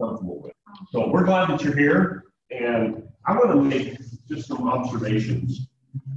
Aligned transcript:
comfortable 0.00 0.40
with. 0.40 0.52
So 0.92 1.08
we're 1.08 1.24
glad 1.24 1.48
that 1.50 1.62
you're 1.62 1.76
here, 1.76 2.24
and 2.50 3.02
I 3.26 3.32
want 3.34 3.50
to 3.50 3.62
make 3.62 3.98
just 4.28 4.48
some 4.48 4.68
observations 4.68 5.68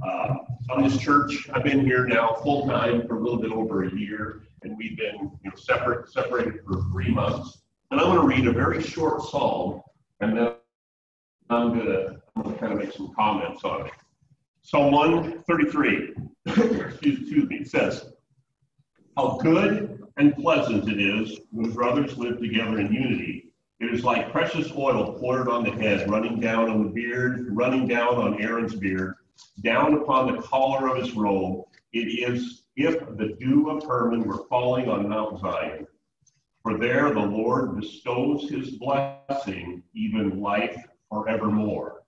uh, 0.04 0.34
on 0.70 0.82
this 0.82 0.98
church. 0.98 1.48
I've 1.52 1.64
been 1.64 1.84
here 1.84 2.06
now 2.06 2.34
full 2.42 2.66
time 2.66 3.06
for 3.06 3.16
a 3.16 3.20
little 3.20 3.38
bit 3.38 3.52
over 3.52 3.84
a 3.84 3.94
year, 3.94 4.42
and 4.62 4.76
we've 4.76 4.96
been 4.96 5.30
you 5.42 5.50
know, 5.50 5.56
separate 5.56 6.10
separated 6.10 6.60
for 6.66 6.82
three 6.92 7.10
months. 7.10 7.58
And 7.90 8.00
I 8.00 8.04
want 8.04 8.20
to 8.20 8.26
read 8.26 8.46
a 8.46 8.52
very 8.52 8.82
short 8.82 9.22
psalm, 9.22 9.82
and 10.20 10.36
then 10.36 10.54
I'm 11.50 11.74
going 11.74 11.86
to 11.86 12.20
kind 12.58 12.72
of 12.72 12.78
make 12.78 12.92
some 12.92 13.12
comments 13.14 13.64
on 13.64 13.86
it. 13.86 13.92
Psalm 14.62 14.92
133, 14.92 16.14
excuse 16.46 17.48
me, 17.48 17.64
says, 17.64 18.06
How 19.16 19.38
good 19.42 20.02
and 20.16 20.34
pleasant 20.36 20.88
it 20.88 21.00
is 21.00 21.40
when 21.50 21.70
brothers 21.72 22.16
live 22.16 22.40
together 22.40 22.78
in 22.80 22.92
unity. 22.92 23.43
It 23.84 23.92
is 23.92 24.02
like 24.02 24.32
precious 24.32 24.72
oil 24.72 25.12
poured 25.20 25.46
on 25.46 25.62
the 25.62 25.70
head, 25.70 26.08
running 26.08 26.40
down 26.40 26.70
on 26.70 26.82
the 26.84 26.88
beard, 26.88 27.54
running 27.54 27.86
down 27.86 28.14
on 28.14 28.40
Aaron's 28.40 28.74
beard, 28.74 29.16
down 29.60 29.92
upon 29.92 30.26
the 30.26 30.40
collar 30.40 30.88
of 30.88 30.96
his 30.96 31.12
robe. 31.12 31.66
It 31.92 32.06
is 32.06 32.62
if 32.76 32.98
the 33.18 33.36
dew 33.38 33.68
of 33.68 33.84
Hermon 33.84 34.26
were 34.26 34.46
falling 34.48 34.88
on 34.88 35.10
Mount 35.10 35.38
Zion. 35.38 35.86
For 36.62 36.78
there 36.78 37.12
the 37.12 37.20
Lord 37.20 37.78
bestows 37.78 38.48
his 38.48 38.70
blessing, 38.70 39.82
even 39.92 40.40
life 40.40 40.82
forevermore. 41.10 42.04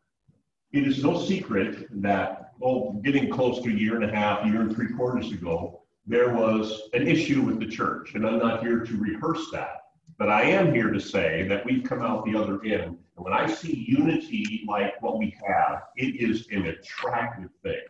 It 0.72 0.88
is 0.88 1.04
no 1.04 1.20
secret 1.20 1.88
that, 2.00 2.52
well, 2.58 2.98
getting 3.04 3.30
close 3.30 3.62
to 3.62 3.68
a 3.68 3.78
year 3.78 3.96
and 3.96 4.10
a 4.10 4.16
half, 4.16 4.46
year 4.46 4.62
and 4.62 4.74
three 4.74 4.94
quarters 4.94 5.30
ago, 5.30 5.82
there 6.06 6.32
was 6.34 6.88
an 6.94 7.06
issue 7.06 7.42
with 7.42 7.60
the 7.60 7.66
church, 7.66 8.14
and 8.14 8.26
I'm 8.26 8.38
not 8.38 8.62
here 8.62 8.78
to 8.80 8.96
rehearse 8.96 9.50
that. 9.52 9.82
But 10.18 10.30
I 10.30 10.42
am 10.44 10.72
here 10.72 10.90
to 10.90 11.00
say 11.00 11.46
that 11.48 11.64
we've 11.64 11.84
come 11.84 12.00
out 12.00 12.24
the 12.24 12.36
other 12.36 12.62
end. 12.64 12.96
And 13.16 13.24
when 13.24 13.34
I 13.34 13.46
see 13.46 13.84
unity 13.86 14.64
like 14.66 15.00
what 15.02 15.18
we 15.18 15.36
have, 15.46 15.82
it 15.96 16.20
is 16.20 16.46
an 16.50 16.66
attractive 16.66 17.50
thing. 17.62 17.82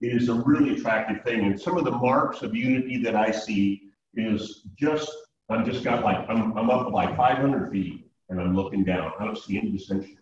It 0.00 0.22
is 0.22 0.28
a 0.28 0.34
really 0.34 0.76
attractive 0.76 1.22
thing. 1.24 1.44
And 1.44 1.60
some 1.60 1.76
of 1.76 1.84
the 1.84 1.90
marks 1.90 2.42
of 2.42 2.54
unity 2.54 3.02
that 3.02 3.16
I 3.16 3.30
see 3.30 3.90
is 4.14 4.62
just, 4.76 5.10
I'm 5.50 5.64
just 5.64 5.84
got 5.84 6.04
like, 6.04 6.28
I'm, 6.28 6.56
I'm 6.56 6.70
up 6.70 6.90
like 6.90 7.16
500 7.16 7.70
feet 7.70 8.10
and 8.30 8.40
I'm 8.40 8.54
looking 8.54 8.84
down. 8.84 9.12
I 9.18 9.24
don't 9.24 9.36
see 9.36 9.58
any 9.58 9.70
dissension. 9.70 10.16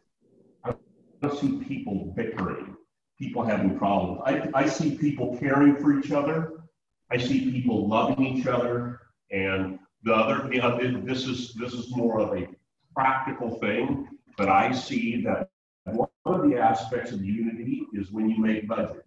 I 0.65 0.75
don't 1.23 1.39
see 1.39 1.65
people 1.65 2.13
bickering, 2.17 2.77
people 3.19 3.45
having 3.45 3.79
problems. 3.79 4.21
I, 4.25 4.49
I 4.55 4.67
see 4.67 4.97
people 4.97 5.37
caring 5.39 5.77
for 5.77 5.99
each 5.99 6.11
other. 6.11 6.65
I 7.11 7.19
see 7.19 7.53
people 7.53 7.89
loving 7.89 8.25
each 8.25 8.47
other. 8.47 9.01
And 9.31 9.79
the 10.07 10.15
other, 10.15 10.49
you 10.53 10.63
know, 10.63 10.79
this 11.05 11.27
is 11.27 11.53
this 11.55 11.73
is 11.73 11.95
more 11.95 12.21
of 12.21 12.39
a 12.39 12.47
practical 12.95 13.59
thing, 13.59 14.09
but 14.39 14.49
I 14.49 14.73
see 14.73 15.21
that 15.23 15.51
one 15.85 16.09
of 16.25 16.49
the 16.49 16.57
aspects 16.57 17.11
of 17.11 17.25
unity 17.25 17.87
is 17.93 18.13
when 18.13 18.31
you 18.31 18.39
make 18.39 18.69
budget. 18.69 19.05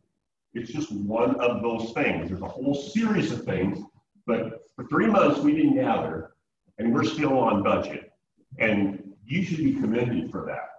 It's 0.54 0.72
just 0.72 0.92
one 0.92 1.40
of 1.40 1.62
those 1.62 1.94
things. 1.94 2.28
There's 2.28 2.42
a 2.42 2.48
whole 2.48 2.76
series 2.76 3.32
of 3.32 3.46
things, 3.46 3.80
but 4.28 4.68
for 4.76 4.86
three 4.88 5.08
months 5.08 5.40
we 5.40 5.56
didn't 5.56 5.76
gather, 5.76 6.32
and 6.80 6.94
we're 6.94 7.06
still 7.06 7.40
on 7.40 7.64
budget. 7.64 8.12
And 8.58 9.14
you 9.26 9.44
should 9.44 9.58
be 9.60 9.76
commended 9.76 10.30
for 10.30 10.46
that. 10.48 10.70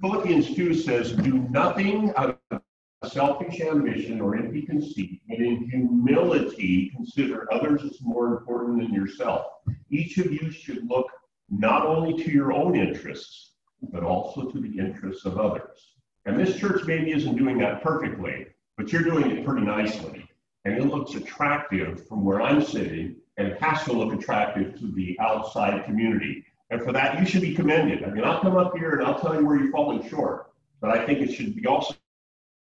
Philippians 0.00 0.54
2 0.54 0.74
says, 0.74 1.10
Do 1.12 1.38
nothing 1.50 2.12
out 2.16 2.38
of 2.52 2.60
selfish 3.04 3.60
ambition 3.60 4.20
or 4.20 4.36
empty 4.36 4.62
conceit, 4.62 5.20
but 5.28 5.38
in 5.38 5.68
humility 5.68 6.90
consider 6.96 7.52
others 7.52 7.82
as 7.84 8.00
more 8.00 8.28
important 8.28 8.80
than 8.80 8.94
yourself. 8.94 9.46
Each 9.90 10.16
of 10.18 10.32
you 10.32 10.50
should 10.50 10.88
look 10.88 11.06
not 11.50 11.86
only 11.86 12.22
to 12.24 12.30
your 12.30 12.52
own 12.52 12.74
interests, 12.74 13.52
but 13.92 14.02
also 14.02 14.50
to 14.50 14.60
the 14.60 14.78
interests 14.78 15.24
of 15.26 15.38
others. 15.38 15.94
And 16.24 16.38
this 16.38 16.56
church 16.56 16.84
maybe 16.86 17.12
isn't 17.12 17.36
doing 17.36 17.58
that 17.58 17.82
perfectly, 17.82 18.46
but 18.76 18.92
you're 18.92 19.02
doing 19.02 19.30
it 19.30 19.44
pretty 19.44 19.64
nicely. 19.64 20.28
And 20.64 20.74
it 20.74 20.86
looks 20.86 21.14
attractive 21.14 22.08
from 22.08 22.24
where 22.24 22.42
I'm 22.42 22.62
sitting, 22.62 23.16
and 23.36 23.46
it 23.46 23.62
has 23.62 23.84
to 23.84 23.92
look 23.92 24.12
attractive 24.12 24.78
to 24.80 24.90
the 24.90 25.16
outside 25.20 25.84
community. 25.84 26.44
And 26.70 26.82
for 26.82 26.92
that, 26.92 27.20
you 27.20 27.26
should 27.26 27.42
be 27.42 27.54
commended. 27.54 28.02
I 28.02 28.08
mean, 28.08 28.24
I'll 28.24 28.40
come 28.40 28.56
up 28.56 28.76
here 28.76 28.92
and 28.96 29.06
I'll 29.06 29.20
tell 29.20 29.38
you 29.38 29.46
where 29.46 29.56
you're 29.56 29.70
falling 29.70 30.08
short, 30.08 30.50
but 30.80 30.90
I 30.90 31.06
think 31.06 31.20
it 31.20 31.32
should 31.32 31.54
be 31.54 31.66
also 31.66 31.94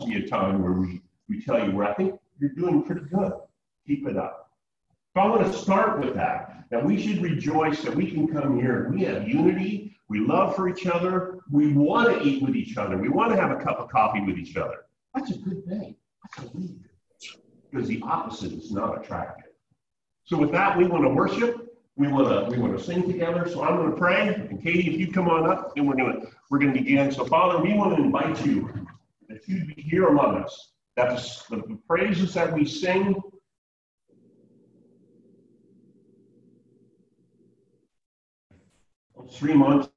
be 0.00 0.16
a 0.16 0.26
time 0.26 0.62
where 0.62 0.72
we, 0.72 1.02
we 1.28 1.42
tell 1.42 1.64
you 1.64 1.74
where 1.74 1.88
I 1.88 1.94
think 1.94 2.18
you're 2.38 2.50
doing 2.50 2.82
pretty 2.82 3.02
good. 3.02 3.32
Keep 3.86 4.08
it 4.08 4.16
up. 4.16 4.50
So 5.14 5.20
I 5.20 5.28
want 5.28 5.46
to 5.46 5.52
start 5.58 6.00
with 6.00 6.14
that. 6.14 6.64
Now 6.70 6.80
we 6.80 7.00
should 7.00 7.22
rejoice 7.22 7.82
that 7.82 7.94
we 7.94 8.10
can 8.10 8.26
come 8.26 8.56
here 8.56 8.86
and 8.86 8.94
we 8.94 9.02
have 9.04 9.28
unity. 9.28 9.96
We 10.08 10.20
love 10.20 10.56
for 10.56 10.68
each 10.68 10.86
other. 10.86 11.38
We 11.50 11.72
want 11.72 12.08
to 12.08 12.26
eat 12.26 12.42
with 12.42 12.56
each 12.56 12.76
other. 12.76 12.96
We 12.96 13.08
want 13.08 13.32
to 13.32 13.40
have 13.40 13.50
a 13.50 13.62
cup 13.62 13.78
of 13.78 13.88
coffee 13.88 14.20
with 14.20 14.38
each 14.38 14.56
other. 14.56 14.86
That's 15.14 15.30
a 15.30 15.38
good 15.38 15.64
thing. 15.66 15.96
That's 16.24 16.48
a 16.48 16.52
good 16.52 16.62
thing. 16.62 16.84
Because 17.70 17.88
the 17.88 18.02
opposite 18.02 18.52
is 18.52 18.72
not 18.72 19.02
attractive. 19.02 19.52
So 20.24 20.36
with 20.36 20.52
that, 20.52 20.76
we 20.76 20.86
want 20.86 21.04
to 21.04 21.10
worship. 21.10 21.60
We 21.96 22.08
want 22.08 22.28
to 22.28 22.50
we 22.50 22.60
want 22.60 22.76
to 22.76 22.82
sing 22.82 23.04
together. 23.06 23.48
So 23.48 23.62
I'm 23.62 23.76
going 23.76 23.90
to 23.90 23.96
pray, 23.96 24.28
and 24.28 24.60
Katie, 24.62 24.92
if 24.92 24.98
you 24.98 25.12
come 25.12 25.28
on 25.28 25.48
up, 25.48 25.76
then 25.76 25.86
we're 25.86 25.94
going 25.94 26.20
to 26.20 26.26
we're 26.50 26.58
going 26.58 26.72
to 26.74 26.80
begin. 26.80 27.12
So 27.12 27.24
Father, 27.24 27.62
we 27.62 27.74
want 27.74 27.96
to 27.96 28.02
invite 28.02 28.44
you 28.44 28.86
you'd 29.48 29.74
be 29.74 29.82
here 29.82 30.06
among 30.06 30.42
us, 30.42 30.72
that 30.96 31.10
the, 31.50 31.56
the 31.56 31.78
praises 31.88 32.34
that 32.34 32.52
we 32.52 32.64
sing 32.64 33.20
three 39.30 39.54
months 39.54 39.88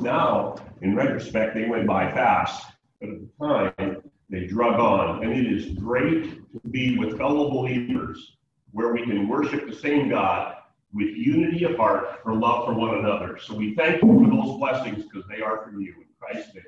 now, 0.00 0.56
in 0.82 0.94
retrospect, 0.94 1.54
they 1.54 1.68
went 1.68 1.86
by 1.86 2.10
fast, 2.12 2.66
but 3.00 3.10
at 3.10 3.16
the 3.20 3.46
time, 3.46 4.02
they 4.28 4.46
drug 4.46 4.78
on. 4.78 5.22
And 5.24 5.32
it 5.32 5.52
is 5.52 5.76
great 5.78 6.52
to 6.52 6.60
be 6.70 6.96
with 6.98 7.18
fellow 7.18 7.50
believers 7.50 8.36
where 8.72 8.92
we 8.92 9.02
can 9.02 9.28
worship 9.28 9.68
the 9.68 9.74
same 9.74 10.08
God 10.08 10.56
with 10.92 11.08
unity 11.08 11.64
of 11.64 11.76
heart 11.76 12.20
for 12.22 12.34
love 12.34 12.66
for 12.66 12.74
one 12.74 12.98
another. 12.98 13.38
So 13.38 13.54
we 13.54 13.74
thank 13.74 14.02
you 14.02 14.08
for 14.08 14.28
those 14.28 14.58
blessings 14.58 15.04
because 15.04 15.28
they 15.28 15.42
are 15.42 15.64
from 15.64 15.80
you. 15.80 15.94
In 15.98 16.06
Christ's 16.18 16.54
name. 16.54 16.64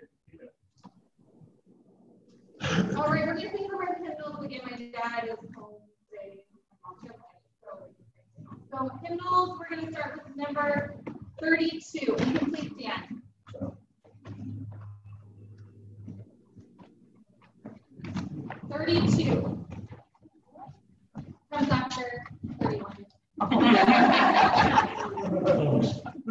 All 2.73 3.09
right, 3.11 3.27
we're 3.27 3.35
going 3.35 3.37
to 3.37 3.51
sing 3.51 3.69
from 3.69 3.81
our 3.81 3.97
hymnals 3.97 4.45
again. 4.45 4.61
My 4.65 4.77
dad 4.77 5.25
is 5.25 5.37
home 5.55 5.75
today. 6.11 6.43
So 8.71 8.89
hymnals, 9.03 9.59
we're 9.59 9.69
going 9.77 9.87
to 9.87 9.93
start 9.93 10.21
with 10.25 10.37
number 10.37 10.97
32. 11.39 11.99
You 12.01 12.15
can 12.17 12.51
please. 12.51 12.73
Thirty-two. 18.71 19.67
Comes 21.53 21.69
after 21.71 22.25
thirty-one. 22.63 23.05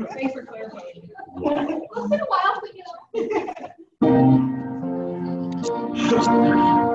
Thanks 0.10 0.34
for 0.34 0.44
clarifying. 0.46 0.96
It's 0.96 2.10
been 2.10 2.20
a 2.20 2.26
while, 2.26 2.62
but 2.62 2.72
you 2.76 2.84
know 4.02 4.51
just 6.12 6.91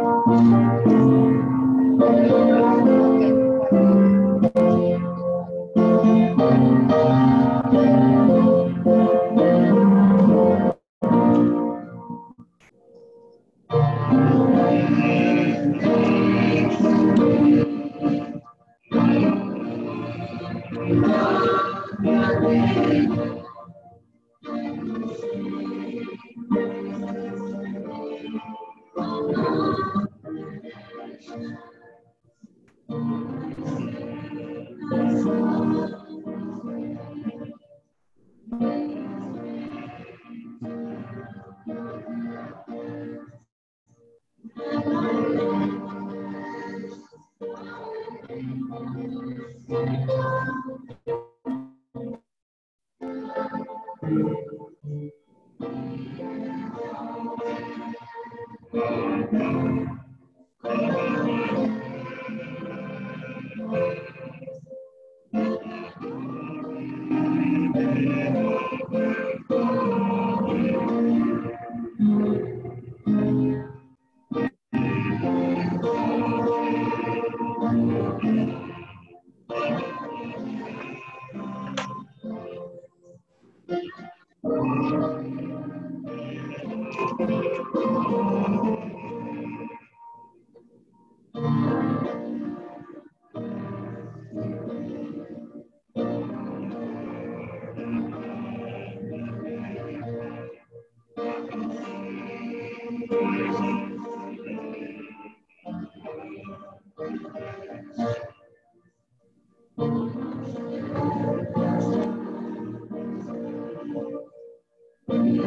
Give 115.27 115.43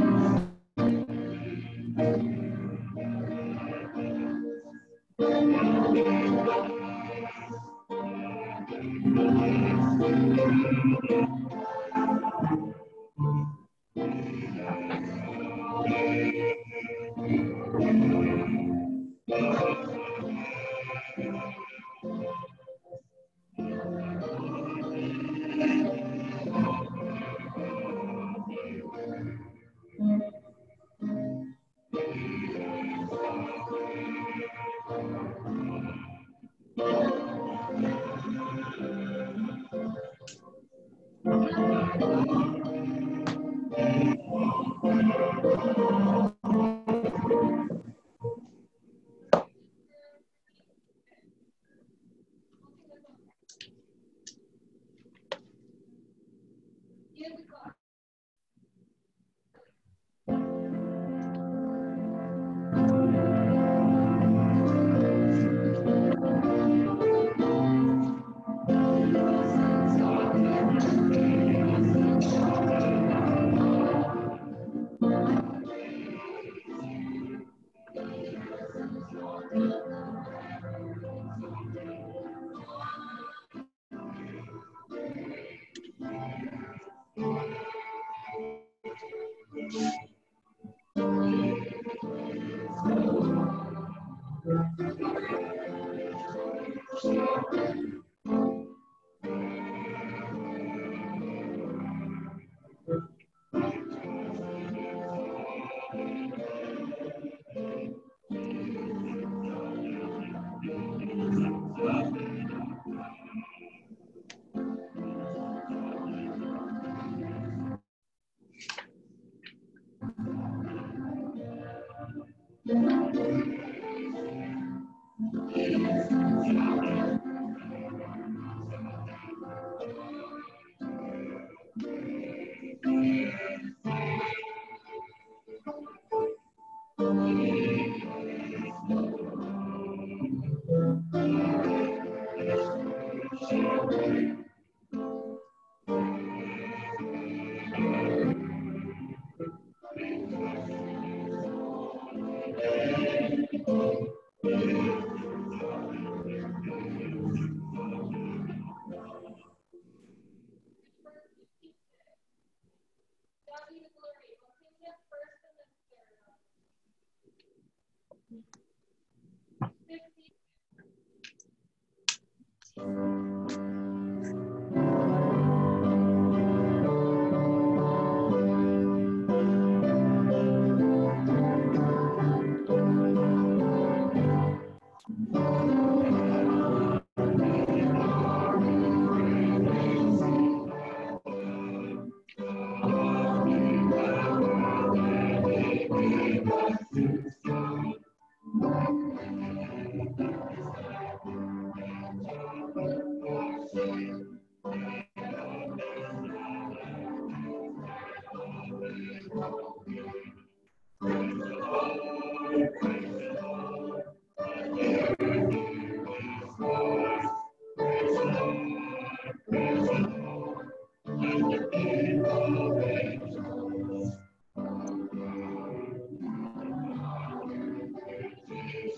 the 11.10 11.19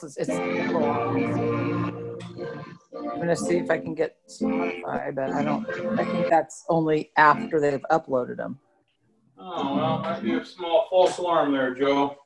But 0.00 0.10
it 0.10 0.14
just 0.14 0.18
is- 0.18 0.28
it's. 0.28 0.30
I'm 2.94 3.18
gonna 3.20 3.36
see 3.36 3.56
if 3.58 3.70
I 3.70 3.78
can 3.78 3.94
get 3.94 4.16
Spotify, 4.28 5.14
but 5.14 5.30
I 5.30 5.42
don't. 5.42 5.66
I 5.98 6.04
think 6.04 6.28
that's 6.28 6.64
only 6.68 7.10
after 7.16 7.60
they've 7.60 7.84
uploaded 7.90 8.36
them. 8.36 8.58
Oh, 9.38 9.76
well, 9.76 9.98
might 10.00 10.20
be 10.22 10.34
a 10.34 10.44
small 10.44 10.86
false 10.90 11.18
alarm 11.18 11.52
there, 11.52 11.74
Joe. 11.74 12.16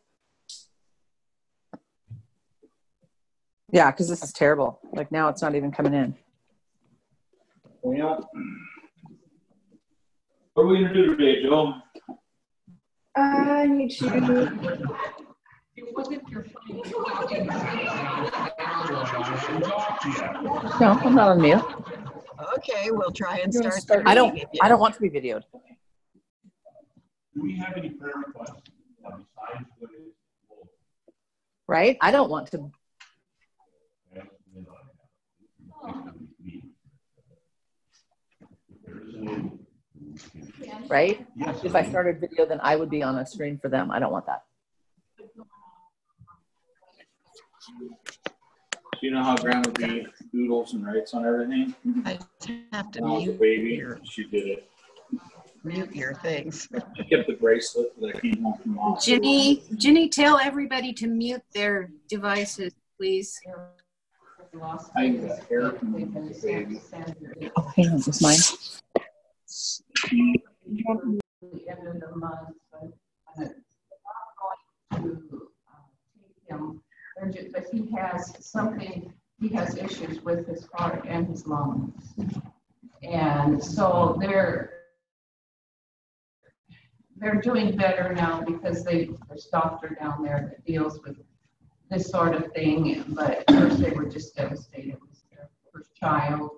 Yeah, 3.71 3.91
because 3.91 4.09
this 4.09 4.23
is 4.23 4.33
terrible. 4.33 4.81
Like 4.93 5.11
now, 5.13 5.29
it's 5.29 5.43
not 5.43 5.55
even 5.55 5.73
coming 5.73 5.95
in. 5.95 6.15
Well, 7.83 8.29
what 10.55 10.63
are 10.63 10.67
we 10.67 10.83
gonna 10.83 10.95
do 10.95 11.17
today, 11.17 11.43
Joe? 11.43 11.75
I 13.17 13.67
need 13.67 13.91
to, 13.91 14.89
It 15.87 15.95
wasn't 15.97 16.29
your 16.31 16.45
phone. 16.45 16.83
No, 20.81 20.99
I'm 21.03 21.15
not 21.15 21.29
on 21.31 21.41
mute. 21.41 21.63
okay, 22.59 22.91
we'll 22.91 23.11
try 23.13 23.39
and 23.39 23.53
start. 23.53 23.75
start- 23.75 24.03
I 24.07 24.15
don't. 24.15 24.39
I 24.61 24.69
don't 24.69 24.81
want 24.81 24.95
to 24.95 25.01
be 25.01 25.11
videoed. 25.11 25.43
Do 27.35 27.43
we 27.43 27.57
have 27.57 27.77
any 27.77 27.91
prayer 27.91 28.15
requests 28.27 28.61
besides 29.01 29.67
what 29.79 29.91
is? 29.93 30.13
Right? 31.67 31.97
I 32.01 32.11
don't 32.11 32.31
want 32.31 32.51
to. 32.53 32.71
Right? 40.89 41.27
If 41.65 41.75
I 41.75 41.83
started 41.89 42.21
video, 42.21 42.47
then 42.47 42.61
I 42.63 42.77
would 42.77 42.91
be 42.91 43.03
on 43.03 43.17
a 43.19 43.27
screen 43.27 43.59
for 43.59 43.69
them. 43.69 43.91
I 43.91 43.99
don't 43.99 44.13
want 44.13 44.27
that. 44.27 44.43
Do 47.69 47.95
you 49.01 49.11
know 49.13 49.23
how 49.23 49.37
Grandma 49.37 49.71
be 49.71 50.07
doodles 50.33 50.75
and 50.75 50.87
writes 50.87 51.15
on 51.15 51.25
everything? 51.25 51.75
I 52.05 52.19
have 52.73 52.91
to 52.93 53.01
When 53.01 53.11
I 53.11 53.15
was 53.15 53.23
a 53.23 53.27
mute 53.27 53.41
baby, 53.41 53.71
your, 53.75 54.01
she 54.05 54.25
did 54.25 54.47
it. 54.49 54.71
mute 55.65 55.95
your 55.95 56.15
things. 56.15 56.69
She 56.97 57.05
kept 57.05 57.29
the 57.29 57.35
bracelet 57.41 57.99
that 58.01 58.17
I 58.17 58.21
came 58.21 58.43
home 58.43 58.59
from 58.63 58.75
mom. 58.75 58.99
Ginny, 59.01 59.63
Ginny, 59.77 60.09
tell 60.09 60.39
everybody 60.39 60.93
to 60.95 61.07
mute 61.07 61.43
their 61.55 61.91
devices, 62.09 62.73
please. 62.99 63.39
I 64.97 65.09
got 65.09 65.39
hair 65.49 65.71
from 65.73 65.93
the 65.93 66.41
baby. 66.43 66.81
Oh, 67.57 67.73
hang 67.77 67.89
on. 67.91 67.97
Is 67.97 68.21
mine? 68.21 68.41
the 71.53 71.69
end 71.69 71.87
of 71.89 72.01
the 72.01 72.17
month, 72.17 72.51
but 72.71 72.83
uh, 73.39 73.45
I'm 73.45 73.45
not 73.45 75.01
going 75.01 75.19
to 75.29 75.49
uh, 75.69 75.81
take 76.15 76.49
him, 76.49 76.81
or 77.17 77.29
ju- 77.29 77.51
but 77.53 77.65
he 77.73 77.91
has 77.97 78.33
something, 78.41 79.13
he 79.41 79.49
has 79.65 79.77
issues 79.77 80.23
with 80.23 80.47
his 80.47 80.67
heart 80.75 81.05
and 81.07 81.29
his 81.29 81.47
lungs. 81.47 82.15
And 83.03 83.63
so 83.63 84.17
they're, 84.21 84.71
they're 87.17 87.41
doing 87.41 87.77
better 87.77 88.13
now 88.15 88.43
because 88.43 88.85
they, 88.85 89.11
there's 89.29 89.47
a 89.47 89.51
doctor 89.51 89.97
down 90.01 90.23
there 90.23 90.49
that 90.51 90.65
deals 90.65 91.01
with 91.03 91.17
this 91.91 92.09
sort 92.09 92.35
of 92.35 92.53
thing, 92.53 93.05
but 93.09 93.45
first 93.51 93.79
they 93.79 93.91
were 93.91 94.07
just 94.07 94.35
devastated. 94.35 94.91
It 94.91 95.01
was 95.01 95.25
their 95.31 95.49
first 95.73 95.95
child. 95.95 96.51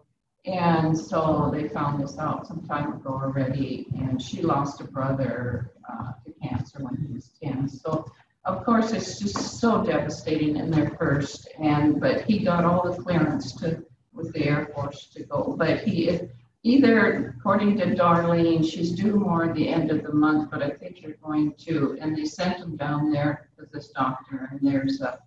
And 0.46 0.96
so 0.96 1.50
they 1.52 1.68
found 1.68 2.02
this 2.02 2.18
out 2.18 2.46
some 2.46 2.66
time 2.66 2.92
ago 2.92 3.18
already, 3.22 3.86
and 3.94 4.20
she 4.20 4.42
lost 4.42 4.80
a 4.80 4.84
brother 4.84 5.72
uh, 5.90 6.12
to 6.24 6.32
cancer 6.46 6.78
when 6.82 6.96
he 6.96 7.12
was 7.12 7.30
10. 7.42 7.68
So, 7.68 8.04
of 8.44 8.64
course, 8.64 8.92
it's 8.92 9.18
just 9.18 9.58
so 9.60 9.82
devastating 9.82 10.56
in 10.56 10.70
their 10.70 10.90
first, 10.98 11.48
and 11.58 12.00
but 12.00 12.22
he 12.22 12.40
got 12.40 12.64
all 12.64 12.90
the 12.90 13.02
clearance 13.02 13.52
to 13.56 13.84
with 14.12 14.32
the 14.32 14.44
Air 14.44 14.70
Force 14.74 15.06
to 15.14 15.22
go. 15.24 15.54
But 15.58 15.80
he 15.80 16.08
is 16.08 16.28
either, 16.62 17.34
according 17.38 17.78
to 17.78 17.86
Darlene, 17.86 18.64
she's 18.64 18.92
due 18.92 19.16
more 19.16 19.44
at 19.44 19.54
the 19.54 19.68
end 19.68 19.90
of 19.90 20.02
the 20.02 20.12
month, 20.12 20.50
but 20.50 20.62
I 20.62 20.70
think 20.70 21.02
you're 21.02 21.16
going 21.22 21.54
to. 21.66 21.96
And 22.00 22.16
they 22.16 22.24
sent 22.24 22.58
him 22.58 22.76
down 22.76 23.10
there 23.10 23.48
with 23.58 23.72
this 23.72 23.88
doctor, 23.88 24.48
and 24.50 24.60
there's 24.62 25.00
a 25.00 25.18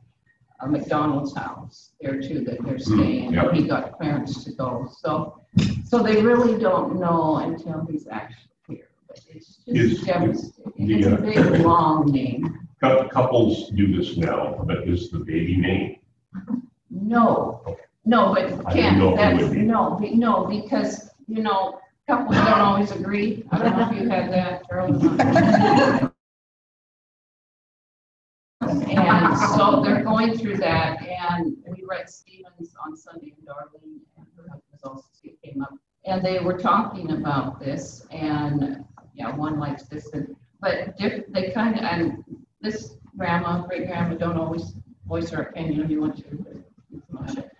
a 0.61 0.67
McDonald's 0.67 1.35
house 1.35 1.91
there 2.01 2.21
too 2.21 2.41
that 2.41 2.63
they're 2.63 2.79
staying. 2.79 3.33
yeah. 3.33 3.51
He 3.53 3.67
got 3.67 3.97
clearance 3.97 4.43
to 4.43 4.51
go. 4.51 4.89
So, 4.99 5.41
so 5.85 6.01
they 6.01 6.21
really 6.21 6.59
don't 6.59 6.99
know 6.99 7.37
until 7.37 7.85
he's 7.89 8.07
actually 8.07 8.49
here. 8.67 8.89
But 9.07 9.19
it's 9.29 9.57
just 9.67 10.05
devastating. 10.05 10.87
the, 10.87 10.97
It's 10.97 11.07
a 11.07 11.17
big, 11.17 11.61
long 11.61 12.11
name. 12.11 12.66
Cou- 12.81 13.07
Couples 13.09 13.69
do 13.71 13.95
this 13.97 14.17
now, 14.17 14.63
but 14.65 14.87
is 14.87 15.09
the 15.09 15.19
baby 15.19 15.57
name? 15.57 15.99
No, 16.91 17.77
no, 18.05 18.33
but 18.33 18.65
I 18.67 18.73
didn't 18.73 18.99
know 18.99 19.15
Ken, 19.15 19.31
it 19.31 19.39
that's, 19.39 19.43
would 19.43 19.53
be. 19.53 19.61
no, 19.61 19.95
be- 19.95 20.15
no, 20.15 20.45
because, 20.45 21.09
you 21.27 21.41
know, 21.41 21.79
couples 22.07 22.35
don't 22.35 22.59
always 22.59 22.91
agree. 22.91 23.43
I 23.51 23.57
don't 23.57 23.77
know 23.77 23.89
if 23.89 23.99
you 23.99 24.07
had 24.09 24.31
that. 24.31 24.63
And 28.61 29.37
so 29.55 29.81
they're 29.83 30.03
going 30.03 30.37
through 30.37 30.57
that, 30.57 31.01
and 31.05 31.57
we 31.69 31.83
read 31.87 32.09
Stevens 32.09 32.73
on 32.85 32.95
Sunday, 32.95 33.33
and 33.37 33.47
Darlene, 33.47 33.99
and 34.17 34.25
her 34.35 34.43
husband 34.49 34.79
also 34.83 35.07
came 35.43 35.61
up. 35.61 35.73
And 36.05 36.23
they 36.23 36.39
were 36.39 36.57
talking 36.57 37.11
about 37.11 37.59
this, 37.59 38.05
and, 38.11 38.83
yeah, 39.13 39.35
one 39.35 39.59
likes 39.59 39.83
this, 39.83 40.07
and, 40.13 40.35
but 40.61 40.97
diff, 40.97 41.23
they 41.29 41.51
kind 41.51 41.75
of, 41.75 41.81
and 41.83 42.23
this 42.61 42.95
grandma, 43.17 43.65
great 43.65 43.87
grandma 43.87 44.15
don't 44.15 44.37
always 44.37 44.73
voice 45.07 45.29
her 45.29 45.43
opinion 45.43 45.81
if 45.81 45.89
you 45.89 46.01
want 46.01 46.17
to, 46.17 46.35
but 46.35 46.55
it's 46.93 47.11
not 47.11 47.37
it. 47.37 47.51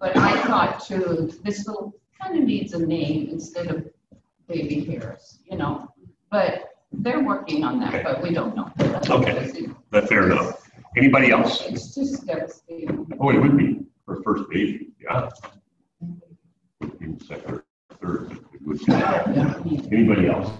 But 0.00 0.16
I 0.16 0.42
thought 0.42 0.84
too, 0.84 1.32
this 1.42 1.66
little 1.66 1.94
kind 2.20 2.38
of 2.38 2.44
needs 2.44 2.72
a 2.72 2.78
name 2.84 3.28
instead 3.30 3.68
of 3.68 3.86
Baby 4.48 4.84
Harris, 4.84 5.38
you 5.50 5.56
know? 5.56 5.88
But 6.30 6.70
they're 6.92 7.22
working 7.22 7.64
on 7.64 7.80
that, 7.80 8.04
but 8.04 8.22
we 8.22 8.32
don't 8.32 8.54
know. 8.54 8.70
Okay. 9.08 9.52
That's 9.90 10.08
fair 10.08 10.30
enough. 10.30 10.68
Anybody 10.96 11.30
else? 11.30 11.62
It's 11.62 11.94
just 11.94 12.26
devastating. 12.26 13.06
Oh, 13.18 13.30
it 13.30 13.40
would 13.40 13.56
be 13.56 13.80
for 14.04 14.22
first 14.22 14.48
baby, 14.50 14.92
yeah. 15.02 15.28
Second, 17.26 17.52
or 17.52 17.64
third, 18.00 18.32
it 18.52 18.62
would 18.62 18.78
be. 18.78 18.84
Yeah. 18.88 19.58
Anybody 19.90 20.28
else? 20.28 20.50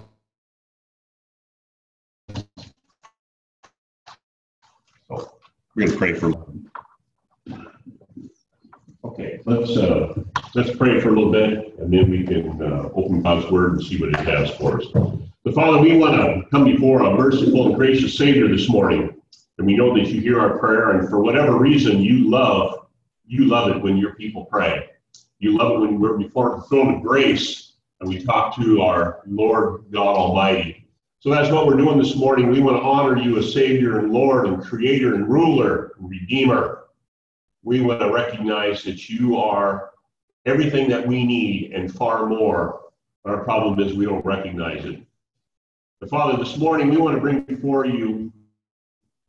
We're 5.76 5.86
gonna 5.86 5.98
pray 5.98 6.14
for. 6.14 6.32
Okay, 9.04 9.40
let's, 9.44 9.76
uh, 9.76 10.14
let's 10.54 10.76
pray 10.76 11.00
for 11.00 11.08
a 11.08 11.12
little 11.12 11.32
bit 11.32 11.76
and 11.78 11.92
then 11.92 12.10
we 12.10 12.24
can, 12.24 12.62
uh, 12.62 12.88
open 12.94 13.22
God's 13.22 13.50
word 13.50 13.72
and 13.74 13.82
see 13.82 13.98
what 13.98 14.10
it 14.10 14.20
has 14.20 14.50
for 14.56 14.80
us. 14.80 14.86
But 15.44 15.54
Father, 15.54 15.78
we 15.78 15.98
want 15.98 16.14
to 16.14 16.48
come 16.50 16.64
before 16.64 17.02
a 17.02 17.14
merciful 17.14 17.66
and 17.66 17.74
gracious 17.74 18.16
Savior 18.16 18.48
this 18.48 18.68
morning. 18.68 19.14
And 19.58 19.66
we 19.66 19.76
know 19.76 19.94
that 19.94 20.08
you 20.08 20.20
hear 20.20 20.40
our 20.40 20.58
prayer 20.58 20.90
and 20.90 21.08
for 21.08 21.20
whatever 21.20 21.58
reason 21.58 22.00
you 22.00 22.30
love, 22.30 22.86
you 23.26 23.46
love 23.46 23.70
it 23.74 23.82
when 23.82 23.96
your 23.96 24.14
people 24.14 24.46
pray. 24.46 24.90
You 25.38 25.56
love 25.58 25.72
it 25.72 25.78
when 25.80 26.00
we're 26.00 26.16
before 26.16 26.56
the 26.56 26.62
throne 26.62 26.94
of 26.94 27.02
grace 27.02 27.72
and 28.00 28.08
we 28.08 28.24
talk 28.24 28.56
to 28.56 28.80
our 28.80 29.22
Lord 29.26 29.84
God 29.90 30.16
Almighty. 30.16 30.83
So 31.24 31.30
that's 31.30 31.50
what 31.50 31.66
we're 31.66 31.78
doing 31.78 31.96
this 31.96 32.16
morning. 32.16 32.50
We 32.50 32.60
want 32.60 32.76
to 32.76 32.82
honor 32.82 33.16
you 33.16 33.38
as 33.38 33.50
Savior 33.50 33.98
and 33.98 34.12
Lord 34.12 34.46
and 34.46 34.62
Creator 34.62 35.14
and 35.14 35.26
Ruler 35.26 35.92
and 35.98 36.10
Redeemer. 36.10 36.84
We 37.62 37.80
want 37.80 38.00
to 38.00 38.12
recognize 38.12 38.82
that 38.82 39.08
you 39.08 39.38
are 39.38 39.92
everything 40.44 40.86
that 40.90 41.08
we 41.08 41.24
need 41.24 41.72
and 41.72 41.90
far 41.90 42.26
more. 42.26 42.90
Our 43.24 43.42
problem 43.42 43.80
is 43.80 43.94
we 43.94 44.04
don't 44.04 44.22
recognize 44.22 44.84
it. 44.84 45.00
But 45.98 46.10
Father, 46.10 46.36
this 46.36 46.58
morning 46.58 46.90
we 46.90 46.98
want 46.98 47.14
to 47.14 47.22
bring 47.22 47.40
before 47.40 47.86
you 47.86 48.30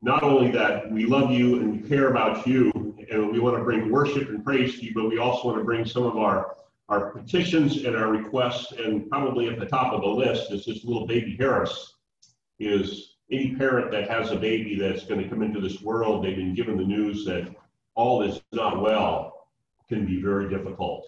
not 0.01 0.21
only 0.21 0.51
that 0.51 0.91
we 0.91 1.05
love 1.05 1.31
you 1.31 1.61
and 1.61 1.81
we 1.81 1.87
care 1.87 2.09
about 2.09 2.45
you, 2.45 2.73
and 3.09 3.31
we 3.31 3.39
want 3.39 3.55
to 3.55 3.63
bring 3.63 3.89
worship 3.89 4.27
and 4.27 4.43
praise 4.43 4.79
to 4.79 4.85
you, 4.85 4.91
but 4.93 5.07
we 5.07 5.17
also 5.17 5.47
want 5.47 5.59
to 5.59 5.63
bring 5.63 5.85
some 5.85 6.03
of 6.03 6.17
our 6.17 6.57
our 6.89 7.11
petitions 7.11 7.83
and 7.83 7.95
our 7.95 8.09
requests, 8.09 8.71
and 8.73 9.09
probably 9.09 9.49
at 9.49 9.59
the 9.59 9.65
top 9.65 9.93
of 9.93 10.01
the 10.01 10.07
list 10.07 10.51
is 10.51 10.65
this 10.65 10.83
little 10.83 11.07
baby 11.07 11.35
Harris. 11.37 11.93
Is 12.59 13.17
any 13.31 13.55
parent 13.55 13.91
that 13.91 14.09
has 14.09 14.31
a 14.31 14.37
baby 14.37 14.77
that's 14.79 15.05
going 15.05 15.21
to 15.21 15.27
come 15.27 15.41
into 15.41 15.59
this 15.59 15.81
world, 15.81 16.23
they've 16.23 16.35
been 16.35 16.55
given 16.55 16.77
the 16.77 16.83
news 16.83 17.25
that 17.25 17.53
all 17.95 18.21
is 18.21 18.41
not 18.51 18.81
well, 18.81 19.47
can 19.89 20.05
be 20.05 20.21
very 20.21 20.49
difficult. 20.49 21.05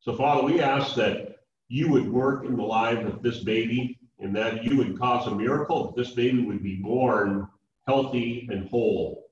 So, 0.00 0.14
Father, 0.14 0.42
we 0.42 0.60
ask 0.60 0.94
that 0.96 1.36
you 1.68 1.88
would 1.90 2.10
work 2.10 2.44
in 2.44 2.56
the 2.56 2.62
life 2.62 3.06
of 3.06 3.22
this 3.22 3.42
baby, 3.44 3.98
and 4.20 4.34
that 4.36 4.64
you 4.64 4.76
would 4.76 4.98
cause 4.98 5.26
a 5.26 5.34
miracle, 5.34 5.86
that 5.86 5.96
this 5.96 6.12
baby 6.12 6.44
would 6.44 6.62
be 6.62 6.76
born 6.76 7.48
healthy 7.86 8.48
and 8.50 8.68
whole. 8.68 9.23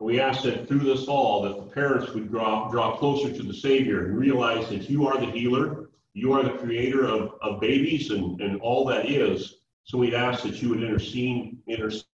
We 0.00 0.18
ask 0.18 0.44
that 0.44 0.66
through 0.66 0.80
this 0.80 1.08
all, 1.08 1.42
that 1.42 1.56
the 1.56 1.70
parents 1.74 2.12
would 2.14 2.30
draw, 2.30 2.70
draw 2.70 2.96
closer 2.96 3.30
to 3.30 3.42
the 3.42 3.52
Savior 3.52 4.06
and 4.06 4.18
realize 4.18 4.70
that 4.70 4.88
you 4.88 5.06
are 5.06 5.20
the 5.20 5.30
healer, 5.30 5.90
you 6.14 6.32
are 6.32 6.42
the 6.42 6.56
creator 6.56 7.04
of, 7.04 7.34
of 7.42 7.60
babies 7.60 8.10
and, 8.10 8.40
and 8.40 8.58
all 8.62 8.86
that 8.86 9.10
is. 9.10 9.56
So 9.84 9.98
we'd 9.98 10.14
ask 10.14 10.42
that 10.44 10.62
you 10.62 10.70
would 10.70 10.82
intercede, 10.82 11.58
intercede 11.66 12.06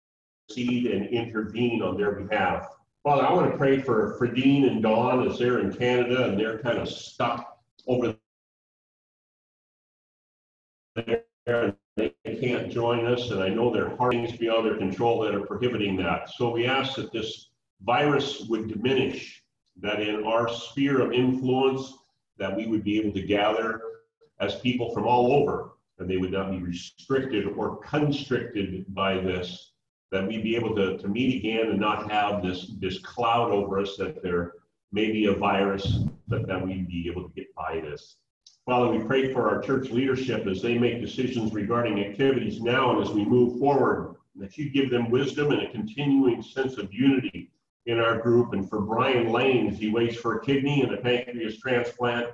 and 0.88 1.06
intervene 1.10 1.84
on 1.84 1.96
their 1.96 2.14
behalf. 2.14 2.68
Father, 3.04 3.24
I 3.24 3.32
want 3.32 3.52
to 3.52 3.58
pray 3.58 3.80
for, 3.80 4.16
for 4.18 4.26
Dean 4.26 4.66
and 4.66 4.82
Dawn 4.82 5.30
as 5.30 5.38
they're 5.38 5.60
in 5.60 5.72
Canada 5.72 6.26
and 6.26 6.40
they're 6.40 6.58
kind 6.60 6.80
of 6.80 6.90
stuck 6.90 7.60
over 7.86 8.16
there 10.96 11.24
and 11.48 11.76
they 11.98 12.36
can't 12.42 12.72
join 12.72 13.06
us. 13.06 13.30
And 13.30 13.44
I 13.44 13.50
know 13.50 13.72
there 13.72 13.96
are 14.02 14.12
things 14.12 14.36
beyond 14.36 14.66
their 14.66 14.78
control 14.78 15.20
that 15.22 15.36
are 15.36 15.46
prohibiting 15.46 15.96
that. 15.98 16.32
So 16.32 16.50
we 16.50 16.66
ask 16.66 16.96
that 16.96 17.12
this 17.12 17.50
virus 17.86 18.42
would 18.50 18.68
diminish, 18.68 19.44
that 19.82 20.02
in 20.02 20.26
our 20.26 20.50
sphere 20.50 21.02
of 21.02 21.14
influence, 21.14 21.94
that 22.38 22.56
we 22.56 22.66
would 22.66 22.84
be 22.84 23.00
able 23.00 23.14
to 23.14 23.22
gather 23.22 23.82
as 24.40 24.60
people 24.60 24.94
from 24.94 25.06
all 25.06 25.32
over, 25.32 25.72
and 26.00 26.10
they 26.10 26.18
would 26.18 26.32
not 26.32 26.52
be 26.52 26.58
restricted 26.58 27.46
or 27.56 27.78
constricted 27.78 28.86
by 28.94 29.16
this, 29.16 29.72
that 30.12 30.28
we'd 30.28 30.44
be 30.44 30.56
able 30.56 30.76
to, 30.76 30.98
to 30.98 31.08
meet 31.08 31.38
again 31.38 31.70
and 31.70 31.80
not 31.80 32.12
have 32.12 32.44
this, 32.44 32.72
this 32.80 33.00
cloud 33.00 33.52
over 33.52 33.80
us 33.80 33.96
that 33.98 34.22
there 34.24 34.54
may 34.92 35.12
be 35.12 35.28
a 35.28 35.34
virus, 35.34 36.00
but 36.28 36.48
that 36.48 36.66
we'd 36.66 36.88
be 36.88 37.08
able 37.08 37.30
to 37.30 37.34
get 37.36 37.54
by 37.56 37.80
this. 37.82 38.18
Father, 38.66 38.90
we 38.90 39.04
pray 39.06 39.32
for 39.32 39.48
our 39.50 39.62
church 39.62 39.90
leadership 39.92 40.48
as 40.48 40.62
they 40.62 40.78
make 40.78 41.00
decisions 41.00 41.54
regarding 41.54 42.04
activities 42.04 42.62
now 42.62 42.92
and 42.92 43.08
as 43.08 43.14
we 43.14 43.24
move 43.24 43.60
forward, 43.60 44.16
that 44.38 44.58
you 44.58 44.70
give 44.70 44.90
them 44.90 45.12
wisdom 45.12 45.52
and 45.52 45.62
a 45.62 45.72
continuing 45.72 46.42
sense 46.42 46.78
of 46.78 46.92
unity 46.92 47.52
in 47.86 48.00
our 48.00 48.20
group. 48.20 48.54
And 48.54 48.70
for 48.70 48.82
Brian 48.82 49.32
Lane, 49.32 49.68
as 49.68 49.78
he 49.78 49.90
waits 49.90 50.16
for 50.16 50.36
a 50.36 50.46
kidney 50.46 50.82
and 50.82 50.94
a 50.94 50.98
pancreas 50.98 51.60
transplant, 51.60 52.28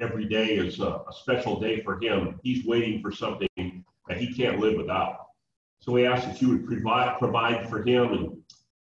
every 0.00 0.24
day 0.24 0.56
is 0.56 0.80
a, 0.80 1.02
a 1.08 1.12
special 1.12 1.60
day 1.60 1.82
for 1.82 2.00
him. 2.00 2.40
He's 2.42 2.64
waiting 2.64 3.02
for 3.02 3.12
something 3.12 3.84
that 4.08 4.16
he 4.16 4.32
can't 4.32 4.58
live 4.58 4.76
without. 4.76 5.26
So 5.80 5.92
we 5.92 6.06
ask 6.06 6.26
that 6.26 6.40
you 6.40 6.48
would 6.48 6.66
provide 6.66 7.18
provide 7.18 7.68
for 7.68 7.82
him 7.82 8.12
and 8.12 8.36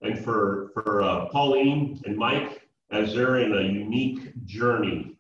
and 0.02 0.24
for 0.24 0.72
for 0.74 1.02
uh, 1.02 1.26
Pauline 1.28 2.02
and 2.06 2.18
Mike 2.18 2.68
as 2.92 3.16
they're 3.16 3.40
in 3.40 3.54
a 3.54 3.62
unique 3.62 4.46
journey, 4.46 5.16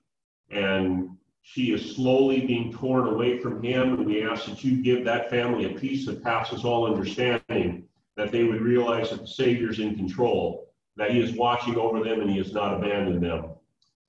and 0.50 1.12
she 1.44 1.72
is 1.72 1.96
slowly 1.96 2.46
being 2.46 2.74
torn 2.74 3.08
away 3.08 3.40
from 3.40 3.64
him. 3.64 3.94
And 3.94 4.06
we 4.06 4.28
ask 4.28 4.46
that 4.46 4.64
you 4.64 4.84
give 4.84 5.06
that 5.06 5.30
family 5.30 5.66
a 5.66 5.80
peace 5.80 6.06
that 6.06 6.24
passes 6.24 6.66
all 6.66 6.86
understanding, 6.86 7.88
that 8.18 8.32
they 8.32 8.44
would 8.44 8.62
realize 8.62 9.10
that 9.10 9.22
the 9.22 9.28
Savior's 9.28 9.80
in 9.80 9.96
control, 9.96 10.70
that 10.98 11.12
He 11.12 11.20
is 11.20 11.34
watching 11.34 11.78
over 11.78 12.04
them, 12.04 12.22
and 12.22 12.30
He 12.30 12.38
has 12.38 12.54
not 12.54 12.74
abandoned 12.74 13.24
them. 13.24 13.52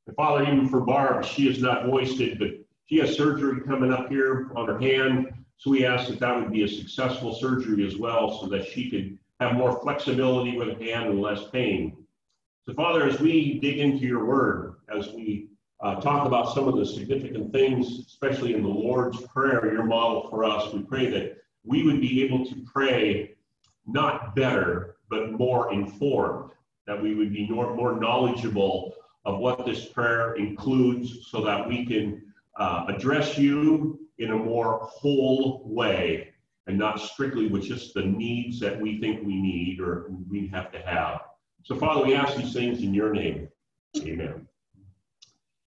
And 0.06 0.16
Father, 0.16 0.42
even 0.44 0.68
for 0.68 0.80
Barb, 0.80 1.24
she 1.24 1.46
has 1.46 1.60
not 1.60 1.86
it, 1.86 2.38
but 2.38 2.50
she 2.86 2.98
has 2.98 3.16
surgery 3.16 3.60
coming 3.62 3.92
up 3.92 4.08
here 4.08 4.50
on 4.56 4.66
her 4.66 4.78
hand. 4.78 5.32
So 5.56 5.70
we 5.70 5.86
ask 5.86 6.08
that 6.08 6.20
that 6.20 6.36
would 6.36 6.52
be 6.52 6.64
a 6.64 6.68
successful 6.68 7.34
surgery 7.34 7.86
as 7.86 7.96
well, 7.96 8.40
so 8.40 8.48
that 8.48 8.66
she 8.66 8.90
could 8.90 9.18
have 9.40 9.54
more 9.54 9.80
flexibility 9.80 10.56
with 10.56 10.68
her 10.68 10.84
hand 10.84 11.10
and 11.10 11.20
less 11.20 11.48
pain. 11.50 11.96
So, 12.66 12.74
Father, 12.74 13.04
as 13.04 13.20
we 13.20 13.58
dig 13.60 13.78
into 13.78 14.06
your 14.06 14.24
word, 14.24 14.74
as 14.94 15.08
we 15.12 15.48
uh, 15.80 16.00
talk 16.00 16.26
about 16.26 16.54
some 16.54 16.68
of 16.68 16.76
the 16.76 16.86
significant 16.86 17.52
things, 17.52 17.98
especially 18.06 18.54
in 18.54 18.62
the 18.62 18.68
Lord's 18.68 19.20
Prayer, 19.22 19.72
your 19.72 19.84
model 19.84 20.28
for 20.30 20.44
us, 20.44 20.72
we 20.72 20.82
pray 20.82 21.06
that 21.10 21.38
we 21.64 21.82
would 21.82 22.00
be 22.00 22.22
able 22.24 22.44
to 22.46 22.64
pray 22.72 23.34
not 23.86 24.34
better, 24.34 24.96
but 25.10 25.32
more 25.32 25.72
informed, 25.72 26.52
that 26.86 27.00
we 27.00 27.14
would 27.14 27.32
be 27.32 27.48
more, 27.48 27.98
knowledgeable 28.00 28.94
of 29.24 29.38
what 29.38 29.64
this 29.64 29.86
prayer 29.86 30.34
includes 30.34 31.28
so 31.30 31.44
that 31.44 31.66
we 31.66 31.86
can 31.86 32.22
uh, 32.56 32.86
address 32.88 33.38
you 33.38 34.00
in 34.18 34.30
a 34.32 34.36
more 34.36 34.80
whole 34.82 35.62
way 35.64 36.32
and 36.66 36.78
not 36.78 37.00
strictly 37.00 37.46
with 37.46 37.62
just 37.62 37.94
the 37.94 38.02
needs 38.02 38.58
that 38.60 38.80
we 38.80 39.00
think 39.00 39.24
we 39.24 39.40
need 39.40 39.80
or 39.80 40.06
we 40.30 40.46
have 40.48 40.70
to 40.72 40.78
have. 40.80 41.20
So, 41.64 41.76
Father, 41.76 42.04
we 42.04 42.14
ask 42.14 42.36
these 42.36 42.52
things 42.52 42.82
in 42.82 42.92
your 42.92 43.12
name. 43.12 43.48
Amen. 43.98 44.46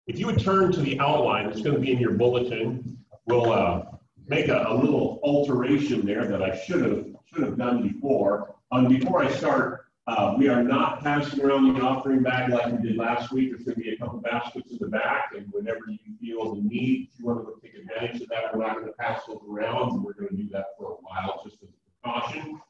If 0.07 0.19
you 0.19 0.25
would 0.27 0.39
turn 0.39 0.71
to 0.73 0.81
the 0.81 0.99
outline, 0.99 1.47
it's 1.47 1.61
going 1.61 1.75
to 1.75 1.81
be 1.81 1.91
in 1.91 1.99
your 1.99 2.13
bulletin. 2.13 2.97
We'll 3.25 3.51
uh, 3.51 3.83
make 4.27 4.49
a, 4.49 4.65
a, 4.67 4.73
little 4.73 5.19
alteration 5.23 6.05
there 6.05 6.25
that 6.27 6.43
I 6.43 6.57
should 6.57 6.81
have 6.81 7.14
should 7.25 7.43
have 7.43 7.57
done 7.57 7.87
before. 7.87 8.55
Um, 8.71 8.87
before 8.87 9.23
I 9.23 9.31
start, 9.31 9.85
uh, 10.07 10.35
we 10.37 10.47
are 10.47 10.63
not 10.63 11.01
passing 11.01 11.41
around 11.41 11.73
the 11.73 11.81
offering 11.81 12.21
bag 12.21 12.51
like 12.51 12.71
we 12.71 12.87
did 12.87 12.97
last 12.97 13.31
week. 13.31 13.49
There's 13.49 13.63
going 13.63 13.75
to 13.75 13.81
be 13.81 13.89
a 13.89 13.97
couple 13.97 14.19
baskets 14.19 14.71
in 14.71 14.77
the 14.79 14.87
back, 14.87 15.31
and 15.35 15.47
whenever 15.51 15.81
you 15.87 15.97
feel 16.21 16.55
the 16.55 16.61
need, 16.61 17.09
if 17.11 17.19
you 17.19 17.25
want 17.25 17.47
to 17.47 17.61
take 17.61 17.75
advantage 17.79 18.21
of 18.21 18.29
that, 18.29 18.55
we're 18.55 18.65
not 18.65 18.75
going 18.75 18.87
to 18.87 18.93
pass 18.93 19.21
those 19.27 19.39
around, 19.49 20.03
we're 20.03 20.13
going 20.13 20.29
to 20.29 20.35
do 20.35 20.49
that 20.49 20.65
for 20.77 20.91
a 20.91 20.95
while 21.01 21.41
just 21.43 21.61
as 21.63 21.69
a 21.69 22.03
precaution. 22.03 22.61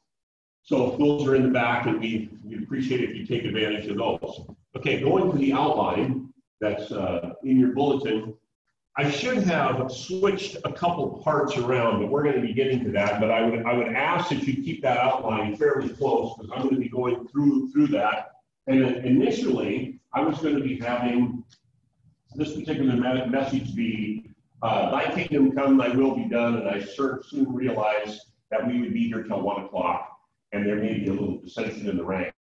So 0.62 0.92
if 0.92 0.98
those 0.98 1.26
are 1.28 1.36
in 1.36 1.42
the 1.42 1.50
back, 1.50 1.86
and 1.86 2.00
we 2.00 2.30
we 2.44 2.56
appreciate 2.58 3.02
if 3.02 3.14
you 3.14 3.26
take 3.26 3.44
advantage 3.44 3.86
of 3.86 3.98
those. 3.98 4.46
Okay, 4.76 5.00
going 5.00 5.30
to 5.30 5.38
the 5.38 5.52
outline 5.52 6.32
that's 6.60 6.90
uh, 6.90 7.34
in 7.44 7.60
your 7.60 7.70
bulletin. 7.70 8.34
I 8.98 9.10
should 9.10 9.42
have 9.42 9.92
switched 9.92 10.56
a 10.64 10.72
couple 10.72 11.20
parts 11.22 11.58
around, 11.58 12.00
but 12.00 12.10
we're 12.10 12.22
going 12.22 12.36
to 12.36 12.46
be 12.46 12.54
getting 12.54 12.82
to 12.84 12.90
that. 12.92 13.20
But 13.20 13.30
I 13.30 13.42
would 13.42 13.66
I 13.66 13.74
would 13.74 13.88
ask 13.88 14.30
that 14.30 14.42
you 14.42 14.54
keep 14.54 14.80
that 14.82 14.96
outline 14.96 15.54
fairly 15.56 15.90
close 15.90 16.34
because 16.34 16.50
I'm 16.50 16.62
going 16.62 16.76
to 16.76 16.80
be 16.80 16.88
going 16.88 17.28
through 17.28 17.70
through 17.72 17.88
that. 17.88 18.30
And 18.66 18.82
initially, 19.04 20.00
I 20.14 20.22
was 20.22 20.38
going 20.38 20.56
to 20.56 20.62
be 20.62 20.78
having 20.78 21.44
this 22.36 22.54
particular 22.54 22.96
message 23.26 23.74
be, 23.74 24.30
uh, 24.62 24.90
"Thy 24.90 25.12
kingdom 25.12 25.52
come, 25.52 25.76
Thy 25.76 25.88
will 25.88 26.16
be 26.16 26.24
done." 26.24 26.56
And 26.56 26.68
I 26.68 26.80
soon 26.80 27.52
realized 27.52 28.20
that 28.50 28.66
we 28.66 28.80
would 28.80 28.94
be 28.94 29.08
here 29.08 29.24
till 29.24 29.42
one 29.42 29.62
o'clock, 29.64 30.10
and 30.52 30.64
there 30.66 30.76
may 30.76 31.00
be 31.00 31.08
a 31.08 31.12
little 31.12 31.38
dissension 31.38 31.86
in 31.90 31.98
the 31.98 32.04
ranks. 32.04 32.35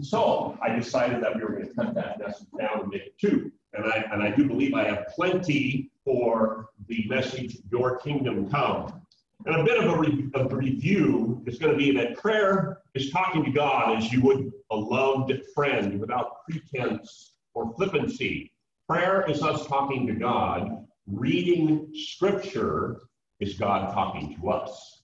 So 0.00 0.58
I 0.62 0.74
decided 0.74 1.22
that 1.22 1.36
we 1.36 1.42
were 1.42 1.52
going 1.52 1.68
to 1.68 1.74
cut 1.74 1.94
that 1.94 2.18
message 2.18 2.46
down 2.58 2.80
and 2.80 2.88
make 2.88 3.02
it 3.02 3.18
two. 3.18 3.52
And 3.72 3.84
I, 3.84 4.04
and 4.12 4.22
I 4.22 4.30
do 4.30 4.46
believe 4.46 4.74
I 4.74 4.84
have 4.84 5.08
plenty 5.08 5.90
for 6.04 6.70
the 6.88 7.06
message, 7.08 7.58
Your 7.70 7.98
Kingdom 7.98 8.50
Come. 8.50 9.00
And 9.46 9.56
a 9.56 9.64
bit 9.64 9.82
of 9.82 9.90
a, 9.90 9.98
re, 9.98 10.28
of 10.34 10.52
a 10.52 10.56
review 10.56 11.42
is 11.46 11.58
going 11.58 11.72
to 11.72 11.78
be 11.78 11.92
that 11.92 12.16
prayer 12.16 12.78
is 12.94 13.10
talking 13.10 13.44
to 13.44 13.50
God 13.50 13.96
as 13.96 14.12
you 14.12 14.20
would 14.22 14.52
a 14.70 14.76
loved 14.76 15.32
friend 15.54 15.98
without 15.98 16.44
pretense 16.44 17.32
or 17.54 17.72
flippancy. 17.74 18.52
Prayer 18.88 19.28
is 19.30 19.42
us 19.42 19.66
talking 19.66 20.06
to 20.06 20.14
God. 20.14 20.86
Reading 21.06 21.88
scripture 21.94 23.00
is 23.40 23.54
God 23.54 23.94
talking 23.94 24.36
to 24.40 24.50
us. 24.50 24.99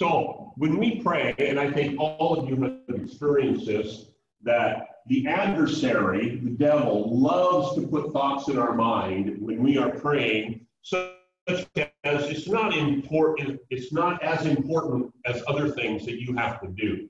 So 0.00 0.54
when 0.56 0.78
we 0.78 0.98
pray, 1.02 1.34
and 1.38 1.60
I 1.60 1.70
think 1.70 2.00
all 2.00 2.38
of 2.38 2.48
you 2.48 2.56
have 2.62 3.02
experienced 3.02 3.66
this, 3.66 4.06
that 4.42 5.02
the 5.08 5.26
adversary, 5.26 6.36
the 6.42 6.52
devil, 6.52 7.20
loves 7.20 7.74
to 7.74 7.86
put 7.86 8.10
thoughts 8.10 8.48
in 8.48 8.58
our 8.58 8.74
mind 8.74 9.36
when 9.42 9.62
we 9.62 9.76
are 9.76 9.90
praying, 9.90 10.64
such 10.80 11.12
as 11.46 11.66
it's 12.04 12.48
not 12.48 12.74
important, 12.74 13.60
it's 13.68 13.92
not 13.92 14.22
as 14.22 14.46
important 14.46 15.12
as 15.26 15.42
other 15.46 15.68
things 15.68 16.06
that 16.06 16.18
you 16.18 16.34
have 16.34 16.62
to 16.62 16.68
do. 16.68 17.06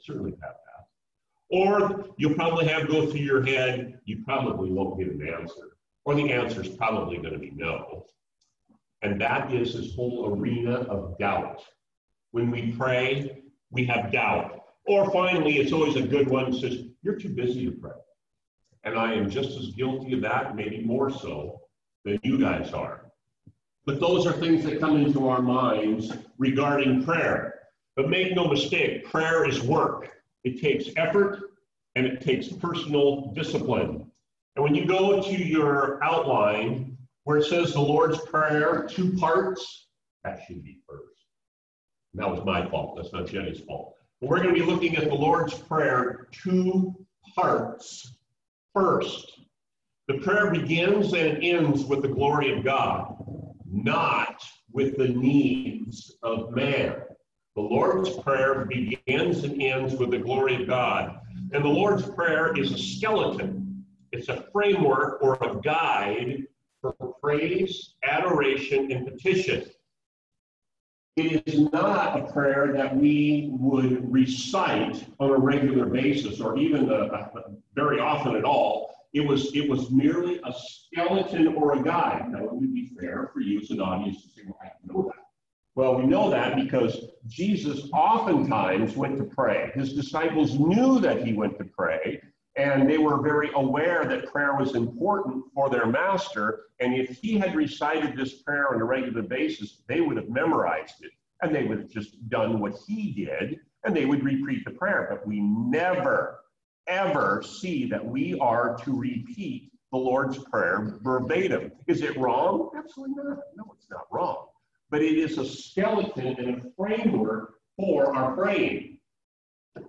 Certainly 0.00 0.32
have 0.42 0.56
that. 0.66 0.86
Or 1.48 2.06
you'll 2.16 2.34
probably 2.34 2.66
have 2.66 2.88
go 2.88 3.08
through 3.08 3.20
your 3.20 3.46
head, 3.46 4.00
you 4.04 4.24
probably 4.24 4.68
won't 4.68 4.98
get 4.98 5.12
an 5.12 5.28
answer. 5.28 5.76
Or 6.04 6.16
the 6.16 6.32
answer 6.32 6.62
is 6.62 6.70
probably 6.70 7.18
going 7.18 7.34
to 7.34 7.38
be 7.38 7.52
no. 7.54 8.06
And 9.02 9.20
that 9.20 9.54
is 9.54 9.74
this 9.74 9.94
whole 9.94 10.34
arena 10.34 10.80
of 10.88 11.16
doubt. 11.18 11.62
When 12.32 12.50
we 12.50 12.72
pray, 12.72 13.42
we 13.70 13.84
have 13.86 14.12
doubt. 14.12 14.64
Or 14.86 15.10
finally, 15.10 15.58
it's 15.58 15.72
always 15.72 15.96
a 15.96 16.02
good 16.02 16.28
one 16.28 16.52
says, 16.52 16.78
You're 17.02 17.16
too 17.16 17.28
busy 17.28 17.64
to 17.66 17.72
pray. 17.72 17.92
And 18.84 18.98
I 18.98 19.14
am 19.14 19.30
just 19.30 19.58
as 19.58 19.68
guilty 19.68 20.14
of 20.14 20.22
that, 20.22 20.56
maybe 20.56 20.82
more 20.82 21.10
so 21.10 21.60
than 22.04 22.18
you 22.22 22.38
guys 22.38 22.72
are. 22.72 23.12
But 23.84 24.00
those 24.00 24.26
are 24.26 24.32
things 24.32 24.64
that 24.64 24.80
come 24.80 24.96
into 24.96 25.28
our 25.28 25.42
minds 25.42 26.12
regarding 26.38 27.04
prayer. 27.04 27.60
But 27.96 28.08
make 28.08 28.34
no 28.34 28.48
mistake, 28.48 29.04
prayer 29.04 29.46
is 29.46 29.62
work. 29.62 30.10
It 30.44 30.60
takes 30.60 30.86
effort 30.96 31.40
and 31.94 32.06
it 32.06 32.20
takes 32.22 32.48
personal 32.48 33.32
discipline. 33.34 34.06
And 34.56 34.62
when 34.62 34.74
you 34.74 34.86
go 34.86 35.22
to 35.22 35.32
your 35.32 36.02
outline 36.02 36.96
where 37.24 37.38
it 37.38 37.44
says 37.44 37.72
the 37.72 37.80
Lord's 37.80 38.18
Prayer, 38.22 38.86
two 38.88 39.12
parts, 39.16 39.88
that 40.24 40.40
should 40.46 40.62
be 40.62 40.80
first. 40.88 41.11
That 42.14 42.30
was 42.30 42.44
my 42.44 42.68
fault. 42.68 42.96
That's 42.96 43.12
not 43.12 43.26
Jenny's 43.26 43.60
fault. 43.60 43.96
But 44.20 44.28
we're 44.28 44.42
going 44.42 44.54
to 44.54 44.60
be 44.60 44.66
looking 44.66 44.96
at 44.96 45.08
the 45.08 45.14
Lord's 45.14 45.54
Prayer, 45.54 46.28
two 46.30 46.94
parts. 47.34 48.16
First, 48.74 49.40
the 50.08 50.18
prayer 50.18 50.50
begins 50.50 51.12
and 51.14 51.42
ends 51.42 51.84
with 51.84 52.02
the 52.02 52.08
glory 52.08 52.56
of 52.56 52.64
God, 52.64 53.16
not 53.70 54.42
with 54.72 54.96
the 54.96 55.08
needs 55.08 56.16
of 56.22 56.52
man. 56.52 56.96
The 57.54 57.62
Lord's 57.62 58.10
Prayer 58.18 58.64
begins 58.64 59.44
and 59.44 59.62
ends 59.62 59.94
with 59.94 60.10
the 60.10 60.18
glory 60.18 60.62
of 60.62 60.68
God. 60.68 61.18
And 61.52 61.64
the 61.64 61.68
Lord's 61.68 62.06
Prayer 62.08 62.56
is 62.56 62.72
a 62.72 62.78
skeleton, 62.78 63.84
it's 64.10 64.28
a 64.28 64.46
framework 64.52 65.22
or 65.22 65.34
a 65.42 65.60
guide 65.60 66.44
for 66.80 66.92
praise, 67.22 67.94
adoration, 68.04 68.90
and 68.92 69.06
petition. 69.06 69.64
It 71.16 71.42
is 71.46 71.60
not 71.72 72.18
a 72.18 72.32
prayer 72.32 72.72
that 72.72 72.96
we 72.96 73.50
would 73.52 74.10
recite 74.10 75.04
on 75.20 75.30
a 75.30 75.38
regular 75.38 75.84
basis 75.86 76.40
or 76.40 76.56
even 76.58 76.88
a, 76.88 76.94
a- 76.94 77.30
very 77.74 78.00
often 78.00 78.34
at 78.34 78.44
all. 78.44 78.94
It 79.12 79.20
was, 79.20 79.54
it 79.54 79.68
was 79.68 79.90
merely 79.90 80.40
a 80.42 80.54
skeleton 80.54 81.48
or 81.48 81.74
a 81.78 81.82
guide. 81.82 82.30
Now, 82.30 82.44
it 82.44 82.52
would 82.52 82.72
be 82.72 82.90
fair 82.98 83.30
for 83.34 83.40
you 83.40 83.60
as 83.60 83.70
an 83.70 83.80
audience 83.80 84.22
to 84.22 84.28
say, 84.30 84.42
well, 84.46 84.58
I 84.62 84.70
know 84.86 85.02
that. 85.02 85.22
Well, 85.74 85.96
we 85.96 86.04
know 86.06 86.30
that 86.30 86.56
because 86.56 86.98
Jesus 87.28 87.88
oftentimes 87.92 88.96
went 88.96 89.18
to 89.18 89.24
pray. 89.24 89.70
His 89.74 89.92
disciples 89.92 90.58
knew 90.58 90.98
that 91.00 91.26
he 91.26 91.34
went 91.34 91.58
to 91.58 91.64
pray, 91.64 92.22
and 92.56 92.88
they 92.88 92.98
were 92.98 93.22
very 93.22 93.50
aware 93.54 94.04
that 94.04 94.30
prayer 94.30 94.54
was 94.54 94.74
important 94.74 95.44
for 95.54 95.70
their 95.70 95.86
master. 95.86 96.66
And 96.80 96.94
if 96.94 97.18
he 97.20 97.38
had 97.38 97.54
recited 97.54 98.16
this 98.16 98.42
prayer 98.42 98.74
on 98.74 98.80
a 98.80 98.84
regular 98.84 99.22
basis, 99.22 99.82
they 99.88 100.00
would 100.00 100.16
have 100.16 100.28
memorized 100.28 101.02
it 101.02 101.12
and 101.40 101.54
they 101.54 101.64
would 101.64 101.78
have 101.78 101.90
just 101.90 102.28
done 102.28 102.60
what 102.60 102.74
he 102.86 103.12
did 103.12 103.60
and 103.84 103.96
they 103.96 104.04
would 104.04 104.22
repeat 104.22 104.64
the 104.64 104.70
prayer. 104.70 105.06
But 105.10 105.26
we 105.26 105.40
never, 105.40 106.40
ever 106.86 107.42
see 107.42 107.86
that 107.86 108.04
we 108.04 108.38
are 108.38 108.76
to 108.84 108.96
repeat 108.96 109.70
the 109.90 109.98
Lord's 109.98 110.38
Prayer 110.38 110.98
verbatim. 111.02 111.72
Is 111.86 112.02
it 112.02 112.16
wrong? 112.16 112.70
Absolutely 112.76 113.14
not. 113.16 113.38
No, 113.56 113.74
it's 113.76 113.90
not 113.90 114.06
wrong. 114.10 114.46
But 114.90 115.02
it 115.02 115.18
is 115.18 115.38
a 115.38 115.44
skeleton 115.44 116.36
and 116.38 116.58
a 116.58 116.70
framework 116.76 117.54
for 117.76 118.14
our 118.14 118.34
praying. 118.34 118.98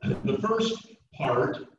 The 0.02 0.38
first 0.38 0.88
part 1.14 1.73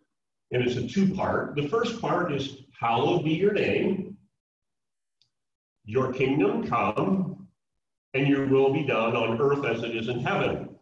and 0.55 0.65
it's 0.65 0.77
a 0.77 0.87
two 0.87 1.13
part. 1.15 1.57
The 1.57 1.69
first 1.69 2.01
part 2.01 2.33
is 2.33 2.59
Hallowed 2.79 3.25
be 3.25 3.31
your 3.31 3.53
name, 3.53 4.17
your 5.85 6.13
kingdom 6.13 6.67
come, 6.67 7.49
and 8.13 8.27
your 8.27 8.47
will 8.47 8.73
be 8.73 8.85
done 8.85 9.17
on 9.17 9.41
earth 9.41 9.65
as 9.65 9.83
it 9.83 9.97
is 9.97 10.09
in 10.09 10.21
heaven. 10.21 10.77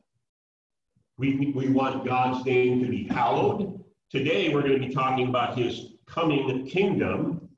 We, 1.19 1.53
we 1.55 1.69
want 1.69 2.07
God's 2.07 2.45
name 2.45 2.83
to 2.83 2.89
be 2.89 3.05
hallowed. 3.05 3.85
Today, 4.11 4.53
we're 4.53 4.63
going 4.63 4.81
to 4.81 4.89
be 4.89 4.93
talking 4.93 5.29
about 5.29 5.57
his 5.57 5.93
coming 6.07 6.67
kingdom, 6.67 7.49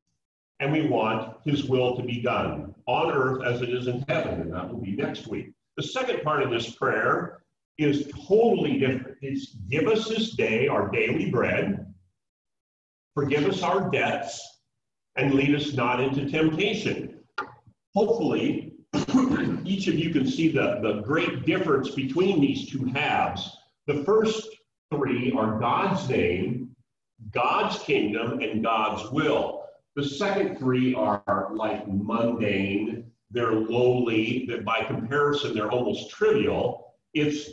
and 0.60 0.72
we 0.72 0.86
want 0.86 1.38
his 1.44 1.64
will 1.64 1.96
to 1.96 2.02
be 2.02 2.20
done 2.20 2.74
on 2.86 3.12
earth 3.12 3.42
as 3.44 3.62
it 3.62 3.70
is 3.70 3.86
in 3.86 4.04
heaven, 4.08 4.40
and 4.40 4.52
that 4.52 4.68
will 4.68 4.80
be 4.80 4.92
next 4.92 5.26
week. 5.26 5.52
The 5.76 5.82
second 5.84 6.22
part 6.22 6.42
of 6.42 6.50
this 6.50 6.70
prayer 6.70 7.42
is 7.78 8.10
totally 8.28 8.78
different. 8.78 9.16
It's 9.22 9.54
give 9.70 9.86
us 9.86 10.08
this 10.08 10.32
day 10.32 10.68
our 10.68 10.90
daily 10.90 11.30
bread, 11.30 11.93
forgive 13.14 13.44
us 13.46 13.62
our 13.62 13.90
debts, 13.90 14.60
and 15.16 15.34
lead 15.34 15.54
us 15.54 15.72
not 15.74 16.00
into 16.00 16.28
temptation. 16.28 17.20
Hopefully, 17.94 18.72
each 19.64 19.86
of 19.86 19.94
you 19.94 20.10
can 20.10 20.26
see 20.26 20.50
the, 20.50 20.80
the 20.82 21.02
great 21.04 21.46
difference 21.46 21.90
between 21.90 22.40
these 22.40 22.70
two 22.70 22.84
halves. 22.86 23.56
The 23.86 24.02
first 24.04 24.48
three 24.92 25.32
are 25.32 25.58
God's 25.58 26.08
name, 26.08 26.74
God's 27.32 27.78
kingdom, 27.78 28.40
and 28.40 28.62
God's 28.62 29.10
will. 29.10 29.64
The 29.96 30.04
second 30.04 30.58
three 30.58 30.94
are 30.94 31.50
like 31.52 31.86
mundane, 31.86 33.10
they're 33.30 33.52
lowly, 33.52 34.46
that 34.48 34.64
by 34.64 34.84
comparison, 34.84 35.54
they're 35.54 35.70
almost 35.70 36.10
trivial. 36.10 36.94
It's 37.14 37.50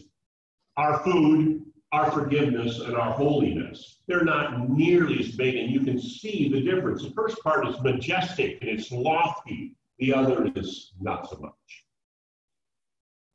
our 0.78 1.04
food, 1.04 1.64
our 1.92 2.10
forgiveness, 2.12 2.80
and 2.80 2.96
our 2.96 3.12
holiness. 3.12 3.98
They're 4.08 4.24
not 4.24 4.70
nearly 4.70 5.20
as 5.20 5.32
big, 5.32 5.56
and 5.56 5.70
you 5.70 5.82
can 5.82 6.02
see 6.02 6.50
the 6.50 6.62
difference. 6.62 7.04
The 7.04 7.12
first 7.12 7.42
part 7.44 7.68
is 7.68 7.80
majestic 7.82 8.60
and 8.62 8.70
it's 8.70 8.92
lofty, 8.92 9.76
the 10.00 10.14
other 10.14 10.50
is 10.56 10.94
not 11.00 11.30
so 11.30 11.38
much. 11.40 11.52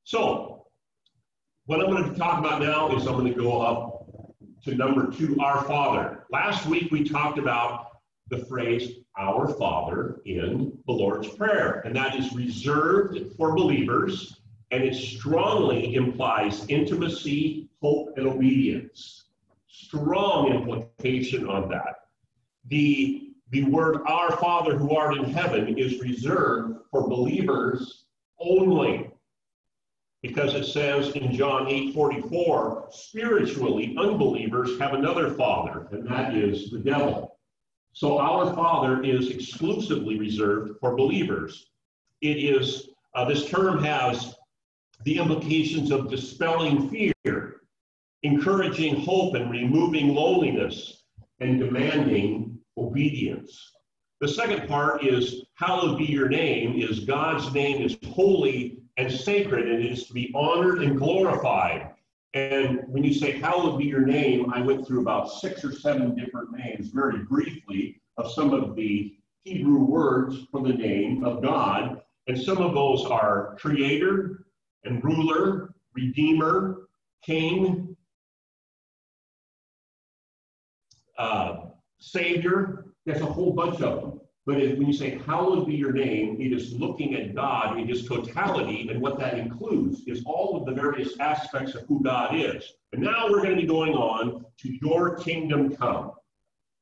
So, 0.05 0.67
what 1.67 1.81
I'm 1.81 1.91
going 1.91 2.13
to 2.13 2.19
talk 2.19 2.39
about 2.39 2.63
now 2.63 2.97
is 2.97 3.07
I'm 3.07 3.15
going 3.15 3.33
to 3.33 3.39
go 3.39 3.61
up 3.61 3.97
to 4.65 4.75
number 4.75 5.11
two, 5.11 5.37
Our 5.41 5.65
Father. 5.65 6.25
Last 6.31 6.67
week 6.67 6.91
we 6.91 7.09
talked 7.09 7.39
about 7.39 7.99
the 8.29 8.39
phrase 8.47 9.01
Our 9.19 9.49
Father 9.49 10.21
in 10.25 10.79
the 10.87 10.93
Lord's 10.93 11.29
Prayer, 11.29 11.83
and 11.85 11.95
that 11.97 12.17
is 12.17 12.33
reserved 12.33 13.19
for 13.37 13.55
believers, 13.55 14.41
and 14.71 14.83
it 14.83 14.95
strongly 14.95 15.95
implies 15.95 16.67
intimacy, 16.69 17.66
hope, 17.81 18.17
and 18.17 18.27
obedience. 18.27 19.25
Strong 19.69 20.53
implication 20.53 21.49
on 21.49 21.69
that. 21.69 21.95
The, 22.67 23.35
the 23.51 23.65
word 23.65 24.01
Our 24.07 24.37
Father 24.39 24.77
who 24.77 24.97
art 24.97 25.17
in 25.17 25.25
heaven 25.25 25.79
is 25.79 26.01
reserved 26.01 26.79
for 26.91 27.09
believers 27.09 28.05
only 28.39 29.11
because 30.23 30.55
it 30.55 30.65
says 30.65 31.11
in 31.11 31.33
John 31.33 31.69
8 31.69 31.95
44, 31.95 32.89
spiritually, 32.91 33.95
unbelievers 33.99 34.79
have 34.81 34.95
another 34.95 35.31
father, 35.35 35.87
and 35.93 36.07
that 36.09 36.35
is 36.35 36.71
the 36.71 36.79
devil. 36.79 37.39
So 37.93 38.19
our 38.19 38.55
father 38.55 39.03
is 39.03 39.31
exclusively 39.31 40.19
reserved 40.19 40.79
for 40.81 40.97
believers. 40.97 41.71
It 42.21 42.39
is, 42.39 42.91
uh, 43.15 43.25
this 43.25 43.49
term 43.49 43.83
has 43.85 44.35
the 45.05 45.19
implications 45.19 45.91
of 45.91 46.11
dispelling 46.11 46.91
fear, 46.91 47.13
encouraging 48.23 48.97
hope, 48.97 49.35
and 49.35 49.51
removing 49.51 50.15
loneliness, 50.15 51.05
and 51.41 51.59
demanding 51.59 52.59
obedience. 52.79 53.73
The 54.21 54.29
second 54.29 54.67
part 54.69 55.05
is, 55.05 55.45
Hallowed 55.55 55.99
be 55.99 56.05
your 56.05 56.29
name, 56.29 56.81
is 56.81 57.01
God's 57.01 57.53
name 57.53 57.83
is 57.83 57.97
holy 58.09 58.79
and 58.97 59.11
sacred, 59.13 59.69
and 59.69 59.85
it 59.85 59.93
is 59.93 60.07
to 60.07 60.15
be 60.15 60.33
honored 60.35 60.83
and 60.83 60.99
glorified. 60.99 61.91
And 62.35 62.83
when 62.89 63.05
you 63.05 63.13
say, 63.13 63.39
Hallowed 63.39 63.79
be 63.79 63.85
your 63.85 64.05
name, 64.07 64.53
I 64.53 64.61
went 64.61 64.87
through 64.87 65.01
about 65.01 65.31
six 65.31 65.65
or 65.65 65.73
seven 65.73 66.15
different 66.15 66.53
names 66.53 66.89
very 66.89 67.25
briefly 67.25 68.01
of 68.17 68.31
some 68.31 68.53
of 68.53 68.75
the 68.75 69.17
Hebrew 69.45 69.85
words 69.85 70.47
for 70.51 70.63
the 70.63 70.73
name 70.73 71.25
of 71.25 71.43
God. 71.43 72.03
And 72.27 72.41
some 72.41 72.59
of 72.59 72.75
those 72.75 73.05
are 73.05 73.57
creator 73.59 74.47
and 74.85 75.03
ruler, 75.05 75.75
redeemer, 75.95 76.89
king, 77.25 77.96
uh, 81.19 81.67
savior. 81.99 82.87
There's 83.05 83.21
a 83.21 83.27
whole 83.27 83.53
bunch 83.53 83.81
of 83.81 84.01
them. 84.01 84.21
But 84.47 84.61
it, 84.63 84.79
when 84.79 84.87
you 84.87 84.93
say, 84.93 85.21
Hallowed 85.27 85.67
be 85.67 85.75
your 85.75 85.93
name, 85.93 86.41
it 86.41 86.53
is 86.53 86.73
looking 86.73 87.17
at 87.17 87.35
God 87.35 87.79
in 87.79 87.89
his 87.89 88.07
totality, 88.07 88.89
and 88.89 89.01
what 89.01 89.19
that 89.19 89.39
includes 89.39 90.03
is 90.07 90.23
all 90.25 90.57
of 90.57 90.67
the 90.67 90.73
various 90.73 91.19
aspects 91.19 91.75
of 91.75 91.83
who 91.89 92.03
God 92.03 92.37
is. 92.37 92.75
And 92.93 93.03
now 93.03 93.29
we're 93.29 93.43
going 93.43 93.57
to 93.57 93.61
be 93.61 93.67
going 93.67 93.95
on 93.95 94.45
to 94.59 94.79
your 94.81 95.17
kingdom 95.17 95.75
come. 95.75 96.13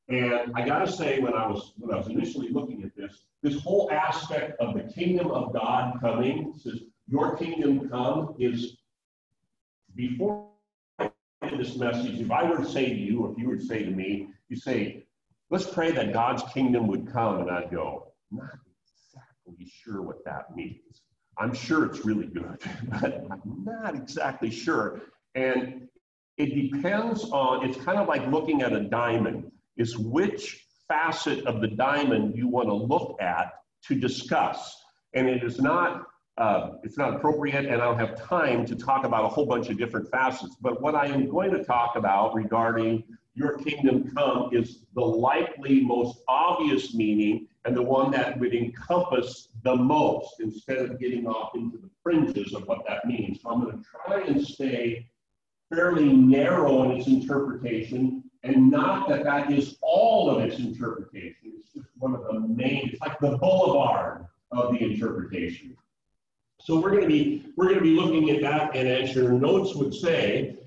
And 0.07 0.51
I 0.53 0.63
got 0.63 0.85
to 0.85 0.91
say, 0.91 1.19
when 1.19 1.33
I 1.33 1.47
was 1.47 1.73
when 1.77 1.91
I 1.91 1.97
was 1.97 2.07
initially 2.07 2.49
looking 2.49 2.83
at 2.83 2.95
this, 2.95 3.25
this 3.41 3.59
whole 3.59 3.89
aspect 3.91 4.59
of 4.59 4.75
the 4.75 4.83
kingdom 4.93 5.31
of 5.31 5.51
God 5.51 5.99
coming 5.99 6.53
says, 6.57 6.81
"Your 7.07 7.35
kingdom 7.35 7.89
come" 7.89 8.35
is 8.37 8.77
before 9.95 10.49
this 11.57 11.75
message. 11.77 12.19
If 12.19 12.31
I 12.31 12.43
were 12.43 12.57
to 12.57 12.65
say 12.65 12.89
to 12.89 12.95
you, 12.95 13.31
if 13.31 13.37
you 13.37 13.49
were 13.49 13.57
to 13.57 13.65
say 13.65 13.83
to 13.83 13.91
me, 13.91 14.27
you 14.49 14.57
say, 14.57 15.05
let's 15.49 15.65
pray 15.65 15.91
that 15.91 16.13
God's 16.13 16.43
kingdom 16.53 16.87
would 16.87 17.11
come. 17.11 17.41
And 17.41 17.51
I'd 17.51 17.71
go, 17.71 18.13
not 18.31 18.49
exactly 18.85 19.67
sure 19.67 20.01
what 20.01 20.23
that 20.25 20.55
means. 20.55 21.01
I'm 21.37 21.53
sure 21.53 21.85
it's 21.85 22.05
really 22.05 22.27
good, 22.27 22.59
but 23.01 23.25
I'm 23.29 23.63
not 23.63 23.95
exactly 23.95 24.49
sure. 24.49 25.01
And 25.35 25.87
it 26.37 26.71
depends 26.71 27.25
on, 27.25 27.67
it's 27.67 27.77
kind 27.77 27.99
of 27.99 28.07
like 28.07 28.25
looking 28.27 28.61
at 28.61 28.73
a 28.73 28.81
diamond, 28.81 29.51
is 29.77 29.97
which 29.97 30.65
facet 30.87 31.45
of 31.45 31.61
the 31.61 31.67
diamond 31.67 32.35
you 32.35 32.47
want 32.47 32.67
to 32.67 32.73
look 32.73 33.17
at 33.21 33.53
to 33.87 33.95
discuss. 33.95 34.75
And 35.13 35.27
it 35.27 35.43
is 35.43 35.59
not 35.59 36.07
uh, 36.37 36.71
it's 36.83 36.97
not 36.97 37.15
appropriate 37.15 37.65
and 37.65 37.75
I 37.75 37.85
don't 37.85 37.99
have 37.99 38.21
time 38.21 38.65
to 38.65 38.75
talk 38.75 39.05
about 39.05 39.25
a 39.25 39.27
whole 39.29 39.45
bunch 39.45 39.69
of 39.69 39.77
different 39.77 40.09
facets. 40.11 40.55
But 40.59 40.81
what 40.81 40.95
I 40.95 41.07
am 41.07 41.29
going 41.29 41.51
to 41.51 41.63
talk 41.63 41.95
about 41.95 42.35
regarding 42.35 43.03
your 43.35 43.57
kingdom 43.57 44.11
come 44.15 44.49
is 44.51 44.79
the 44.95 45.01
likely 45.01 45.81
most 45.81 46.19
obvious 46.27 46.93
meaning 46.93 47.47
and 47.63 47.75
the 47.75 47.81
one 47.81 48.11
that 48.11 48.37
would 48.39 48.53
encompass 48.53 49.49
the 49.63 49.75
most 49.75 50.39
instead 50.39 50.77
of 50.77 50.99
getting 50.99 51.25
off 51.25 51.55
into 51.55 51.77
the 51.77 51.89
fringes 52.03 52.53
of 52.53 52.67
what 52.67 52.85
that 52.87 53.05
means. 53.05 53.41
So 53.41 53.49
I'm 53.49 53.63
going 53.63 53.77
to 53.77 53.83
try 53.83 54.21
and 54.21 54.45
stay 54.45 55.09
fairly 55.73 56.13
narrow 56.13 56.83
in 56.83 56.91
its 56.91 57.07
interpretation 57.07 58.23
and 58.43 58.69
not 58.69 59.09
that 59.09 59.23
that 59.23 59.51
is 59.51 59.77
all 59.81 60.29
of 60.29 60.43
its 60.43 60.59
interpretation. 60.59 61.53
It's 61.57 61.73
just 61.73 61.87
one 61.97 62.13
of 62.13 62.25
the 62.25 62.39
main, 62.39 62.89
it's 62.91 63.01
like 63.01 63.19
the 63.19 63.37
boulevard 63.37 64.27
of 64.51 64.73
the 64.73 64.83
interpretation. 64.83 65.75
So 66.65 66.79
we're 66.79 66.89
going 66.89 67.03
to 67.03 67.07
be 67.07 67.45
we're 67.55 67.65
going 67.65 67.77
to 67.77 67.83
be 67.83 67.91
looking 67.91 68.31
at 68.31 68.41
that, 68.41 68.75
and 68.75 68.87
as 68.87 69.13
your 69.13 69.29
notes 69.29 69.75
would 69.75 69.93
say, 69.93 70.57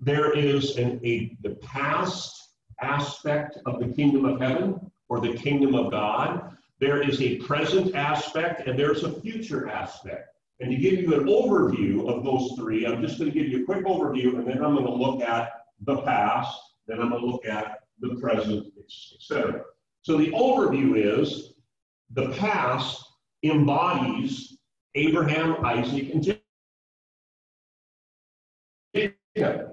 there 0.00 0.32
is 0.32 0.78
an, 0.78 0.98
a 1.04 1.36
the 1.42 1.56
past 1.56 2.54
aspect 2.80 3.58
of 3.66 3.78
the 3.78 3.88
kingdom 3.88 4.24
of 4.24 4.40
heaven 4.40 4.90
or 5.10 5.20
the 5.20 5.34
kingdom 5.34 5.74
of 5.74 5.90
God. 5.90 6.56
there 6.80 7.02
is 7.02 7.20
a 7.20 7.36
present 7.36 7.94
aspect 7.94 8.66
and 8.66 8.78
there's 8.78 9.04
a 9.04 9.20
future 9.20 9.68
aspect. 9.68 10.30
And 10.60 10.70
to 10.70 10.76
give 10.76 10.94
you 10.94 11.14
an 11.20 11.26
overview 11.26 12.08
of 12.08 12.24
those 12.24 12.54
three, 12.56 12.86
I'm 12.86 13.02
just 13.02 13.18
going 13.18 13.30
to 13.30 13.38
give 13.38 13.48
you 13.48 13.62
a 13.62 13.66
quick 13.66 13.84
overview 13.84 14.38
and 14.38 14.46
then 14.46 14.64
I'm 14.64 14.74
going 14.74 14.86
to 14.86 14.92
look 14.92 15.20
at 15.20 15.52
the 15.82 15.98
past, 15.98 16.58
then 16.86 16.98
I'm 16.98 17.10
going 17.10 17.20
to 17.20 17.26
look 17.26 17.44
at 17.44 17.80
the 18.00 18.16
present, 18.16 18.72
etc. 19.14 19.64
So 20.00 20.16
the 20.16 20.30
overview 20.30 21.20
is 21.20 21.52
the 22.14 22.30
past 22.30 23.04
embodies 23.44 24.56
Abraham, 24.94 25.56
Isaac, 25.64 26.12
and 26.12 26.22
Jacob. 28.94 29.72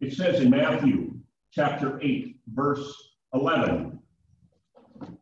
It 0.00 0.12
says 0.12 0.40
in 0.40 0.50
Matthew 0.50 1.14
chapter 1.52 1.98
8, 2.02 2.36
verse 2.48 3.14
11, 3.34 3.98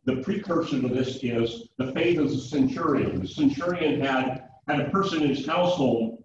the 0.05 0.17
precursor 0.17 0.81
to 0.81 0.87
this 0.87 1.19
is 1.23 1.69
the 1.77 1.91
faith 1.93 2.19
of 2.19 2.29
the 2.29 2.37
centurion. 2.37 3.21
The 3.21 3.27
centurion 3.27 4.01
had, 4.01 4.49
had 4.67 4.81
a 4.81 4.89
person 4.89 5.21
in 5.21 5.29
his 5.29 5.45
household 5.45 6.23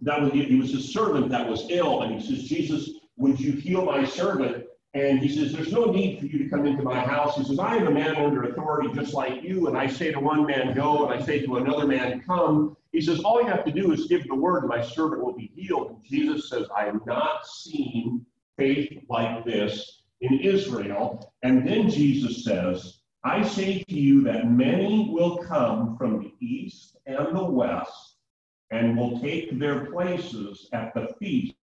that 0.00 0.22
was, 0.22 0.32
he 0.32 0.54
was 0.54 0.70
his 0.70 0.92
servant 0.92 1.28
that 1.30 1.48
was 1.48 1.66
ill, 1.70 2.02
and 2.02 2.20
he 2.20 2.26
says, 2.26 2.44
Jesus, 2.44 2.90
would 3.16 3.38
you 3.38 3.52
heal 3.52 3.84
my 3.84 4.04
servant? 4.04 4.64
And 4.94 5.20
he 5.20 5.28
says, 5.28 5.52
There's 5.52 5.72
no 5.72 5.86
need 5.86 6.18
for 6.18 6.26
you 6.26 6.38
to 6.38 6.48
come 6.48 6.66
into 6.66 6.82
my 6.82 6.98
house. 6.98 7.36
He 7.36 7.44
says, 7.44 7.58
I 7.58 7.76
am 7.76 7.86
a 7.86 7.90
man 7.90 8.16
under 8.16 8.44
authority 8.44 8.90
just 8.94 9.12
like 9.12 9.42
you. 9.42 9.66
And 9.66 9.76
I 9.76 9.86
say 9.86 10.12
to 10.12 10.20
one 10.20 10.46
man, 10.46 10.74
Go, 10.74 11.06
and 11.06 11.20
I 11.20 11.24
say 11.24 11.44
to 11.44 11.56
another 11.56 11.86
man, 11.86 12.22
Come. 12.26 12.76
He 12.92 13.00
says, 13.00 13.20
All 13.20 13.42
you 13.42 13.48
have 13.48 13.64
to 13.66 13.72
do 13.72 13.92
is 13.92 14.06
give 14.06 14.26
the 14.26 14.34
word, 14.34 14.60
and 14.60 14.68
my 14.68 14.82
servant 14.82 15.22
will 15.22 15.36
be 15.36 15.52
healed. 15.54 15.90
And 15.90 16.04
Jesus 16.04 16.48
says, 16.48 16.66
I 16.74 16.84
have 16.84 17.04
not 17.06 17.46
seen 17.46 18.24
faith 18.56 19.04
like 19.08 19.44
this 19.44 20.02
in 20.20 20.40
Israel. 20.40 21.32
And 21.42 21.66
then 21.66 21.90
Jesus 21.90 22.44
says, 22.44 23.00
I 23.24 23.46
say 23.46 23.84
to 23.84 23.94
you 23.94 24.22
that 24.22 24.50
many 24.50 25.10
will 25.10 25.38
come 25.38 25.96
from 25.96 26.20
the 26.20 26.32
east 26.40 26.96
and 27.06 27.36
the 27.36 27.44
west 27.44 28.16
and 28.70 28.96
will 28.96 29.20
take 29.20 29.58
their 29.58 29.86
places 29.86 30.68
at 30.72 30.94
the 30.94 31.08
feast 31.18 31.54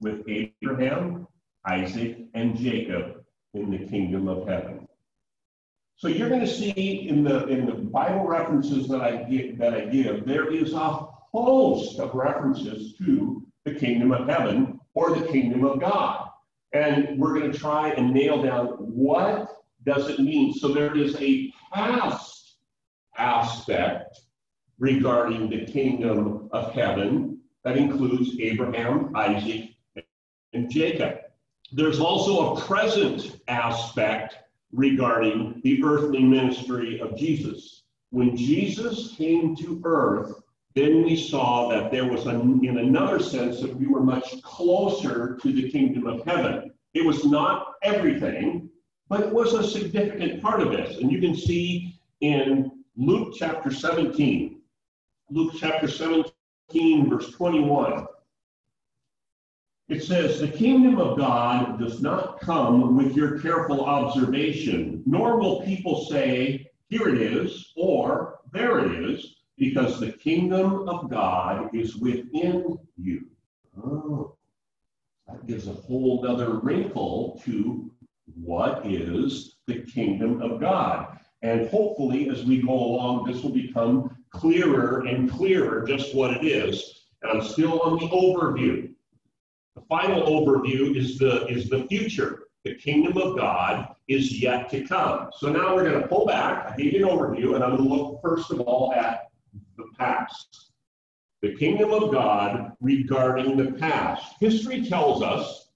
with 0.00 0.24
Abraham, 0.28 1.26
Isaac, 1.66 2.18
and 2.34 2.56
Jacob 2.56 3.24
in 3.54 3.70
the 3.70 3.78
kingdom 3.78 4.28
of 4.28 4.46
heaven. 4.46 4.86
So 5.96 6.08
you're 6.08 6.28
going 6.28 6.40
to 6.40 6.46
see 6.46 7.08
in 7.08 7.22
the 7.22 7.46
in 7.46 7.66
the 7.66 7.72
Bible 7.72 8.26
references 8.26 8.88
that 8.88 9.00
I 9.00 9.22
give 9.24 9.58
that 9.58 9.74
I 9.74 9.84
give, 9.86 10.26
there 10.26 10.52
is 10.52 10.72
a 10.72 11.06
host 11.32 12.00
of 12.00 12.14
references 12.14 12.94
to 12.98 13.46
the 13.64 13.74
kingdom 13.74 14.12
of 14.12 14.28
heaven 14.28 14.80
or 14.94 15.14
the 15.16 15.26
kingdom 15.28 15.64
of 15.64 15.80
God. 15.80 16.28
And 16.72 17.18
we're 17.18 17.38
going 17.38 17.52
to 17.52 17.58
try 17.58 17.90
and 17.90 18.12
nail 18.12 18.42
down 18.42 18.66
what 18.66 19.48
does 19.84 20.08
it 20.08 20.18
mean. 20.18 20.52
So 20.54 20.68
there 20.68 20.96
is 20.96 21.16
a 21.20 21.52
past 21.72 22.56
aspect 23.16 24.20
regarding 24.78 25.48
the 25.48 25.64
kingdom 25.66 26.48
of 26.52 26.72
heaven 26.72 27.38
that 27.62 27.76
includes 27.76 28.36
Abraham, 28.40 29.14
Isaac, 29.14 29.70
and 30.52 30.70
Jacob. 30.70 31.18
There's 31.76 31.98
also 31.98 32.54
a 32.54 32.60
present 32.60 33.40
aspect 33.48 34.36
regarding 34.70 35.60
the 35.64 35.82
earthly 35.82 36.22
ministry 36.22 37.00
of 37.00 37.16
Jesus. 37.16 37.82
When 38.10 38.36
Jesus 38.36 39.12
came 39.16 39.56
to 39.56 39.82
earth, 39.84 40.40
then 40.76 41.02
we 41.02 41.16
saw 41.16 41.68
that 41.70 41.90
there 41.90 42.06
was, 42.06 42.26
an, 42.26 42.64
in 42.64 42.78
another 42.78 43.18
sense, 43.18 43.60
that 43.60 43.74
we 43.74 43.88
were 43.88 44.04
much 44.04 44.40
closer 44.42 45.36
to 45.42 45.52
the 45.52 45.68
kingdom 45.68 46.06
of 46.06 46.24
heaven. 46.24 46.72
It 46.94 47.04
was 47.04 47.24
not 47.24 47.74
everything, 47.82 48.70
but 49.08 49.22
it 49.22 49.32
was 49.32 49.54
a 49.54 49.68
significant 49.68 50.40
part 50.40 50.60
of 50.60 50.70
this. 50.70 50.98
And 50.98 51.10
you 51.10 51.20
can 51.20 51.34
see 51.34 51.98
in 52.20 52.70
Luke 52.96 53.34
chapter 53.36 53.72
17, 53.72 54.60
Luke 55.28 55.54
chapter 55.58 55.88
17, 55.88 57.10
verse 57.10 57.32
21. 57.32 58.06
It 59.88 60.02
says, 60.02 60.40
The 60.40 60.48
kingdom 60.48 60.98
of 60.98 61.18
God 61.18 61.78
does 61.78 62.00
not 62.00 62.40
come 62.40 62.96
with 62.96 63.14
your 63.14 63.38
careful 63.40 63.84
observation, 63.84 65.02
nor 65.04 65.38
will 65.38 65.62
people 65.62 66.06
say, 66.06 66.70
Here 66.88 67.08
it 67.08 67.20
is, 67.20 67.72
or 67.76 68.38
There 68.52 68.78
it 68.78 69.10
is, 69.10 69.36
because 69.58 70.00
the 70.00 70.12
kingdom 70.12 70.88
of 70.88 71.10
God 71.10 71.74
is 71.74 71.96
within 71.96 72.78
you. 72.96 73.26
Oh, 73.76 74.36
that 75.28 75.46
gives 75.46 75.68
a 75.68 75.72
whole 75.72 76.26
other 76.26 76.58
wrinkle 76.60 77.40
to 77.44 77.90
what 78.34 78.86
is 78.86 79.56
the 79.66 79.82
kingdom 79.82 80.40
of 80.40 80.60
God. 80.60 81.18
And 81.42 81.68
hopefully, 81.68 82.30
as 82.30 82.44
we 82.44 82.62
go 82.62 82.72
along, 82.72 83.26
this 83.26 83.42
will 83.42 83.52
become 83.52 84.16
clearer 84.30 85.04
and 85.06 85.30
clearer 85.30 85.86
just 85.86 86.14
what 86.14 86.30
it 86.30 86.46
is. 86.46 87.06
And 87.22 87.32
I'm 87.32 87.46
still 87.46 87.80
on 87.80 87.98
the 87.98 88.08
overview. 88.08 88.93
The 89.76 89.82
final 89.88 90.22
overview 90.22 90.96
is 90.96 91.18
the 91.18 91.46
is 91.46 91.68
the 91.68 91.84
future. 91.84 92.44
The 92.64 92.76
kingdom 92.76 93.18
of 93.18 93.36
God 93.36 93.94
is 94.08 94.40
yet 94.40 94.70
to 94.70 94.82
come. 94.86 95.30
So 95.36 95.50
now 95.50 95.74
we're 95.74 95.88
going 95.88 96.00
to 96.00 96.08
pull 96.08 96.26
back. 96.26 96.72
I 96.72 96.76
gave 96.76 96.92
you 96.94 97.08
an 97.08 97.16
overview, 97.16 97.54
and 97.54 97.64
I'm 97.64 97.76
going 97.76 97.88
to 97.88 97.94
look 97.94 98.20
first 98.22 98.50
of 98.50 98.60
all 98.60 98.94
at 98.94 99.28
the 99.76 99.84
past. 99.98 100.70
The 101.42 101.54
kingdom 101.56 101.90
of 101.92 102.10
God 102.10 102.72
regarding 102.80 103.56
the 103.56 103.72
past. 103.72 104.34
History 104.40 104.88
tells 104.88 105.22
us 105.22 105.68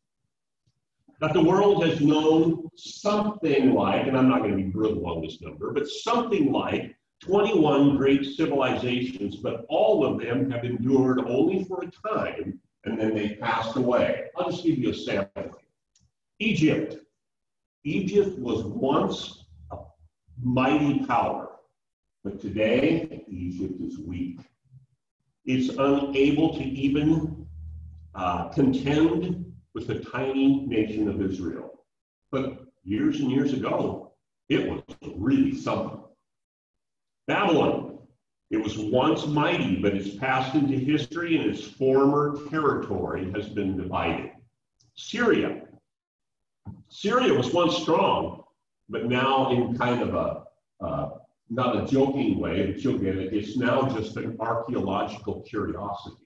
that 1.21 1.35
the 1.35 1.43
world 1.43 1.85
has 1.85 2.01
known 2.01 2.71
something 2.77 3.75
like, 3.75 4.07
and 4.07 4.17
I'm 4.17 4.29
not 4.29 4.39
going 4.39 4.53
to 4.53 4.57
be 4.57 4.71
brutal 4.71 5.07
on 5.07 5.21
this 5.21 5.43
number, 5.43 5.73
but 5.73 5.89
something 5.89 6.53
like 6.53 6.97
21 7.21 7.97
great 7.97 8.25
civilizations, 8.25 9.37
but 9.37 9.67
all 9.69 10.07
of 10.07 10.21
them 10.21 10.51
have 10.51 10.65
endured 10.65 11.21
only 11.27 11.65
for 11.65 11.83
a 11.83 12.09
time 12.09 12.61
and 12.85 12.99
then 13.01 13.15
they 13.15 13.31
passed 13.37 13.77
away. 13.77 14.27
I'll 14.37 14.51
just 14.51 14.65
give 14.65 14.79
you 14.79 14.91
a 14.91 14.95
sample. 14.95 15.61
Egypt. 16.39 16.97
Egypt 17.85 18.39
was 18.39 18.65
once 18.65 19.45
a 19.73 19.79
mighty 20.43 21.05
power, 21.07 21.51
but 22.25 22.41
today 22.41 23.25
Egypt 23.29 23.81
is 23.81 23.99
weak. 23.99 24.41
It's 25.45 25.71
unable 25.79 26.55
to 26.55 26.63
even 26.63 27.47
uh, 28.15 28.49
contend 28.49 29.53
with 29.75 29.87
the 29.87 30.01
tiny 30.01 30.67
nation 30.67 31.09
of 31.09 31.23
Israel. 31.23 31.85
But 32.31 32.67
years 32.85 33.21
and 33.21 33.31
years 33.31 33.53
ago, 33.53 34.13
it 34.49 34.69
was 34.69 34.83
really 35.17 35.57
something. 35.57 36.01
Babylon, 37.27 37.88
it 38.51 38.57
was 38.57 38.79
once 38.79 39.27
mighty, 39.27 39.77
but 39.77 39.95
it's 39.95 40.17
passed 40.17 40.55
into 40.55 40.77
history 40.77 41.37
and 41.37 41.51
its 41.51 41.63
former 41.63 42.39
territory 42.49 43.31
has 43.33 43.49
been 43.49 43.77
divided. 43.77 44.31
Syria. 44.95 45.63
Syria 46.89 47.35
was 47.35 47.53
once 47.53 47.77
strong, 47.77 48.45
but 48.89 49.07
now 49.07 49.51
in 49.51 49.77
kind 49.77 50.03
of 50.03 50.15
a, 50.15 50.85
uh, 50.85 51.11
not 51.51 51.83
a 51.83 51.87
joking 51.87 52.39
way, 52.39 52.71
but 52.71 52.83
you'll 52.83 52.99
get 52.99 53.17
it, 53.17 53.35
it's 53.35 53.57
now 53.57 53.87
just 53.89 54.17
an 54.17 54.37
archaeological 54.41 55.43
curiosity. 55.43 56.17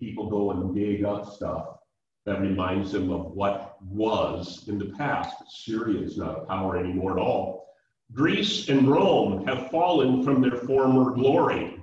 People 0.00 0.30
go 0.30 0.52
and 0.52 0.74
dig 0.74 1.04
up 1.04 1.30
stuff 1.30 1.76
that 2.24 2.40
reminds 2.40 2.92
them 2.92 3.10
of 3.10 3.32
what 3.32 3.76
was 3.82 4.64
in 4.68 4.78
the 4.78 4.86
past. 4.96 5.36
Syria 5.48 6.00
is 6.00 6.16
not 6.16 6.38
a 6.38 6.44
power 6.46 6.78
anymore 6.78 7.12
at 7.12 7.22
all. 7.22 7.65
Greece 8.12 8.68
and 8.68 8.88
Rome 8.88 9.46
have 9.46 9.70
fallen 9.70 10.22
from 10.22 10.40
their 10.40 10.58
former 10.58 11.10
glory. 11.10 11.82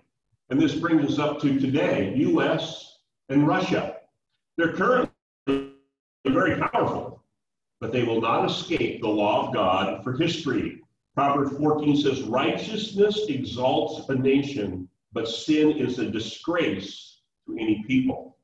And 0.49 0.59
this 0.59 0.75
brings 0.75 1.11
us 1.11 1.19
up 1.19 1.41
to 1.41 1.59
today, 1.59 2.13
US 2.15 2.99
and 3.29 3.47
Russia. 3.47 3.97
They're 4.57 4.73
currently 4.73 5.11
very 6.25 6.59
powerful, 6.59 7.23
but 7.79 7.91
they 7.91 8.03
will 8.03 8.21
not 8.21 8.49
escape 8.49 9.01
the 9.01 9.07
law 9.07 9.47
of 9.47 9.53
God 9.53 10.03
for 10.03 10.13
history. 10.13 10.81
Proverbs 11.15 11.57
14 11.57 11.97
says, 11.97 12.23
Righteousness 12.23 13.25
exalts 13.27 14.09
a 14.09 14.15
nation, 14.15 14.87
but 15.11 15.27
sin 15.27 15.71
is 15.71 15.99
a 15.99 16.09
disgrace 16.09 17.21
to 17.47 17.57
any 17.57 17.83
people. 17.85 18.37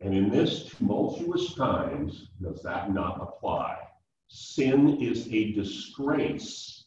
And 0.00 0.14
in 0.14 0.30
this 0.30 0.66
tumultuous 0.66 1.54
times, 1.54 2.28
does 2.40 2.62
that 2.62 2.94
not 2.94 3.20
apply? 3.20 3.78
Sin 4.28 5.02
is 5.02 5.26
a 5.32 5.52
disgrace 5.52 6.77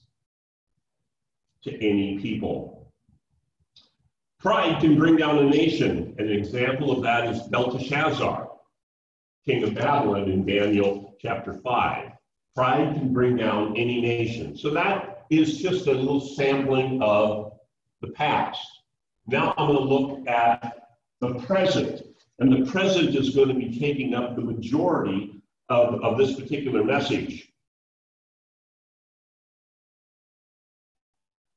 to 1.64 1.76
any 1.76 2.20
people. 2.20 2.92
Pride 4.40 4.82
can 4.82 4.98
bring 4.98 5.18
down 5.18 5.38
a 5.38 5.44
nation. 5.44 6.16
An 6.18 6.30
example 6.30 6.92
of 6.92 7.04
that 7.04 7.28
is 7.30 7.44
Belteshazzar, 7.44 8.50
king 9.46 9.64
of 9.64 9.76
Babylon 9.76 10.32
in 10.32 10.46
Daniel 10.46 11.16
chapter 11.22 11.54
5. 11.54 12.12
Pride 12.56 12.96
can 12.96 13.14
bring 13.14 13.38
down 13.38 13.78
any 13.78 14.02
nation. 14.02 14.58
So 14.58 14.72
that 14.72 15.26
is 15.30 15.60
just 15.60 15.88
a 15.88 15.94
little 15.94 16.20
sampling 16.20 17.02
of 17.04 17.54
the 18.02 18.10
past. 18.10 18.68
Now 19.28 19.54
I'm 19.58 19.68
going 19.68 19.88
to 19.88 19.94
look 19.94 20.28
at 20.28 20.88
the 21.20 21.36
present. 21.46 22.02
And 22.40 22.52
the 22.52 22.70
present 22.70 23.16
is 23.16 23.36
going 23.36 23.50
to 23.50 23.54
be 23.54 23.80
taking 23.80 24.16
up 24.16 24.36
the 24.36 24.42
majority 24.42 25.42
of, 25.70 26.04
of 26.04 26.18
this 26.18 26.34
particular 26.34 26.84
message. 26.84 27.51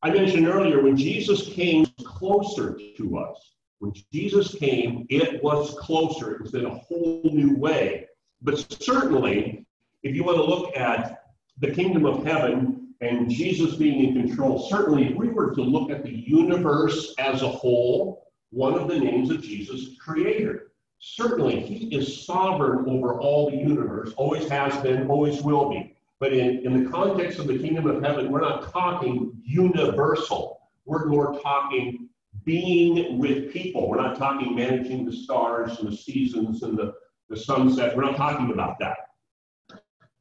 I 0.05 0.11
mentioned 0.11 0.47
earlier 0.47 0.83
when 0.83 0.99
Jesus 0.99 1.49
came 1.49 1.87
closer 2.05 2.79
to 2.99 3.17
us, 3.17 3.55
when 3.79 3.95
Jesus 4.13 4.55
came, 4.55 5.07
it 5.09 5.43
was 5.43 5.75
closer. 5.81 6.35
It 6.35 6.43
was 6.43 6.53
in 6.53 6.67
a 6.67 6.75
whole 6.75 7.23
new 7.33 7.57
way. 7.57 8.09
But 8.43 8.59
certainly, 8.83 9.65
if 10.03 10.15
you 10.15 10.23
want 10.23 10.37
to 10.37 10.45
look 10.45 10.77
at 10.77 11.23
the 11.59 11.71
kingdom 11.71 12.05
of 12.05 12.23
heaven 12.23 12.93
and 13.01 13.31
Jesus 13.31 13.77
being 13.77 14.05
in 14.15 14.27
control, 14.27 14.69
certainly 14.69 15.07
if 15.07 15.17
we 15.17 15.31
were 15.31 15.55
to 15.55 15.63
look 15.63 15.91
at 15.91 16.05
the 16.05 16.13
universe 16.13 17.15
as 17.19 17.41
a 17.41 17.49
whole, 17.49 18.31
one 18.51 18.75
of 18.75 18.89
the 18.89 18.99
names 18.99 19.31
of 19.31 19.41
Jesus, 19.41 19.97
creator. 19.99 20.73
Certainly, 20.99 21.61
he 21.61 21.97
is 21.97 22.27
sovereign 22.27 22.91
over 22.91 23.19
all 23.19 23.51
the 23.51 23.57
universe, 23.57 24.13
always 24.19 24.51
has 24.51 24.77
been, 24.83 25.09
always 25.09 25.41
will 25.41 25.71
be. 25.71 25.94
But 26.25 26.33
in, 26.33 26.65
in 26.65 26.83
the 26.83 26.91
context 26.91 27.39
of 27.39 27.49
the 27.49 27.59
kingdom 27.59 27.87
of 27.87 28.03
heaven, 28.03 28.33
we're 28.33 28.41
not 28.41 28.73
talking 28.73 29.31
universal. 29.45 30.71
We're 30.87 31.05
more 31.05 31.39
talking 31.41 32.09
being 32.45 33.19
with 33.19 33.53
people. 33.53 33.91
We're 33.91 34.01
not 34.01 34.17
talking 34.17 34.57
managing 34.57 35.05
the 35.05 35.13
stars 35.13 35.81
and 35.81 35.93
the 35.93 35.95
seasons 35.95 36.63
and 36.63 36.79
the, 36.79 36.95
the 37.29 37.37
sunset. 37.37 37.95
We're 37.95 38.07
not 38.07 38.17
talking 38.17 38.53
about 38.53 38.79
that. 38.79 38.97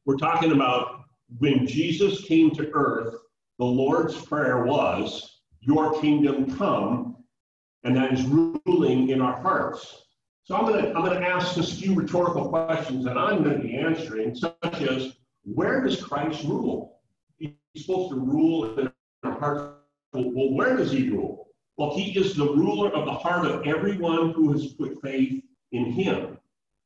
We're 0.04 0.18
talking 0.18 0.52
about 0.52 1.04
when 1.38 1.66
Jesus 1.66 2.22
came 2.26 2.50
to 2.50 2.70
earth, 2.74 3.14
the 3.58 3.64
Lord's 3.64 4.20
prayer 4.26 4.62
was, 4.62 5.40
Your 5.60 5.98
kingdom 6.02 6.54
come, 6.54 7.16
and 7.84 7.96
that 7.96 8.12
is 8.12 8.26
ruling 8.26 9.08
in 9.08 9.22
our 9.22 9.40
hearts. 9.40 10.02
So 10.42 10.54
I'm 10.54 10.66
going 10.66 10.84
to 10.84 10.88
I'm 10.94 11.02
going 11.02 11.18
to 11.18 11.26
ask 11.26 11.56
a 11.56 11.62
few 11.62 11.94
rhetorical 11.94 12.50
questions, 12.50 13.06
and 13.06 13.18
I'm 13.18 13.42
going 13.42 13.56
to 13.56 13.62
be 13.62 13.78
answering, 13.78 14.34
such 14.34 14.82
as, 14.82 15.14
where 15.44 15.82
does 15.82 16.02
Christ 16.02 16.44
rule? 16.44 17.00
He's 17.38 17.52
supposed 17.76 18.10
to 18.10 18.20
rule 18.20 18.78
in 18.78 18.90
our 19.22 19.38
hearts. 19.38 19.74
Well, 20.12 20.54
where 20.54 20.76
does 20.76 20.92
he 20.92 21.10
rule? 21.10 21.48
Well, 21.76 21.96
he 21.96 22.16
is 22.18 22.34
the 22.34 22.44
ruler 22.44 22.94
of 22.94 23.04
the 23.04 23.12
heart 23.12 23.46
of 23.46 23.66
everyone 23.66 24.30
who 24.32 24.52
has 24.52 24.74
put 24.74 25.00
faith 25.02 25.42
in 25.72 25.86
him. 25.86 26.38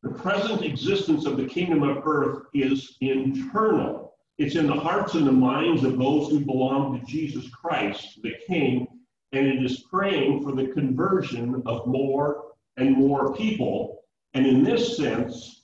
The 0.03 0.11
present 0.11 0.62
existence 0.62 1.27
of 1.27 1.37
the 1.37 1.47
kingdom 1.47 1.83
of 1.83 2.07
earth 2.07 2.44
is 2.55 2.97
internal. 3.01 4.14
It's 4.38 4.55
in 4.55 4.66
the 4.66 4.73
hearts 4.73 5.14
and 5.14 5.27
the 5.27 5.33
minds 5.33 5.85
of 5.85 5.99
those 5.99 6.31
who 6.31 6.40
belong 6.40 6.99
to 6.99 7.07
Jesus 7.07 7.51
Christ, 7.51 8.21
the 8.23 8.35
King, 8.47 8.87
and 9.33 9.47
it 9.47 9.62
is 9.62 9.85
praying 9.90 10.42
for 10.42 10.53
the 10.53 10.68
conversion 10.68 11.62
of 11.66 11.87
more 11.87 12.53
and 12.77 12.97
more 12.97 13.35
people. 13.35 14.05
And 14.35 14.47
in 14.47 14.62
this 14.62 14.97
sense, 14.97 15.58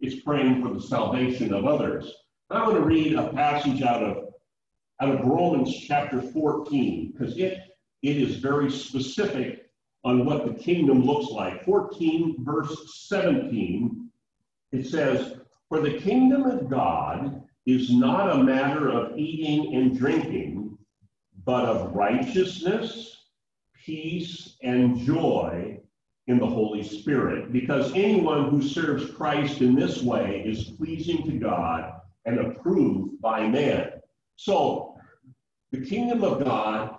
it's 0.00 0.22
praying 0.22 0.62
for 0.62 0.72
the 0.72 0.80
salvation 0.80 1.52
of 1.52 1.66
others. 1.66 2.12
I'm 2.50 2.64
going 2.64 2.76
to 2.76 2.86
read 2.86 3.14
a 3.14 3.32
passage 3.32 3.82
out 3.82 4.02
of 4.02 4.24
out 5.00 5.14
of 5.14 5.26
Romans 5.26 5.76
chapter 5.86 6.20
14 6.20 7.12
because 7.12 7.36
it 7.36 7.58
it 8.02 8.16
is 8.16 8.36
very 8.36 8.70
specific 8.70 9.70
on 10.04 10.24
what 10.24 10.46
the 10.46 10.54
kingdom 10.54 11.04
looks 11.04 11.30
like. 11.30 11.64
14 11.64 12.36
verse 12.44 13.06
17 13.08 14.10
it 14.70 14.86
says, 14.86 15.40
"For 15.68 15.80
the 15.80 15.98
kingdom 15.98 16.44
of 16.44 16.68
God 16.68 17.42
is 17.66 17.92
not 17.92 18.30
a 18.30 18.42
matter 18.42 18.88
of 18.88 19.18
eating 19.18 19.74
and 19.74 19.96
drinking, 19.96 20.78
but 21.44 21.64
of 21.64 21.94
righteousness, 21.94 23.24
peace, 23.84 24.56
and 24.62 24.98
joy 24.98 25.80
in 26.28 26.38
the 26.38 26.46
Holy 26.46 26.82
Spirit. 26.82 27.52
Because 27.52 27.92
anyone 27.94 28.50
who 28.50 28.62
serves 28.62 29.10
Christ 29.10 29.60
in 29.60 29.74
this 29.74 30.02
way 30.02 30.42
is 30.46 30.64
pleasing 30.64 31.24
to 31.24 31.38
God 31.38 32.00
and 32.26 32.38
approved 32.38 33.20
by 33.20 33.48
man. 33.48 33.92
So, 34.36 34.94
the 35.72 35.84
kingdom 35.84 36.22
of 36.22 36.44
God 36.44 36.98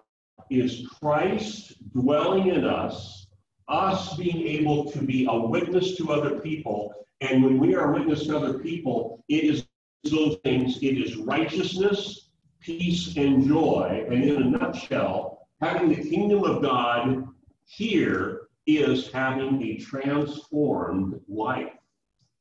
is 0.49 0.87
Christ 0.99 1.73
dwelling 1.93 2.47
in 2.47 2.65
us, 2.65 3.27
us 3.67 4.15
being 4.17 4.45
able 4.47 4.91
to 4.91 4.99
be 4.99 5.25
a 5.29 5.35
witness 5.35 5.95
to 5.97 6.11
other 6.11 6.39
people. 6.39 6.93
And 7.21 7.43
when 7.43 7.59
we 7.59 7.75
are 7.75 7.91
a 7.91 7.99
witness 7.99 8.25
to 8.27 8.37
other 8.37 8.59
people, 8.59 9.23
it 9.29 9.43
is 9.43 9.65
those 10.05 10.37
things 10.43 10.77
it 10.77 10.97
is 10.97 11.17
righteousness, 11.17 12.29
peace, 12.61 13.15
and 13.17 13.47
joy. 13.47 14.05
And 14.09 14.23
in 14.23 14.41
a 14.41 14.45
nutshell, 14.45 15.47
having 15.61 15.89
the 15.89 16.09
kingdom 16.09 16.43
of 16.43 16.61
God 16.61 17.27
here 17.65 18.38
is 18.77 19.11
having 19.11 19.61
a 19.61 19.77
transformed 19.77 21.19
life. 21.27 21.73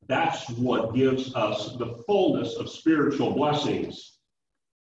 That's 0.07 0.49
what 0.51 0.95
gives 0.95 1.35
us 1.35 1.77
the 1.77 2.03
fullness 2.07 2.55
of 2.57 2.71
spiritual 2.71 3.33
blessings. 3.33 4.19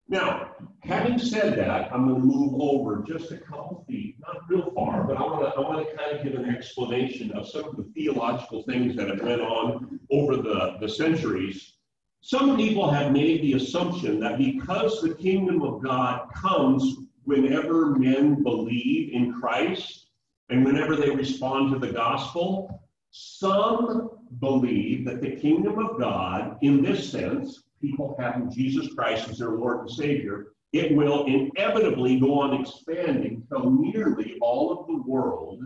Now, 0.10 0.52
having 0.84 1.20
said 1.20 1.58
that, 1.58 1.92
I'm 1.94 2.08
going 2.08 2.22
to 2.22 2.28
move 2.28 2.62
over 2.62 3.04
just 3.06 3.32
a 3.32 3.38
couple 3.38 3.84
feet, 3.90 4.16
not 4.22 4.50
real 4.50 4.72
far, 4.72 5.04
but 5.04 5.18
I 5.18 5.22
want 5.22 5.44
to 5.44 5.50
I 5.50 5.60
want 5.60 5.86
to 5.86 5.98
kind 5.98 6.18
of 6.18 6.24
give 6.24 6.36
an 6.36 6.50
explanation 6.50 7.32
of 7.34 7.50
some 7.50 7.66
of 7.66 7.76
the 7.76 7.92
theological 7.94 8.64
things 8.64 8.96
that 8.96 9.10
have 9.10 9.22
went 9.22 9.42
on 9.42 10.00
over 10.10 10.38
the, 10.38 10.78
the 10.80 10.88
centuries. 10.88 11.74
Some 12.22 12.56
people 12.56 12.90
have 12.90 13.12
made 13.12 13.42
the 13.42 13.54
assumption 13.54 14.20
that 14.22 14.38
because 14.38 15.02
the 15.02 15.14
kingdom 15.14 15.62
of 15.62 15.84
God 15.84 16.30
comes 16.34 16.96
whenever 17.26 17.88
men 17.88 18.44
believe 18.44 19.14
in 19.14 19.34
Christ 19.34 20.07
and 20.50 20.66
whenever 20.66 20.96
they 20.96 21.10
respond 21.10 21.74
to 21.74 21.80
the 21.80 21.94
gospel, 21.94 22.82
some 23.12 24.12
believe 24.40 25.06
that 25.06 25.22
the 25.22 25.36
kingdom 25.36 25.80
of 25.80 26.00
God, 26.00 26.58
in 26.62 26.82
this 26.82 27.10
sense, 27.10 27.64
people 27.82 28.16
having 28.20 28.52
Jesus 28.52 28.94
Christ 28.94 29.30
as 29.30 29.40
their 29.40 29.52
Lord 29.52 29.82
and 29.82 29.90
Savior, 29.90 30.54
it 30.74 30.96
will 30.96 31.26
inevitably 31.26 32.20
go 32.20 32.40
on 32.42 32.62
expanding 32.62 33.46
till 33.50 33.70
nearly 33.72 34.38
all 34.42 34.80
of 34.80 34.88
the 34.88 35.02
world 35.10 35.66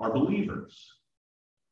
are 0.00 0.12
believers. 0.12 0.92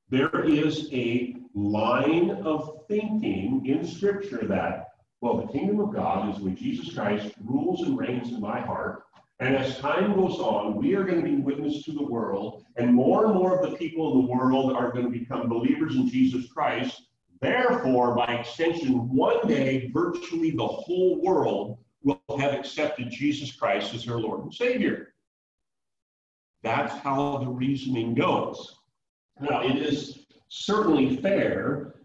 There 0.09 0.45
is 0.45 0.89
a 0.93 1.37
line 1.55 2.31
of 2.45 2.83
thinking 2.89 3.65
in 3.67 3.87
Scripture 3.87 4.47
that, 4.47 4.89
well, 5.21 5.39
the 5.39 5.53
kingdom 5.53 5.81
of 5.81 5.95
God 5.95 6.35
is 6.35 6.41
when 6.41 6.57
Jesus 6.57 6.95
Christ 6.95 7.35
rules 7.45 7.83
and 7.83 7.99
reigns 7.99 8.31
in 8.31 8.41
my 8.41 8.61
heart. 8.61 9.05
And 9.39 9.55
as 9.55 9.79
time 9.79 10.15
goes 10.15 10.39
on, 10.39 10.77
we 10.77 10.95
are 10.95 11.05
going 11.05 11.23
to 11.23 11.29
be 11.29 11.37
witness 11.37 11.85
to 11.85 11.93
the 11.93 12.03
world, 12.03 12.65
and 12.77 12.95
more 12.95 13.27
and 13.27 13.35
more 13.35 13.59
of 13.59 13.71
the 13.71 13.77
people 13.77 14.13
in 14.13 14.27
the 14.27 14.33
world 14.33 14.73
are 14.73 14.91
going 14.91 15.05
to 15.05 15.19
become 15.19 15.49
believers 15.49 15.95
in 15.95 16.09
Jesus 16.09 16.51
Christ. 16.51 17.03
Therefore, 17.43 18.15
by 18.15 18.27
extension, 18.27 19.15
one 19.15 19.47
day, 19.47 19.91
virtually 19.93 20.53
the 20.53 20.67
whole 20.67 21.21
world 21.21 21.79
will 22.03 22.21
have 22.39 22.55
accepted 22.55 23.11
Jesus 23.11 23.53
Christ 23.55 23.93
as 23.93 24.07
their 24.07 24.19
Lord 24.19 24.45
and 24.45 24.55
Savior. 24.55 25.13
That's 26.63 26.95
how 26.95 27.39
the 27.39 27.49
reasoning 27.49 28.15
goes. 28.15 28.77
Now, 29.39 29.63
it 29.63 29.77
is 29.77 30.27
certainly 30.49 31.17
fair 31.17 31.97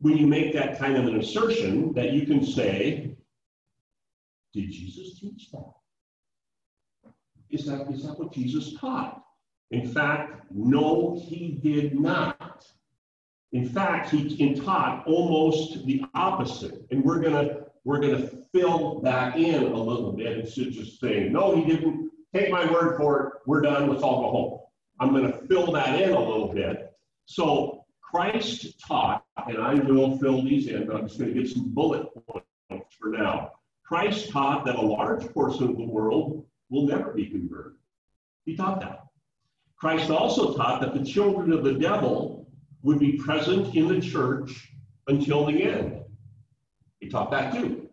when 0.00 0.18
you 0.18 0.26
make 0.26 0.52
that 0.52 0.78
kind 0.78 0.96
of 0.98 1.06
an 1.06 1.18
assertion 1.18 1.94
that 1.94 2.12
you 2.12 2.26
can 2.26 2.44
say, 2.44 3.16
Did 4.52 4.70
Jesus 4.70 5.18
teach 5.18 5.50
that? 5.52 5.72
Is 7.54 7.66
that, 7.66 7.88
is 7.90 8.04
that 8.04 8.18
what 8.18 8.32
Jesus 8.32 8.74
taught? 8.74 9.22
In 9.70 9.88
fact, 9.88 10.44
no, 10.50 11.20
he 11.26 11.58
did 11.62 11.98
not. 11.98 12.66
In 13.52 13.68
fact, 13.68 14.10
he 14.10 14.54
taught 14.54 15.06
almost 15.06 15.86
the 15.86 16.02
opposite. 16.14 16.84
And 16.90 17.04
we're 17.04 17.20
gonna 17.20 17.66
we're 17.84 18.00
gonna 18.00 18.28
fill 18.52 19.00
that 19.02 19.36
in 19.36 19.62
a 19.62 19.76
little 19.76 20.12
bit 20.12 20.38
instead 20.38 20.68
of 20.68 20.72
just 20.72 21.00
saying, 21.00 21.32
no, 21.32 21.54
he 21.54 21.64
didn't. 21.64 22.10
Take 22.34 22.50
my 22.50 22.68
word 22.70 22.96
for 22.96 23.20
it. 23.20 23.32
We're 23.46 23.60
done. 23.60 23.88
Let's 23.88 24.02
all 24.02 24.22
go 24.22 24.30
home. 24.32 24.60
I'm 24.98 25.10
going 25.12 25.30
to 25.30 25.46
fill 25.46 25.70
that 25.72 26.00
in 26.00 26.10
a 26.10 26.18
little 26.18 26.52
bit. 26.52 26.92
So 27.26 27.84
Christ 28.02 28.80
taught, 28.80 29.24
and 29.46 29.58
I 29.58 29.74
will 29.74 30.18
fill 30.18 30.42
these 30.42 30.66
in, 30.66 30.86
but 30.86 30.96
I'm 30.96 31.06
just 31.06 31.20
going 31.20 31.32
to 31.32 31.40
give 31.40 31.50
some 31.50 31.72
bullet 31.72 32.08
points 32.26 32.96
for 32.98 33.10
now. 33.10 33.52
Christ 33.84 34.30
taught 34.30 34.64
that 34.64 34.74
a 34.74 34.80
large 34.80 35.32
portion 35.32 35.68
of 35.68 35.76
the 35.76 35.84
world 35.84 36.44
will 36.70 36.86
never 36.86 37.12
be 37.12 37.26
converted. 37.26 37.74
He 38.44 38.56
taught 38.56 38.80
that. 38.80 39.04
Christ 39.76 40.10
also 40.10 40.56
taught 40.56 40.80
that 40.80 40.94
the 40.94 41.04
children 41.04 41.52
of 41.52 41.64
the 41.64 41.74
devil 41.74 42.50
would 42.82 42.98
be 42.98 43.18
present 43.18 43.74
in 43.74 43.88
the 43.88 44.00
church 44.00 44.72
until 45.08 45.46
the 45.46 45.62
end. 45.62 46.02
He 47.00 47.08
taught 47.08 47.30
that 47.30 47.54
too. 47.54 47.88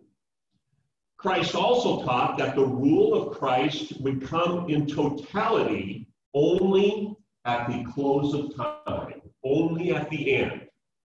Christ 1.17 1.53
also 1.53 2.03
taught 2.03 2.38
that 2.38 2.55
the 2.55 2.65
rule 2.65 3.13
of 3.13 3.38
Christ 3.38 3.99
would 4.01 4.28
come 4.28 4.69
in 4.69 4.88
totality 4.88 6.07
only 6.34 7.15
at 7.45 7.67
the 7.67 7.84
close 7.91 8.34
of 8.34 8.55
time, 8.55 9.22
only 9.43 9.93
at 9.93 10.09
the 10.09 10.34
end. 10.34 10.61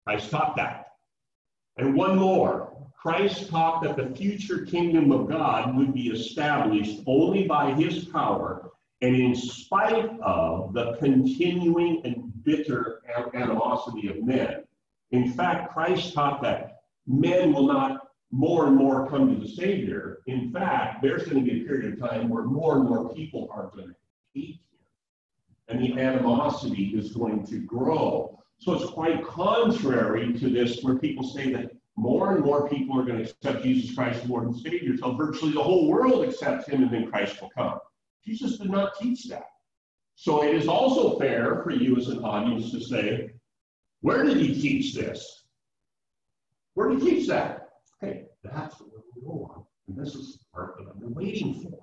Christ 0.05 0.31
taught 0.31 0.55
that. 0.55 0.87
And 1.77 1.95
one 1.95 2.17
more 2.17 2.78
Christ 3.01 3.49
taught 3.49 3.81
that 3.83 3.95
the 3.95 4.13
future 4.15 4.65
kingdom 4.65 5.11
of 5.13 5.29
God 5.29 5.77
would 5.77 5.93
be 5.93 6.09
established 6.09 6.99
only 7.07 7.47
by 7.47 7.71
his 7.73 8.03
power 8.05 8.71
and 9.01 9.15
in 9.15 9.33
spite 9.33 10.09
of 10.19 10.73
the 10.73 10.97
continuing 10.97 12.01
and 12.03 12.31
bitter 12.43 13.01
animosity 13.33 14.09
of 14.09 14.21
men. 14.21 14.65
In 15.11 15.31
fact, 15.31 15.71
Christ 15.71 16.13
taught 16.13 16.41
that 16.41 16.81
men 17.07 17.53
will 17.53 17.67
not 17.67 18.09
more 18.31 18.67
and 18.67 18.75
more 18.75 19.09
come 19.09 19.33
to 19.33 19.41
the 19.41 19.47
Savior, 19.47 20.19
in 20.27 20.51
fact, 20.51 21.01
there's 21.01 21.23
going 21.23 21.43
to 21.43 21.51
be 21.51 21.61
a 21.61 21.65
period 21.65 21.93
of 21.93 21.99
time 21.99 22.29
where 22.29 22.43
more 22.43 22.75
and 22.77 22.87
more 22.87 23.13
people 23.13 23.49
are 23.51 23.71
going 23.73 23.87
to 23.87 23.95
hate 24.35 24.59
him. 24.59 24.59
And 25.69 25.81
the 25.81 25.99
animosity 25.99 26.91
is 26.95 27.11
going 27.11 27.47
to 27.47 27.59
grow. 27.59 28.39
So 28.59 28.73
it's 28.73 28.91
quite 28.91 29.25
contrary 29.25 30.33
to 30.33 30.49
this, 30.49 30.83
where 30.83 30.95
people 30.95 31.23
say 31.23 31.53
that 31.53 31.71
more 31.99 32.33
and 32.33 32.45
more 32.45 32.69
people 32.69 32.99
are 32.99 33.03
going 33.03 33.17
to 33.17 33.29
accept 33.29 33.63
Jesus 33.63 33.93
Christ 33.93 34.23
as 34.23 34.29
Lord 34.29 34.45
and 34.45 34.55
Savior 34.55 34.91
until 34.91 35.15
virtually 35.15 35.51
the 35.51 35.61
whole 35.61 35.89
world 35.89 36.27
accepts 36.27 36.67
him 36.67 36.83
and 36.83 36.91
then 36.91 37.11
Christ 37.11 37.41
will 37.41 37.49
come. 37.49 37.77
Jesus 38.25 38.57
did 38.57 38.69
not 38.69 38.97
teach 38.99 39.25
that. 39.25 39.47
So 40.15 40.43
it 40.43 40.55
is 40.55 40.67
also 40.67 41.19
fair 41.19 41.61
for 41.61 41.71
you 41.71 41.97
as 41.97 42.07
an 42.07 42.23
audience 42.23 42.71
to 42.71 42.79
say, 42.79 43.31
where 44.01 44.23
did 44.23 44.37
he 44.37 44.59
teach 44.59 44.93
this? 44.93 45.43
Where 46.73 46.89
did 46.89 47.01
he 47.01 47.11
teach 47.11 47.27
that? 47.27 47.69
Okay, 48.01 48.25
that's 48.43 48.79
what 48.79 48.89
we're 48.91 49.21
going 49.21 49.43
on. 49.43 49.65
And 49.87 49.97
this 49.97 50.15
is 50.15 50.37
the 50.37 50.45
part 50.53 50.77
that 50.77 50.87
I've 50.89 50.99
been 50.99 51.13
waiting 51.13 51.53
for. 51.61 51.79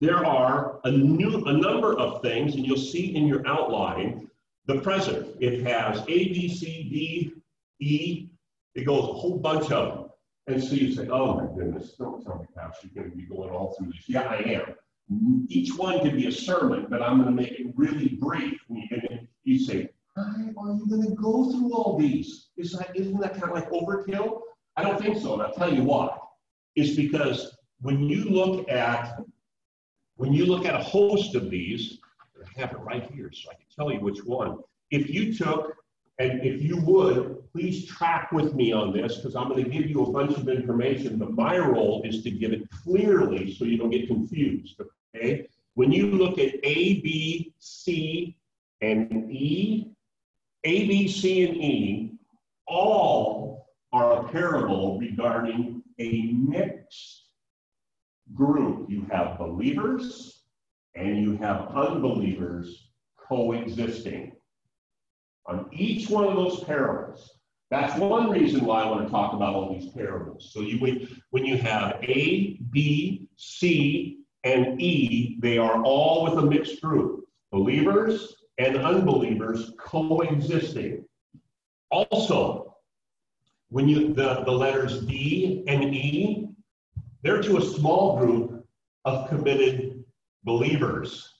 There 0.00 0.24
are 0.24 0.80
a 0.84 0.90
new 0.90 1.44
a 1.44 1.52
number 1.52 1.98
of 1.98 2.22
things, 2.22 2.54
and 2.54 2.66
you'll 2.66 2.76
see 2.76 3.14
in 3.14 3.26
your 3.26 3.46
outline 3.46 4.28
the 4.66 4.80
present. 4.80 5.36
It 5.40 5.62
has 5.64 6.00
A, 6.00 6.04
B, 6.06 6.48
C, 6.48 6.88
D, 6.88 7.32
E. 7.84 8.31
It 8.74 8.84
goes 8.84 9.04
a 9.04 9.12
whole 9.12 9.38
bunch 9.38 9.70
of 9.70 9.94
them. 9.94 10.08
And 10.48 10.62
so 10.62 10.74
you 10.74 10.92
say, 10.92 11.08
oh 11.08 11.34
my 11.34 11.46
goodness, 11.54 11.94
don't 11.98 12.22
tell 12.24 12.38
me, 12.38 12.46
Pastor, 12.56 12.88
you're 12.92 13.04
going 13.04 13.12
to 13.12 13.16
be 13.16 13.26
going 13.26 13.50
all 13.50 13.74
through 13.78 13.92
this. 13.92 14.08
Yeah, 14.08 14.22
I 14.22 14.36
am. 14.36 15.46
Each 15.48 15.76
one 15.76 16.00
could 16.00 16.16
be 16.16 16.26
a 16.26 16.32
sermon, 16.32 16.86
but 16.88 17.02
I'm 17.02 17.22
going 17.22 17.34
to 17.34 17.42
make 17.42 17.52
it 17.52 17.66
really 17.76 18.08
brief. 18.20 18.58
And 18.68 18.78
you, 18.90 19.18
you 19.44 19.58
say, 19.58 19.90
why 20.14 20.22
are 20.22 20.74
you 20.74 20.86
going 20.88 21.02
to 21.02 21.14
go 21.14 21.50
through 21.50 21.72
all 21.74 21.98
these? 21.98 22.48
Isn't 22.56 23.20
that 23.20 23.34
kind 23.34 23.44
of 23.44 23.50
like 23.50 23.70
overkill? 23.70 24.40
I 24.76 24.82
don't 24.82 25.00
think 25.00 25.18
so, 25.18 25.34
and 25.34 25.42
I'll 25.42 25.52
tell 25.52 25.72
you 25.72 25.82
why. 25.82 26.16
It's 26.76 26.96
because 26.96 27.56
when 27.80 28.08
you 28.08 28.24
look 28.24 28.68
at 28.70 29.18
when 30.16 30.32
you 30.32 30.46
look 30.46 30.64
at 30.66 30.74
a 30.74 30.82
host 30.82 31.34
of 31.34 31.50
these, 31.50 31.98
I 32.40 32.60
have 32.60 32.72
it 32.72 32.78
right 32.78 33.10
here, 33.12 33.30
so 33.32 33.50
I 33.50 33.54
can 33.54 33.64
tell 33.74 33.92
you 33.92 34.00
which 34.00 34.24
one. 34.24 34.58
If 34.90 35.10
you 35.10 35.34
took, 35.34 35.76
and 36.18 36.42
if 36.42 36.62
you 36.62 36.80
would, 36.82 37.41
please 37.52 37.86
track 37.86 38.32
with 38.32 38.54
me 38.54 38.72
on 38.72 38.92
this, 38.92 39.16
because 39.16 39.36
I'm 39.36 39.48
going 39.48 39.62
to 39.62 39.70
give 39.70 39.88
you 39.88 40.04
a 40.04 40.10
bunch 40.10 40.36
of 40.36 40.48
information, 40.48 41.18
but 41.18 41.32
my 41.32 41.58
role 41.58 42.02
is 42.04 42.22
to 42.22 42.30
give 42.30 42.52
it 42.52 42.68
clearly 42.70 43.54
so 43.54 43.64
you 43.64 43.76
don't 43.76 43.90
get 43.90 44.08
confused. 44.08 44.80
Okay? 45.14 45.46
When 45.74 45.92
you 45.92 46.12
look 46.12 46.38
at 46.38 46.54
A, 46.64 47.00
B, 47.00 47.54
C, 47.58 48.36
and 48.80 49.30
E, 49.30 49.92
A, 50.64 50.86
B, 50.88 51.08
C, 51.08 51.46
and 51.46 51.56
E, 51.56 52.12
all 52.66 53.68
are 53.92 54.24
a 54.24 54.28
parable 54.30 54.98
regarding 54.98 55.82
a 55.98 56.32
mixed 56.32 57.26
group. 58.34 58.88
You 58.88 59.06
have 59.10 59.38
believers 59.38 60.42
and 60.94 61.18
you 61.18 61.36
have 61.38 61.68
unbelievers 61.68 62.88
coexisting. 63.28 64.32
On 65.46 65.66
each 65.72 66.08
one 66.08 66.24
of 66.24 66.34
those 66.34 66.64
parables, 66.64 67.30
that's 67.72 67.98
one 67.98 68.28
reason 68.28 68.66
why 68.66 68.82
I 68.82 68.90
want 68.90 69.06
to 69.06 69.10
talk 69.10 69.32
about 69.32 69.54
all 69.54 69.72
these 69.72 69.90
parables. 69.92 70.50
So 70.52 70.60
you 70.60 71.08
when 71.30 71.46
you 71.46 71.56
have 71.56 71.96
A, 72.02 72.58
B, 72.70 73.30
C, 73.36 74.18
and 74.44 74.78
E, 74.78 75.38
they 75.40 75.56
are 75.56 75.82
all 75.82 76.24
with 76.24 76.44
a 76.44 76.46
mixed 76.46 76.82
group. 76.82 77.24
Believers 77.50 78.36
and 78.58 78.76
unbelievers 78.76 79.72
coexisting. 79.78 81.06
Also, 81.90 82.76
when 83.70 83.88
you 83.88 84.12
the, 84.12 84.42
the 84.44 84.52
letters 84.52 85.06
D 85.06 85.64
and 85.66 85.94
E, 85.94 86.48
they're 87.22 87.40
to 87.40 87.56
a 87.56 87.62
small 87.62 88.18
group 88.18 88.66
of 89.06 89.30
committed 89.30 90.04
believers. 90.44 91.31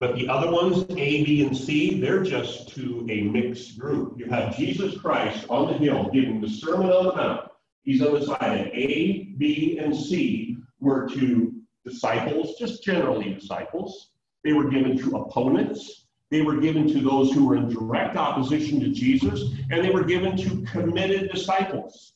But 0.00 0.14
the 0.14 0.28
other 0.28 0.50
ones, 0.50 0.86
A, 0.88 1.24
B, 1.24 1.44
and 1.44 1.54
C, 1.54 2.00
they're 2.00 2.22
just 2.22 2.70
to 2.70 3.06
a 3.10 3.20
mixed 3.20 3.78
group. 3.78 4.18
You 4.18 4.24
have 4.30 4.56
Jesus 4.56 4.98
Christ 4.98 5.44
on 5.50 5.66
the 5.66 5.74
hill 5.74 6.08
giving 6.10 6.40
the 6.40 6.48
Sermon 6.48 6.90
on 6.90 7.04
the 7.04 7.16
Mount. 7.16 7.50
He's 7.82 8.00
on 8.00 8.14
the 8.14 8.24
side, 8.24 8.60
and 8.60 8.68
A, 8.68 9.34
B, 9.36 9.78
and 9.78 9.94
C 9.94 10.56
were 10.80 11.06
to 11.10 11.54
disciples, 11.84 12.56
just 12.58 12.82
generally 12.82 13.34
disciples. 13.34 14.12
They 14.42 14.54
were 14.54 14.70
given 14.70 14.96
to 14.96 15.16
opponents. 15.16 16.06
They 16.30 16.40
were 16.40 16.56
given 16.56 16.88
to 16.94 17.00
those 17.02 17.32
who 17.32 17.46
were 17.46 17.56
in 17.56 17.68
direct 17.68 18.16
opposition 18.16 18.80
to 18.80 18.88
Jesus, 18.88 19.52
and 19.70 19.84
they 19.84 19.90
were 19.90 20.04
given 20.04 20.34
to 20.38 20.62
committed 20.62 21.30
disciples. 21.30 22.14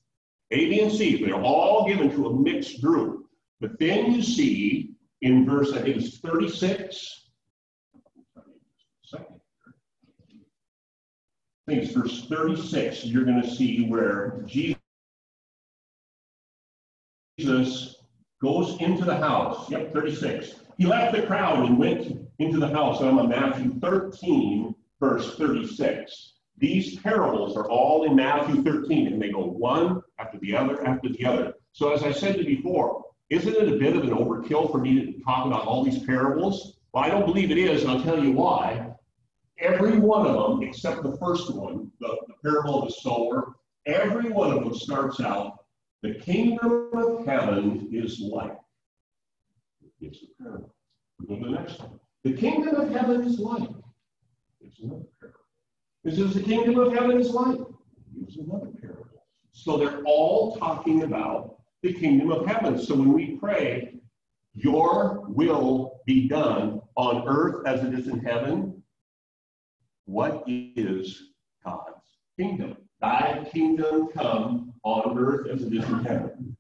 A, 0.53 0.71
B, 0.71 0.81
and 0.81 0.91
C, 0.91 1.23
they're 1.23 1.35
all 1.35 1.87
given 1.87 2.11
to 2.13 2.29
a 2.29 2.35
mixed 2.35 2.81
group. 2.81 3.27
But 3.61 3.79
then 3.79 4.13
you 4.13 4.23
see 4.23 4.95
in 5.21 5.45
verse, 5.45 5.73
I 5.73 5.83
think 5.83 5.97
it's 5.97 6.19
36. 6.19 7.21
I 9.15 9.19
think 11.67 11.83
it's 11.83 11.93
verse 11.93 12.27
36, 12.29 13.07
you're 13.07 13.25
going 13.25 13.43
to 13.43 13.51
see 13.51 13.87
where 13.87 14.45
Jesus 14.47 14.77
goes 18.43 18.81
into 18.81 19.05
the 19.05 19.17
house. 19.17 19.71
Yep, 19.71 19.95
36. 19.95 20.55
He 20.77 20.87
left 20.87 21.15
the 21.15 21.23
crowd 21.23 21.67
and 21.67 21.79
went 21.79 22.29
into 22.39 22.59
the 22.59 22.69
house. 22.69 23.01
I'm 23.01 23.19
on 23.19 23.29
Matthew 23.29 23.79
13, 23.81 24.75
verse 25.01 25.37
36. 25.37 26.33
These 26.59 26.99
parables 27.01 27.57
are 27.57 27.69
all 27.69 28.05
in 28.05 28.15
Matthew 28.15 28.63
13, 28.63 29.07
and 29.07 29.21
they 29.21 29.31
go 29.31 29.45
one 29.45 30.03
after 30.19 30.39
the 30.39 30.57
other 30.57 30.87
after 30.87 31.09
the 31.09 31.25
other. 31.25 31.55
So, 31.73 31.93
as 31.93 32.03
I 32.03 32.13
said 32.13 32.37
to 32.37 32.45
before, 32.45 33.05
isn't 33.31 33.57
it 33.57 33.73
a 33.73 33.77
bit 33.77 33.97
of 33.97 34.05
an 34.05 34.11
overkill 34.11 34.71
for 34.71 34.79
me 34.79 34.95
to 35.05 35.25
talk 35.25 35.47
about 35.47 35.67
all 35.67 35.83
these 35.83 36.05
parables? 36.05 36.77
Well, 36.93 37.03
I 37.03 37.09
don't 37.09 37.27
believe 37.27 37.51
it 37.51 37.59
is, 37.59 37.83
and 37.83 37.91
I'll 37.91 38.03
tell 38.03 38.23
you 38.23 38.33
why. 38.33 38.95
Every 39.65 39.99
one 39.99 40.27
of 40.27 40.51
them, 40.51 40.63
except 40.63 41.03
the 41.03 41.17
first 41.17 41.55
one, 41.55 41.91
the, 41.99 42.17
the 42.29 42.35
parable 42.43 42.83
of 42.83 42.89
the 42.89 42.95
sower, 42.95 43.57
every 43.87 44.31
one 44.31 44.53
of 44.53 44.63
them 44.63 44.75
starts 44.75 45.21
out 45.21 45.65
the 46.05 46.15
kingdom 46.17 46.91
of 46.93 47.25
heaven 47.25 47.89
is 47.91 48.21
like. 48.21 48.59
It's 50.03 50.19
a 50.23 50.43
parable. 50.43 50.75
Go 51.27 51.37
to 51.37 51.45
the 51.47 51.51
next 51.51 51.81
one. 51.81 51.99
The 52.25 52.35
kingdom 52.35 52.75
of 52.75 52.91
heaven 52.91 53.23
is 53.23 53.39
like. 53.39 53.71
It's 54.61 54.81
another 54.81 55.07
parable. 55.19 55.41
This 56.05 56.19
is 56.19 56.35
the 56.35 56.43
kingdom 56.43 56.79
of 56.79 56.93
heaven 56.93 57.19
is 57.19 57.31
like. 57.31 57.57
Here's 58.15 58.37
another 58.37 58.69
parable. 58.83 59.07
So 59.53 59.79
they're 59.79 60.03
all 60.03 60.57
talking 60.57 61.05
about 61.05 61.57
the 61.83 61.95
kingdom 61.95 62.31
of 62.31 62.47
heaven. 62.47 62.79
So 62.79 62.97
when 62.97 63.15
we 63.15 63.37
pray, 63.37 63.95
your 64.53 65.25
will 65.29 66.03
be 66.05 66.29
done 66.29 66.83
on 66.97 67.27
earth 67.27 67.67
as 67.67 67.83
it 67.83 67.95
is 67.95 68.09
in 68.09 68.21
heaven, 68.21 68.83
what 70.07 70.45
is 70.47 71.31
God's 71.65 72.19
kingdom? 72.39 72.77
Thy 73.01 73.45
kingdom 73.53 74.09
come 74.09 74.73
on 74.83 75.19
earth 75.19 75.49
as 75.49 75.63
it 75.63 75.73
is 75.73 75.85
in 75.85 76.05
heaven. 76.05 76.57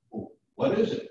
What 0.56 0.78
is 0.78 0.92
it? 0.92 1.10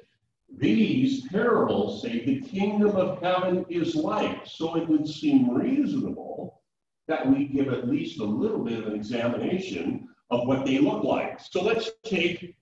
These 0.58 1.28
parables 1.28 2.02
say 2.02 2.24
the 2.24 2.42
kingdom 2.42 2.96
of 2.96 3.22
heaven 3.22 3.66
is 3.70 3.96
like. 3.96 4.46
So 4.46 4.76
it 4.76 4.88
would 4.88 5.08
seem 5.08 5.54
reasonable 5.54 6.62
that 7.08 7.28
we 7.28 7.46
give 7.46 7.68
at 7.70 7.90
least 7.90 8.20
a 8.20 8.24
little 8.24 8.64
bit 8.64 8.80
of 8.80 8.88
an 8.88 8.96
examination 8.96 10.08
of 10.30 10.48
what 10.48 10.66
they 10.66 10.80
look 10.80 11.04
like. 11.04 11.40
So 11.40 11.62
let's 11.64 11.92
take 12.06 12.56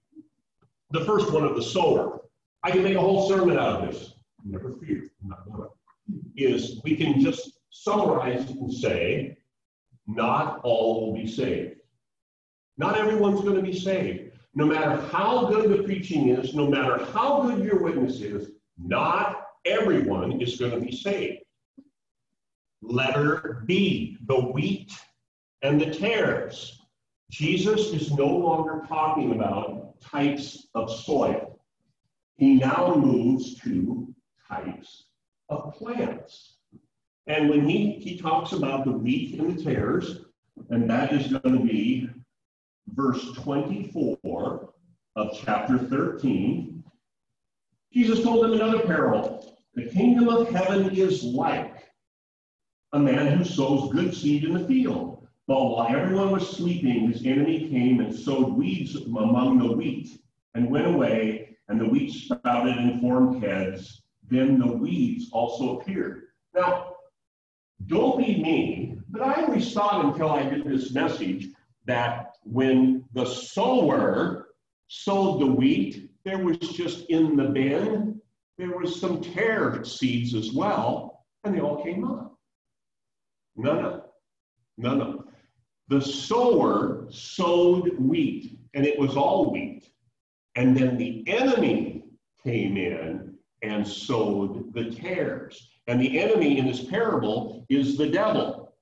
the 0.92 1.06
first 1.06 1.32
one 1.32 1.44
of 1.44 1.56
the 1.56 1.64
sower. 1.64 2.22
I 2.64 2.72
can 2.72 2.84
make 2.84 2.96
a 2.96 3.02
whole 3.02 3.28
sermon 3.30 3.58
out 3.58 3.82
of 3.82 3.92
this. 3.92 4.14
Never 4.44 4.72
fear, 4.72 5.10
not 5.24 5.46
to. 5.46 5.70
Is 6.36 6.82
we 6.84 6.96
can 6.96 7.22
just 7.22 7.60
summarize 7.70 8.50
and 8.50 8.74
say, 8.74 9.38
not 10.08 10.62
all 10.64 11.06
will 11.06 11.14
be 11.14 11.28
saved. 11.28 11.76
Not 12.78 12.98
everyone's 12.98 13.42
going 13.42 13.56
to 13.56 13.62
be 13.62 13.78
saved. 13.78 14.32
No 14.54 14.66
matter 14.66 15.02
how 15.08 15.46
good 15.46 15.70
the 15.70 15.84
preaching 15.84 16.30
is, 16.30 16.54
no 16.54 16.68
matter 16.68 17.06
how 17.14 17.44
good 17.44 17.64
your 17.64 17.82
witness 17.82 18.22
is, 18.22 18.50
not 18.78 19.48
everyone 19.66 20.42
is 20.42 20.58
going 20.58 20.72
to 20.72 20.80
be 20.80 20.96
saved. 20.96 21.44
Letter 22.82 23.64
B, 23.66 24.18
the 24.26 24.40
wheat 24.40 24.92
and 25.62 25.80
the 25.80 25.92
tares. 25.94 26.80
Jesus 27.30 27.94
is 27.94 28.12
no 28.12 28.28
longer 28.28 28.84
talking 28.88 29.32
about 29.32 30.02
types 30.02 30.68
of 30.76 30.92
soil. 30.92 31.60
He 32.36 32.56
now 32.56 32.96
moves 32.96 33.56
to 33.62 34.14
types 34.50 35.06
of 35.48 35.74
plants. 35.76 36.58
And 37.32 37.50
when 37.50 37.68
he, 37.68 37.94
he 37.94 38.18
talks 38.18 38.52
about 38.52 38.84
the 38.84 38.92
wheat 38.92 39.40
and 39.40 39.58
the 39.58 39.64
tares, 39.64 40.26
and 40.70 40.90
that 40.90 41.14
is 41.14 41.32
going 41.32 41.58
to 41.58 41.64
be 41.64 42.10
verse 42.90 43.32
24 43.36 44.74
of 45.16 45.40
chapter 45.42 45.78
13, 45.78 46.84
Jesus 47.94 48.22
told 48.22 48.44
them 48.44 48.52
another 48.52 48.82
parable. 48.82 49.56
The 49.76 49.86
kingdom 49.86 50.28
of 50.28 50.50
heaven 50.50 50.94
is 50.94 51.24
like 51.24 51.86
a 52.92 53.00
man 53.00 53.38
who 53.38 53.46
sows 53.46 53.94
good 53.94 54.14
seed 54.14 54.44
in 54.44 54.54
the 54.54 54.68
field. 54.68 55.26
But 55.48 55.64
while 55.64 55.88
everyone 55.88 56.32
was 56.32 56.50
sleeping, 56.50 57.10
his 57.10 57.26
enemy 57.26 57.70
came 57.70 58.02
and 58.02 58.14
sowed 58.14 58.58
weeds 58.58 58.98
among 58.98 59.60
the 59.60 59.72
wheat 59.72 60.20
and 60.54 60.70
went 60.70 60.88
away, 60.88 61.56
and 61.70 61.80
the 61.80 61.88
wheat 61.88 62.12
sprouted 62.12 62.76
and 62.76 63.00
formed 63.00 63.42
heads. 63.42 64.02
Then 64.30 64.60
the 64.60 64.68
weeds 64.68 65.30
also 65.32 65.80
appeared. 65.80 66.24
Now, 66.54 66.91
don't 67.88 68.18
be 68.18 68.42
me, 68.42 68.98
but 69.10 69.22
I 69.22 69.44
always 69.44 69.74
thought 69.74 70.06
until 70.06 70.30
I 70.30 70.44
did 70.44 70.66
this 70.66 70.92
message 70.92 71.50
that 71.86 72.36
when 72.44 73.04
the 73.14 73.26
sower 73.26 74.50
sowed 74.88 75.42
the 75.42 75.46
wheat, 75.48 76.10
there 76.24 76.40
was 76.40 76.58
just 76.58 77.10
in 77.10 77.36
the 77.36 77.46
bin, 77.46 78.22
there 78.58 78.78
was 78.78 79.00
some 79.00 79.22
tare 79.22 79.84
seeds 79.84 80.36
as 80.36 80.52
well, 80.52 81.26
and 81.44 81.56
they 81.56 81.62
all 81.62 81.84
came 81.84 82.04
up. 82.04 82.38
No, 83.56 83.82
no, 83.82 84.04
no, 84.78 84.96
no. 84.96 85.26
The 85.90 86.02
sower 86.02 87.08
sowed 87.10 87.98
wheat, 88.00 88.58
and 88.74 88.86
it 88.86 88.98
was 88.98 89.18
all 89.18 89.52
wheat. 89.52 89.90
And 90.56 90.76
then 90.78 90.98
the 90.98 91.24
enemy 91.28 92.06
came 92.44 92.78
in 92.78 93.36
and 93.62 93.88
sowed 93.88 94.74
the 94.74 94.92
tares. 94.92 95.71
And 95.88 96.00
the 96.00 96.20
enemy 96.20 96.58
in 96.58 96.68
this 96.68 96.84
parable 96.84 97.66
is 97.70 97.98
the 97.98 98.08
devil. 98.08 98.74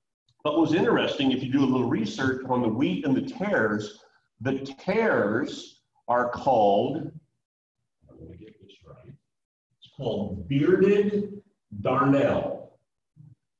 But 0.44 0.58
what's 0.58 0.72
interesting, 0.72 1.32
if 1.32 1.42
you 1.42 1.52
do 1.52 1.64
a 1.64 1.66
little 1.66 1.88
research 1.88 2.44
on 2.48 2.62
the 2.62 2.68
wheat 2.68 3.04
and 3.04 3.16
the 3.16 3.22
tares, 3.22 4.00
the 4.40 4.58
tares 4.78 5.82
are 6.08 6.30
called, 6.30 7.10
I'm 8.10 8.18
going 8.18 8.32
to 8.32 8.38
get 8.38 8.60
this 8.60 8.76
right, 8.86 9.14
it's 9.78 9.92
called 9.96 10.48
bearded 10.48 11.42
darnel. 11.82 12.68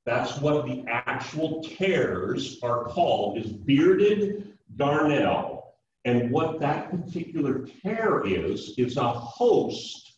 That's 0.06 0.38
what 0.38 0.66
the 0.66 0.84
actual 0.88 1.62
tares 1.62 2.58
are 2.62 2.84
called, 2.84 3.38
is 3.38 3.52
bearded 3.52 4.56
darnel. 4.76 5.62
And 6.06 6.30
what 6.30 6.60
that 6.60 6.90
particular 6.90 7.66
tare 7.82 8.26
is, 8.26 8.74
is 8.78 8.96
a 8.96 9.12
host 9.12 10.14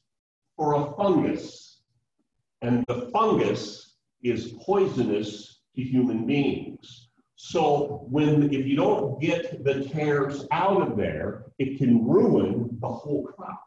for 0.56 0.74
a 0.74 0.92
fungus. 0.96 1.71
And 2.62 2.84
the 2.86 3.10
fungus 3.12 3.96
is 4.22 4.52
poisonous 4.64 5.62
to 5.74 5.82
human 5.82 6.26
beings. 6.26 7.08
So 7.34 8.06
when 8.08 8.54
if 8.54 8.66
you 8.66 8.76
don't 8.76 9.20
get 9.20 9.64
the 9.64 9.84
tares 9.88 10.46
out 10.52 10.80
of 10.80 10.96
there, 10.96 11.46
it 11.58 11.76
can 11.78 12.06
ruin 12.06 12.78
the 12.80 12.88
whole 12.88 13.24
crop. 13.24 13.64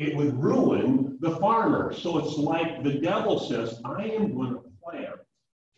It 0.00 0.16
would 0.16 0.42
ruin 0.42 1.16
the 1.20 1.36
farmer. 1.36 1.92
So 1.92 2.18
it's 2.18 2.36
like 2.36 2.82
the 2.82 2.94
devil 2.94 3.38
says, 3.38 3.80
I 3.84 4.06
am 4.06 4.34
going 4.34 4.54
to 4.54 4.62
plant 4.82 5.20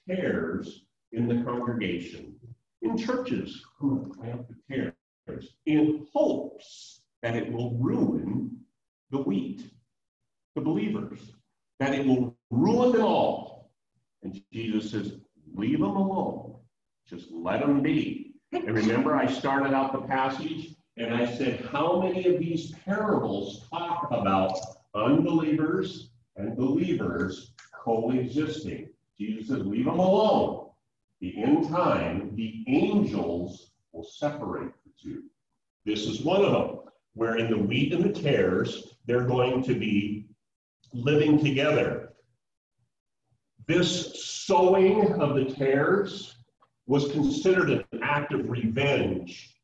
tares 0.08 0.86
in 1.12 1.28
the 1.28 1.44
congregation, 1.44 2.34
in 2.80 2.96
churches. 2.96 3.62
I'm 3.82 3.88
going 3.90 4.10
to 4.10 4.18
plant 4.18 4.46
the 4.48 4.56
tares 4.74 5.54
in 5.66 6.06
hopes 6.10 7.02
that 7.22 7.36
it 7.36 7.52
will 7.52 7.76
ruin 7.76 8.60
the 9.10 9.18
wheat, 9.18 9.62
the 10.54 10.62
believers, 10.62 11.20
that 11.84 11.94
it 11.94 12.06
will 12.06 12.34
ruin 12.50 12.92
them 12.92 13.02
all. 13.02 13.70
And 14.22 14.40
Jesus 14.52 14.90
says, 14.90 15.16
leave 15.54 15.80
them 15.80 15.96
alone. 15.96 16.56
Just 17.06 17.30
let 17.30 17.60
them 17.60 17.82
be. 17.82 18.32
And 18.52 18.74
remember, 18.74 19.14
I 19.14 19.26
started 19.26 19.74
out 19.74 19.92
the 19.92 20.00
passage 20.00 20.76
and 20.96 21.14
I 21.14 21.26
said, 21.36 21.68
how 21.70 22.00
many 22.00 22.26
of 22.26 22.38
these 22.38 22.72
parables 22.86 23.66
talk 23.68 24.08
about 24.10 24.58
unbelievers 24.94 26.10
and 26.36 26.56
believers 26.56 27.52
coexisting? 27.84 28.88
Jesus 29.18 29.48
says, 29.48 29.66
leave 29.66 29.84
them 29.84 29.98
alone. 29.98 30.70
The 31.20 31.42
end 31.42 31.68
time, 31.68 32.34
the 32.34 32.64
angels 32.66 33.72
will 33.92 34.04
separate 34.04 34.72
the 34.86 34.92
two. 35.02 35.24
This 35.84 36.06
is 36.06 36.22
one 36.22 36.42
of 36.42 36.52
them, 36.52 36.78
where 37.12 37.36
in 37.36 37.50
the 37.50 37.58
wheat 37.58 37.92
and 37.92 38.04
the 38.04 38.20
tares, 38.20 38.94
they're 39.06 39.26
going 39.26 39.62
to 39.64 39.74
be 39.74 40.28
living 40.92 41.38
together. 41.42 42.12
This 43.66 44.24
sowing 44.24 45.14
of 45.14 45.36
the 45.36 45.46
tares 45.46 46.34
was 46.86 47.10
considered 47.12 47.70
an 47.70 48.00
act 48.02 48.32
of 48.32 48.50
revenge. 48.50 49.56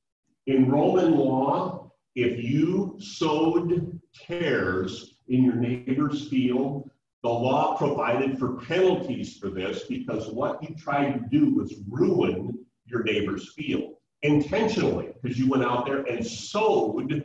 In 0.46 0.70
Roman 0.70 1.16
law, 1.16 1.92
if 2.14 2.42
you 2.42 2.96
sowed 2.98 4.00
tares 4.14 5.16
in 5.28 5.44
your 5.44 5.56
neighbor's 5.56 6.28
field, 6.28 6.90
the 7.22 7.28
law 7.28 7.76
provided 7.76 8.38
for 8.38 8.60
penalties 8.62 9.36
for 9.36 9.50
this 9.50 9.84
because 9.84 10.28
what 10.28 10.62
you 10.62 10.74
tried 10.74 11.12
to 11.12 11.20
do 11.30 11.54
was 11.54 11.74
ruin 11.88 12.58
your 12.86 13.02
neighbor's 13.02 13.52
field 13.52 13.94
intentionally 14.22 15.08
because 15.22 15.38
you 15.38 15.48
went 15.48 15.64
out 15.64 15.86
there 15.86 16.02
and 16.02 16.26
sowed 16.26 17.24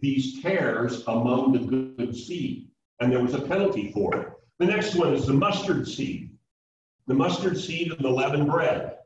these 0.00 0.40
tares 0.42 1.04
among 1.06 1.52
the 1.52 1.58
good 1.58 2.16
seed, 2.16 2.69
and 3.00 3.10
there 3.10 3.22
was 3.22 3.34
a 3.34 3.40
penalty 3.40 3.90
for 3.92 4.14
it. 4.16 4.28
The 4.58 4.66
next 4.66 4.94
one 4.94 5.14
is 5.14 5.26
the 5.26 5.32
mustard 5.32 5.88
seed. 5.88 6.30
The 7.06 7.14
mustard 7.14 7.58
seed 7.58 7.92
and 7.92 8.04
the 8.04 8.10
leavened 8.10 8.50
bread. 8.50 8.98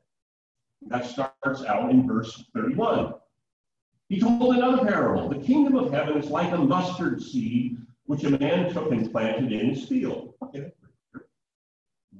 That 0.88 1.06
starts 1.06 1.64
out 1.64 1.90
in 1.90 2.06
verse 2.06 2.44
31. 2.54 3.14
He 4.08 4.20
told 4.20 4.54
another 4.54 4.84
parable. 4.84 5.28
The 5.28 5.38
kingdom 5.38 5.76
of 5.76 5.92
heaven 5.92 6.18
is 6.18 6.28
like 6.28 6.52
a 6.52 6.58
mustard 6.58 7.22
seed 7.22 7.78
which 8.06 8.24
a 8.24 8.38
man 8.38 8.72
took 8.72 8.92
and 8.92 9.10
planted 9.10 9.52
in 9.52 9.70
his 9.70 9.88
field. 9.88 10.34
Okay. 10.42 10.72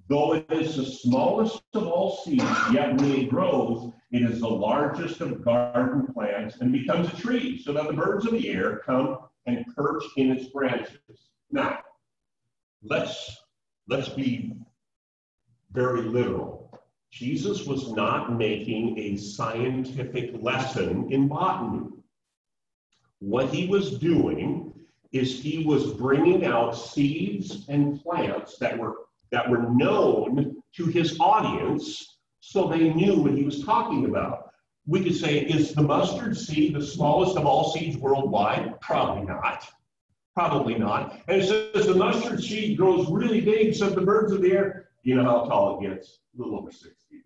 Though 0.09 0.35
it 0.35 0.47
is 0.51 0.77
the 0.77 0.85
smallest 0.85 1.63
of 1.75 1.87
all 1.87 2.17
seeds, 2.25 2.45
yet 2.73 2.97
when 3.01 3.13
it 3.13 3.31
grows, 3.31 3.93
it 4.13 4.23
is 4.23 4.41
the 4.41 4.49
largest 4.49 5.21
of 5.21 5.45
garden 5.45 6.07
plants 6.13 6.57
and 6.61 6.73
becomes 6.73 7.13
a 7.13 7.17
tree, 7.17 7.61
so 7.63 7.73
that 7.73 7.87
the 7.87 7.93
birds 7.93 8.27
of 8.27 8.33
the 8.33 8.49
air 8.49 8.83
come 8.85 9.19
and 9.47 9.65
perch 9.75 10.05
in 10.17 10.31
its 10.31 10.49
branches. 10.49 10.99
Now, 11.55 11.79
let's 12.83 13.37
let's 13.87 14.09
be 14.09 14.57
very 15.71 16.03
literal. 16.03 16.77
Jesus 17.13 17.65
was 17.65 17.93
not 17.93 18.37
making 18.37 18.99
a 18.99 19.17
scientific 19.17 20.33
lesson 20.43 21.13
in 21.13 21.29
botany. 21.29 21.91
What 23.21 23.55
he 23.55 23.69
was 23.69 24.01
doing 24.01 24.73
is 25.13 25.41
he 25.41 25.65
was 25.65 25.93
bringing 25.93 26.45
out 26.45 26.73
seeds 26.73 27.65
and 27.69 28.03
plants 28.03 28.59
that 28.59 28.77
were 28.77 28.97
that 29.31 29.49
were 29.49 29.71
known 29.71 30.57
to 30.75 30.87
his 30.87 31.17
audience 31.21 32.19
so 32.41 32.67
they 32.67 32.93
knew 32.93 33.21
what 33.21 33.39
he 33.39 33.45
was 33.45 33.63
talking 33.63 34.07
about. 34.07 34.51
We 34.89 35.05
could 35.05 35.15
say, 35.15 35.39
is 35.39 35.73
the 35.73 35.83
mustard 35.83 36.37
seed 36.37 36.75
the 36.75 36.85
smallest 36.85 37.37
of 37.37 37.47
all 37.47 37.71
seeds 37.71 37.97
worldwide? 37.97 38.81
Probably 38.81 39.25
not. 39.25 39.65
Probably 40.35 40.75
not. 40.75 41.21
And 41.29 41.41
it 41.41 41.73
says 41.75 41.87
the 41.87 41.95
mustard 41.95 42.43
seed 42.43 42.77
grows 42.77 43.09
really 43.09 43.41
big, 43.41 43.75
so 43.75 43.89
the 43.89 44.01
birds 44.01 44.33
of 44.33 44.43
the 44.43 44.53
air, 44.53 44.89
you 45.03 45.15
know 45.15 45.25
how 45.25 45.45
tall 45.45 45.79
it 45.79 45.89
gets? 45.89 46.19
A 46.37 46.43
little 46.43 46.59
over 46.59 46.73
six 46.73 47.05
feet. 47.09 47.23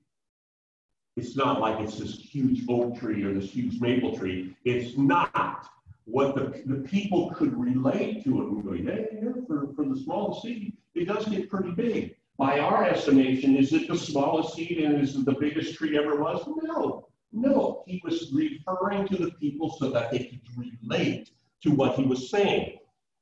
It's 1.17 1.35
not 1.35 1.61
like 1.61 1.81
it's 1.81 1.99
this 1.99 2.17
huge 2.17 2.65
oak 2.69 2.99
tree 2.99 3.25
or 3.25 3.33
this 3.33 3.51
huge 3.51 3.81
maple 3.81 4.17
tree. 4.17 4.55
It's 4.65 4.99
not 4.99 5.69
what 6.05 6.35
the, 6.35 6.63
the 6.67 6.87
people 6.87 7.31
could 7.31 7.59
relate 7.59 8.25
to 8.25 8.43
it 8.43 8.49
and 8.49 8.65
go, 8.65 8.73
yeah, 8.73 9.07
yeah, 9.13 9.33
for, 9.47 9.73
for 9.75 9.85
the 9.87 9.99
small 9.99 10.41
seed, 10.41 10.77
it 10.95 11.07
does 11.07 11.27
get 11.27 11.51
pretty 11.51 11.71
big. 11.71 12.15
By 12.37 12.61
our 12.61 12.85
estimation, 12.85 13.57
is 13.57 13.73
it 13.73 13.89
the 13.89 13.97
smallest 13.97 14.55
seed 14.55 14.79
and 14.79 15.01
is 15.01 15.17
it 15.17 15.25
the 15.25 15.33
biggest 15.33 15.75
tree 15.75 15.99
ever 15.99 16.17
was? 16.17 16.47
No, 16.47 17.09
no. 17.33 17.83
He 17.87 18.01
was 18.05 18.31
referring 18.33 19.09
to 19.09 19.17
the 19.17 19.31
people 19.33 19.77
so 19.79 19.91
that 19.91 20.11
they 20.11 20.25
could 20.25 20.41
relate 20.57 21.31
to 21.63 21.71
what 21.71 21.97
he 21.97 22.05
was 22.05 22.31
saying. 22.31 22.79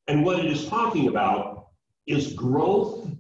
And 0.09 0.25
what 0.25 0.39
it 0.39 0.47
is 0.47 0.69
talking 0.69 1.09
about 1.09 1.69
is 2.07 2.33
growth 2.33 3.11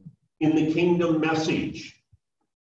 in 0.40 0.54
the 0.54 0.72
kingdom 0.72 1.20
message. 1.20 2.02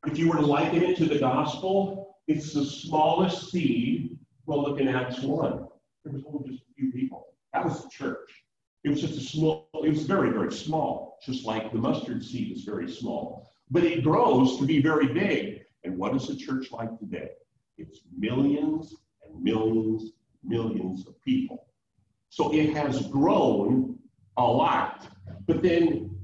If 0.06 0.18
you 0.18 0.30
were 0.30 0.38
to 0.38 0.46
liken 0.46 0.84
it 0.84 0.98
to 0.98 1.06
the 1.06 1.20
gospel, 1.20 2.18
it's 2.28 2.54
the 2.54 2.66
smallest 2.66 3.52
seed. 3.52 4.18
Well, 4.46 4.64
look 4.64 4.80
in 4.80 4.88
Acts 4.88 5.22
1. 5.22 5.68
There 6.04 6.14
was 6.14 6.24
only 6.28 6.50
just 6.50 6.64
a 6.64 6.74
few 6.76 6.92
people. 6.92 7.28
That 7.54 7.66
was 7.66 7.84
the 7.84 7.90
church. 7.90 8.30
It 8.84 8.90
was 8.90 9.02
just 9.02 9.18
a 9.18 9.22
small, 9.22 9.70
it 9.84 9.90
was 9.90 10.04
very, 10.04 10.32
very 10.32 10.52
small, 10.52 11.20
just 11.24 11.46
like 11.46 11.72
the 11.72 11.78
mustard 11.78 12.24
seed 12.24 12.56
is 12.56 12.64
very 12.64 12.92
small. 12.92 13.52
But 13.70 13.84
it 13.84 14.04
grows 14.04 14.58
to 14.58 14.66
be 14.66 14.82
very 14.82 15.08
big. 15.08 15.64
And 15.84 15.98
what 15.98 16.16
is 16.16 16.28
the 16.28 16.36
church 16.36 16.72
like 16.72 16.98
today? 17.00 17.30
It's 17.78 18.02
millions 18.18 18.96
and 19.24 19.44
millions, 19.44 20.04
and 20.04 20.52
millions 20.52 21.08
of 21.08 21.20
people. 21.24 21.68
So 22.30 22.54
it 22.54 22.74
has 22.74 23.08
grown 23.08 24.00
a 24.38 24.44
lot. 24.44 25.08
But 25.48 25.62
then 25.62 26.18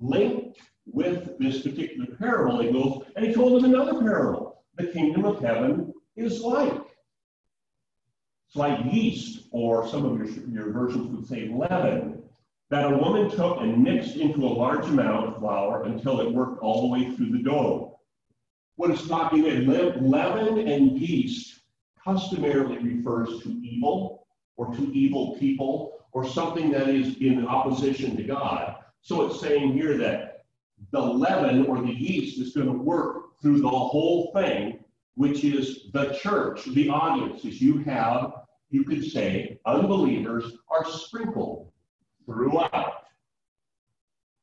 linked 0.00 0.58
with 0.86 1.38
this 1.38 1.62
particular 1.62 2.06
parable, 2.16 2.60
he 2.60 2.72
goes, 2.72 3.04
and 3.16 3.26
he 3.26 3.32
told 3.32 3.62
them 3.62 3.72
another 3.72 4.00
parable. 4.00 4.64
The 4.76 4.86
kingdom 4.86 5.24
of 5.24 5.40
heaven 5.40 5.92
is 6.16 6.40
like. 6.40 6.72
It's 8.46 8.56
like 8.56 8.92
yeast, 8.92 9.48
or 9.50 9.86
some 9.88 10.06
of 10.06 10.16
your, 10.16 10.28
your 10.48 10.72
versions 10.72 11.14
would 11.14 11.26
say 11.26 11.48
leaven, 11.48 12.22
that 12.70 12.92
a 12.92 12.96
woman 12.96 13.30
took 13.30 13.60
and 13.60 13.82
mixed 13.82 14.16
into 14.16 14.40
a 14.40 14.48
large 14.48 14.86
amount 14.86 15.28
of 15.28 15.38
flour 15.38 15.84
until 15.84 16.20
it 16.20 16.32
worked 16.32 16.62
all 16.62 16.82
the 16.82 16.88
way 16.88 17.14
through 17.14 17.30
the 17.30 17.42
dough. 17.42 17.98
What 18.76 18.90
is 18.90 19.06
talking 19.08 19.46
about, 19.46 20.00
leaven 20.02 20.66
and 20.66 20.98
yeast 20.98 21.60
customarily 22.02 22.78
refers 22.78 23.42
to 23.42 23.50
evil 23.62 24.26
or 24.56 24.74
to 24.74 24.92
evil 24.94 25.36
people 25.38 25.97
or 26.12 26.26
something 26.26 26.70
that 26.70 26.88
is 26.88 27.16
in 27.18 27.46
opposition 27.46 28.16
to 28.16 28.22
God. 28.22 28.76
So 29.02 29.26
it's 29.26 29.40
saying 29.40 29.72
here 29.72 29.96
that 29.98 30.44
the 30.90 31.00
leaven 31.00 31.66
or 31.66 31.80
the 31.80 31.92
yeast 31.92 32.40
is 32.40 32.54
going 32.54 32.66
to 32.66 32.72
work 32.72 33.40
through 33.40 33.60
the 33.60 33.68
whole 33.68 34.32
thing, 34.34 34.80
which 35.14 35.44
is 35.44 35.90
the 35.92 36.12
church, 36.22 36.64
the 36.66 36.88
audiences. 36.88 37.60
You 37.60 37.78
have, 37.84 38.32
you 38.70 38.84
could 38.84 39.04
say, 39.04 39.60
unbelievers 39.66 40.44
are 40.70 40.84
sprinkled 40.84 41.70
throughout. 42.26 43.04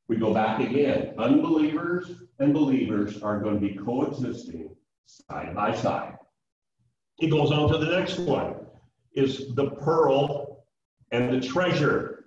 We 0.07 0.17
go 0.17 0.33
back 0.33 0.59
again. 0.59 1.15
Unbelievers 1.17 2.11
and 2.39 2.53
believers 2.53 3.21
are 3.21 3.39
going 3.39 3.59
to 3.59 3.67
be 3.67 3.75
coexisting 3.75 4.69
side 5.05 5.55
by 5.55 5.75
side. 5.75 6.15
He 7.17 7.29
goes 7.29 7.51
on 7.51 7.71
to 7.71 7.77
the 7.77 7.97
next 7.97 8.19
one 8.19 8.55
is 9.13 9.55
the 9.55 9.71
pearl 9.71 10.54
and 11.11 11.33
the 11.33 11.45
treasure. 11.45 12.25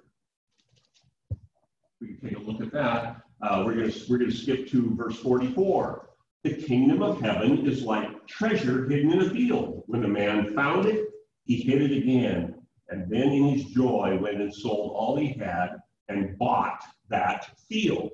We 2.01 2.15
can 2.15 2.29
take 2.29 2.39
a 2.39 2.41
look 2.41 2.61
at 2.61 2.73
that. 2.73 3.23
Uh, 3.41 3.63
we're 3.65 3.75
going 3.75 3.93
we're 4.09 4.19
going 4.19 4.31
to 4.31 4.37
skip 4.37 4.69
to 4.69 4.95
verse 4.95 5.19
44. 5.19 6.09
The 6.45 6.55
kingdom 6.55 7.03
of 7.03 7.21
heaven 7.21 7.67
is 7.67 7.83
like 7.83 8.27
treasure 8.27 8.89
hidden 8.89 9.13
in 9.13 9.23
a 9.23 9.31
field. 9.31 9.83
When 9.87 10.05
a 10.05 10.09
man 10.09 10.55
found 10.55 10.87
it, 10.87 11.09
he 11.45 11.57
hid 11.57 11.83
it 11.83 11.97
again, 11.97 12.55
and 12.89 13.11
then 13.11 13.29
in 13.29 13.49
his 13.49 13.65
joy 13.67 14.19
went 14.21 14.41
and 14.41 14.55
sold 14.55 14.93
all 14.95 15.17
he 15.17 15.33
had 15.33 15.77
and 16.09 16.39
bought 16.39 16.83
that 17.09 17.49
field. 17.69 18.13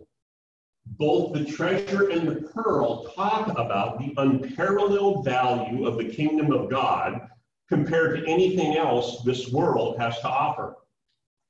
Both 0.86 1.32
the 1.32 1.44
treasure 1.44 2.10
and 2.10 2.28
the 2.28 2.42
pearl 2.42 3.04
talk 3.14 3.48
about 3.58 3.98
the 3.98 4.14
unparalleled 4.18 5.24
value 5.24 5.86
of 5.86 5.96
the 5.96 6.04
kingdom 6.04 6.52
of 6.52 6.70
God 6.70 7.28
compared 7.68 8.18
to 8.18 8.30
anything 8.30 8.76
else 8.76 9.22
this 9.22 9.50
world 9.50 9.98
has 9.98 10.18
to 10.20 10.28
offer. 10.28 10.76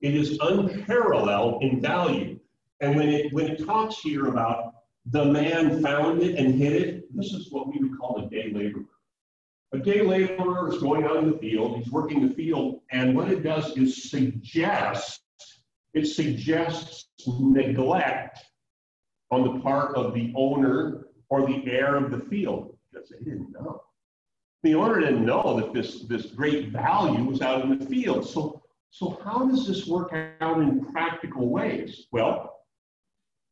It 0.01 0.15
is 0.15 0.39
unparalleled 0.41 1.63
in 1.63 1.81
value. 1.81 2.39
And 2.81 2.97
when 2.97 3.09
it, 3.09 3.33
when 3.33 3.47
it 3.47 3.65
talks 3.65 3.99
here 3.99 4.27
about 4.27 4.75
the 5.07 5.25
man 5.25 5.83
found 5.83 6.23
it 6.23 6.39
and 6.39 6.55
hid 6.55 6.73
it, 6.73 7.17
this 7.17 7.33
is 7.33 7.51
what 7.51 7.69
we 7.69 7.79
would 7.79 7.99
call 7.99 8.25
a 8.25 8.29
day 8.29 8.51
laborer. 8.53 8.85
A 9.73 9.79
day 9.79 10.03
laborer 10.03 10.73
is 10.73 10.81
going 10.81 11.05
out 11.05 11.17
in 11.17 11.31
the 11.31 11.39
field, 11.39 11.77
he's 11.77 11.91
working 11.91 12.27
the 12.27 12.35
field, 12.35 12.81
and 12.93 13.17
what 13.17 13.31
it 13.31 13.43
does 13.43 13.77
is 13.77 14.11
suggest, 14.11 15.21
it 15.95 16.07
suggests 16.07 17.09
neglect 17.27 18.39
on 19.31 19.43
the 19.43 19.61
part 19.61 19.97
of 19.97 20.15
the 20.15 20.33
owner 20.37 21.09
or 21.29 21.47
the 21.47 21.65
heir 21.67 21.97
of 21.97 22.11
the 22.11 22.21
field 22.31 22.77
because 22.93 23.09
they 23.09 23.19
didn't 23.19 23.51
know. 23.53 23.83
The 24.65 24.75
owner 24.75 24.99
didn't 24.99 25.27
know 25.27 25.61
that 25.61 25.75
this, 25.75 26.05
this 26.05 26.25
great 26.25 26.71
value 26.71 27.23
was 27.23 27.43
out 27.43 27.63
in 27.67 27.79
the 27.79 27.85
field. 27.85 28.27
So, 28.27 28.63
so 28.89 29.21
how 29.23 29.47
does 29.47 29.69
this 29.69 29.87
work 29.87 30.15
out 30.41 30.63
in 30.63 30.87
practical 30.87 31.51
ways? 31.51 32.07
Well, 32.13 32.61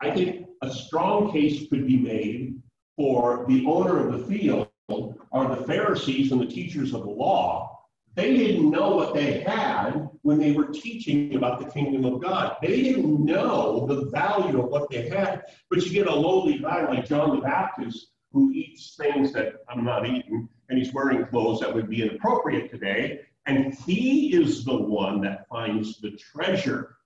I 0.01 0.11
think 0.11 0.47
a 0.63 0.73
strong 0.73 1.31
case 1.31 1.69
could 1.69 1.87
be 1.87 1.99
made 1.99 2.63
for 2.97 3.45
the 3.47 3.63
owner 3.67 4.09
of 4.09 4.19
the 4.19 4.27
field 4.27 4.69
or 4.89 5.55
the 5.55 5.65
Pharisees 5.67 6.33
and 6.33 6.41
the 6.41 6.47
teachers 6.47 6.95
of 6.95 7.03
the 7.03 7.11
law. 7.11 7.79
They 8.15 8.35
didn't 8.35 8.71
know 8.71 8.97
what 8.97 9.13
they 9.13 9.41
had 9.41 10.09
when 10.23 10.39
they 10.39 10.53
were 10.53 10.69
teaching 10.69 11.35
about 11.35 11.61
the 11.61 11.71
kingdom 11.71 12.07
of 12.07 12.23
God. 12.23 12.57
They 12.63 12.83
didn't 12.83 13.23
know 13.23 13.87
the 13.87 14.07
value 14.11 14.63
of 14.63 14.71
what 14.71 14.89
they 14.91 15.11
had. 15.11 15.43
But 15.69 15.85
you 15.85 15.93
get 15.93 16.07
a 16.07 16.15
lowly 16.15 16.59
guy 16.59 16.89
like 16.89 17.07
John 17.07 17.37
the 17.37 17.43
Baptist 17.43 18.13
who 18.33 18.51
eats 18.53 18.97
things 18.97 19.33
that 19.35 19.57
I'm 19.69 19.85
not 19.85 20.07
eating, 20.07 20.49
and 20.73 20.83
he's 20.83 20.95
wearing 20.95 21.27
clothes 21.27 21.61
that 21.61 21.73
would 21.73 21.91
be 21.91 22.01
inappropriate 22.01 22.71
today. 22.71 23.21
And 23.45 23.75
he 23.75 24.33
is 24.33 24.65
the 24.65 24.75
one 24.75 25.21
that 25.21 25.47
finds 25.49 26.01
the 26.01 26.13
treasure. 26.13 26.97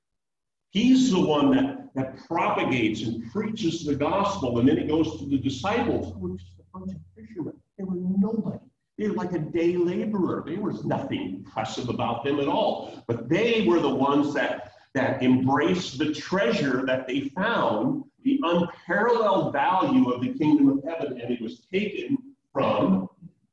He's 0.70 1.10
the 1.10 1.20
one 1.20 1.50
that, 1.56 1.88
that 1.96 2.16
propagates 2.28 3.02
and 3.02 3.30
preaches 3.32 3.84
the 3.84 3.96
gospel. 3.96 4.60
And 4.60 4.68
then 4.68 4.78
it 4.78 4.86
goes 4.86 5.18
to 5.18 5.26
the 5.26 5.38
disciples, 5.38 6.14
who 6.14 6.20
were 6.20 6.36
just 6.36 6.52
a 6.60 6.78
bunch 6.78 6.92
of 6.92 7.00
fishermen. 7.16 7.54
They 7.76 7.82
were 7.82 7.96
nobody. 7.96 8.60
They 8.98 9.08
were 9.08 9.14
like 9.14 9.32
a 9.32 9.40
day 9.40 9.76
laborer. 9.76 10.44
There 10.46 10.60
was 10.60 10.84
nothing 10.84 11.22
impressive 11.38 11.88
about 11.88 12.22
them 12.22 12.38
at 12.38 12.46
all. 12.46 13.02
But 13.08 13.28
they 13.28 13.64
were 13.66 13.80
the 13.80 13.94
ones 13.94 14.32
that, 14.34 14.74
that 14.94 15.24
embraced 15.24 15.98
the 15.98 16.14
treasure 16.14 16.86
that 16.86 17.08
they 17.08 17.30
found, 17.30 18.04
the 18.22 18.38
unparalleled 18.44 19.52
value 19.52 20.08
of 20.12 20.20
the 20.20 20.34
kingdom 20.34 20.68
of 20.68 20.84
heaven, 20.84 21.20
and 21.20 21.32
it 21.32 21.40
was 21.40 21.66
taken 21.72 22.16
from 22.52 23.08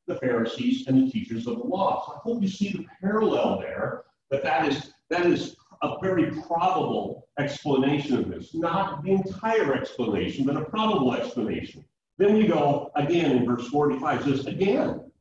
the 0.07 0.15
Pharisees 0.15 0.87
and 0.87 1.07
the 1.07 1.11
teachers 1.11 1.47
of 1.47 1.57
the 1.57 1.63
law. 1.63 2.05
So 2.05 2.13
I 2.13 2.17
hope 2.19 2.41
you 2.41 2.47
see 2.47 2.71
the 2.71 2.85
parallel 3.01 3.59
there, 3.59 4.03
that 4.31 4.43
that 4.43 4.67
is, 4.67 4.93
that 5.09 5.25
is 5.25 5.55
a 5.81 5.95
very 6.01 6.31
probable 6.47 7.27
explanation 7.39 8.17
of 8.17 8.29
this. 8.29 8.53
Not 8.53 9.03
the 9.03 9.11
entire 9.11 9.73
explanation, 9.73 10.45
but 10.45 10.57
a 10.57 10.65
probable 10.65 11.13
explanation. 11.13 11.85
Then 12.17 12.35
we 12.35 12.47
go 12.47 12.91
again 12.95 13.31
in 13.31 13.45
verse 13.45 13.67
45, 13.67 14.23
says, 14.23 14.45
again, 14.45 15.11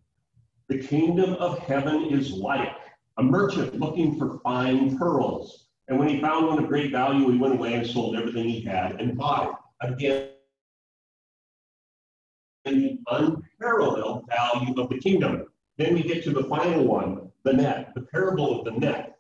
the 0.69 0.79
kingdom 0.79 1.35
of 1.35 1.59
heaven 1.59 2.07
is 2.11 2.33
like 2.33 2.71
a 3.19 3.23
merchant 3.23 3.79
looking 3.79 4.19
for 4.19 4.39
fine 4.41 4.97
pearls. 4.99 5.67
And 5.89 5.99
when 5.99 6.09
he 6.09 6.21
found 6.21 6.47
one 6.47 6.63
of 6.63 6.69
great 6.69 6.93
value, 6.93 7.31
he 7.31 7.39
went 7.39 7.55
away 7.55 7.75
and 7.75 7.87
sold 7.87 8.17
everything 8.17 8.49
he 8.49 8.63
had 8.63 9.01
and 9.01 9.17
bought 9.17 9.51
it. 9.51 9.93
Again, 9.93 10.29
the 12.65 12.99
unparalleled 13.11 14.25
value 14.29 14.81
of 14.81 14.89
the 14.89 14.99
kingdom. 14.99 15.47
Then 15.77 15.95
we 15.95 16.03
get 16.03 16.23
to 16.25 16.31
the 16.31 16.45
final 16.45 16.85
one, 16.85 17.31
the 17.43 17.53
net, 17.53 17.93
the 17.95 18.03
parable 18.03 18.59
of 18.59 18.65
the 18.65 18.79
net. 18.79 19.19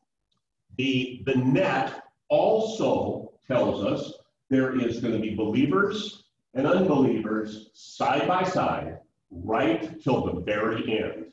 The, 0.77 1.23
the 1.27 1.37
net 1.37 2.03
also 2.29 3.33
tells 3.47 3.85
us 3.85 4.13
there 4.49 4.79
is 4.79 5.01
going 5.01 5.15
to 5.15 5.21
be 5.21 5.35
believers 5.35 6.25
and 6.55 6.67
unbelievers 6.67 7.71
side 7.73 8.29
by 8.29 8.45
side 8.45 8.99
right 9.31 10.01
till 10.03 10.27
the 10.27 10.41
very 10.41 10.99
end. 10.99 11.27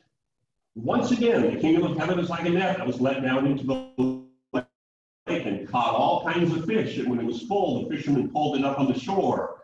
Once 0.75 1.11
again, 1.11 1.53
the 1.53 1.59
kingdom 1.59 1.83
of 1.83 1.97
heaven 1.97 2.19
is 2.19 2.29
like 2.29 2.45
a 2.45 2.49
net 2.49 2.77
that 2.77 2.87
was 2.87 3.01
let 3.01 3.21
down 3.21 3.45
into 3.45 3.65
the 3.65 4.23
lake 4.53 5.45
and 5.45 5.67
caught 5.67 5.93
all 5.93 6.23
kinds 6.23 6.53
of 6.53 6.65
fish. 6.65 6.97
And 6.97 7.09
when 7.09 7.19
it 7.19 7.25
was 7.25 7.43
full, 7.43 7.83
the 7.83 7.95
fishermen 7.95 8.29
pulled 8.29 8.57
it 8.57 8.63
up 8.63 8.79
on 8.79 8.91
the 8.91 8.97
shore. 8.97 9.58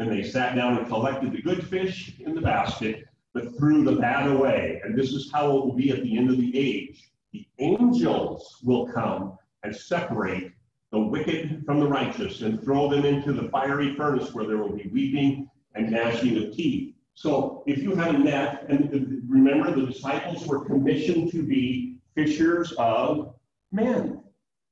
Then 0.00 0.08
they 0.08 0.22
sat 0.22 0.56
down 0.56 0.78
and 0.78 0.86
collected 0.86 1.30
the 1.30 1.42
good 1.42 1.62
fish 1.68 2.14
in 2.20 2.34
the 2.34 2.40
basket, 2.40 3.04
but 3.34 3.54
threw 3.58 3.84
the 3.84 3.96
bad 3.96 4.30
away. 4.30 4.80
And 4.82 4.96
this 4.96 5.12
is 5.12 5.30
how 5.30 5.54
it 5.54 5.66
will 5.66 5.74
be 5.74 5.90
at 5.90 6.02
the 6.02 6.16
end 6.16 6.30
of 6.30 6.38
the 6.38 6.58
age. 6.58 7.10
The 7.34 7.46
angels 7.58 8.60
will 8.64 8.86
come 8.90 9.36
and 9.62 9.76
separate 9.76 10.52
the 10.90 10.98
wicked 10.98 11.66
from 11.66 11.80
the 11.80 11.86
righteous 11.86 12.40
and 12.40 12.64
throw 12.64 12.88
them 12.88 13.04
into 13.04 13.34
the 13.34 13.50
fiery 13.50 13.94
furnace 13.94 14.32
where 14.32 14.46
there 14.46 14.56
will 14.56 14.74
be 14.74 14.88
weeping 14.90 15.50
and 15.74 15.90
gnashing 15.90 16.46
of 16.46 16.56
teeth. 16.56 16.94
So 17.12 17.62
if 17.66 17.82
you 17.82 17.94
have 17.94 18.14
a 18.14 18.18
net, 18.18 18.64
and 18.70 19.22
remember 19.28 19.70
the 19.70 19.86
disciples 19.86 20.46
were 20.46 20.64
commissioned 20.64 21.30
to 21.32 21.42
be 21.42 21.98
fishers 22.14 22.72
of 22.78 23.34
men. 23.70 24.22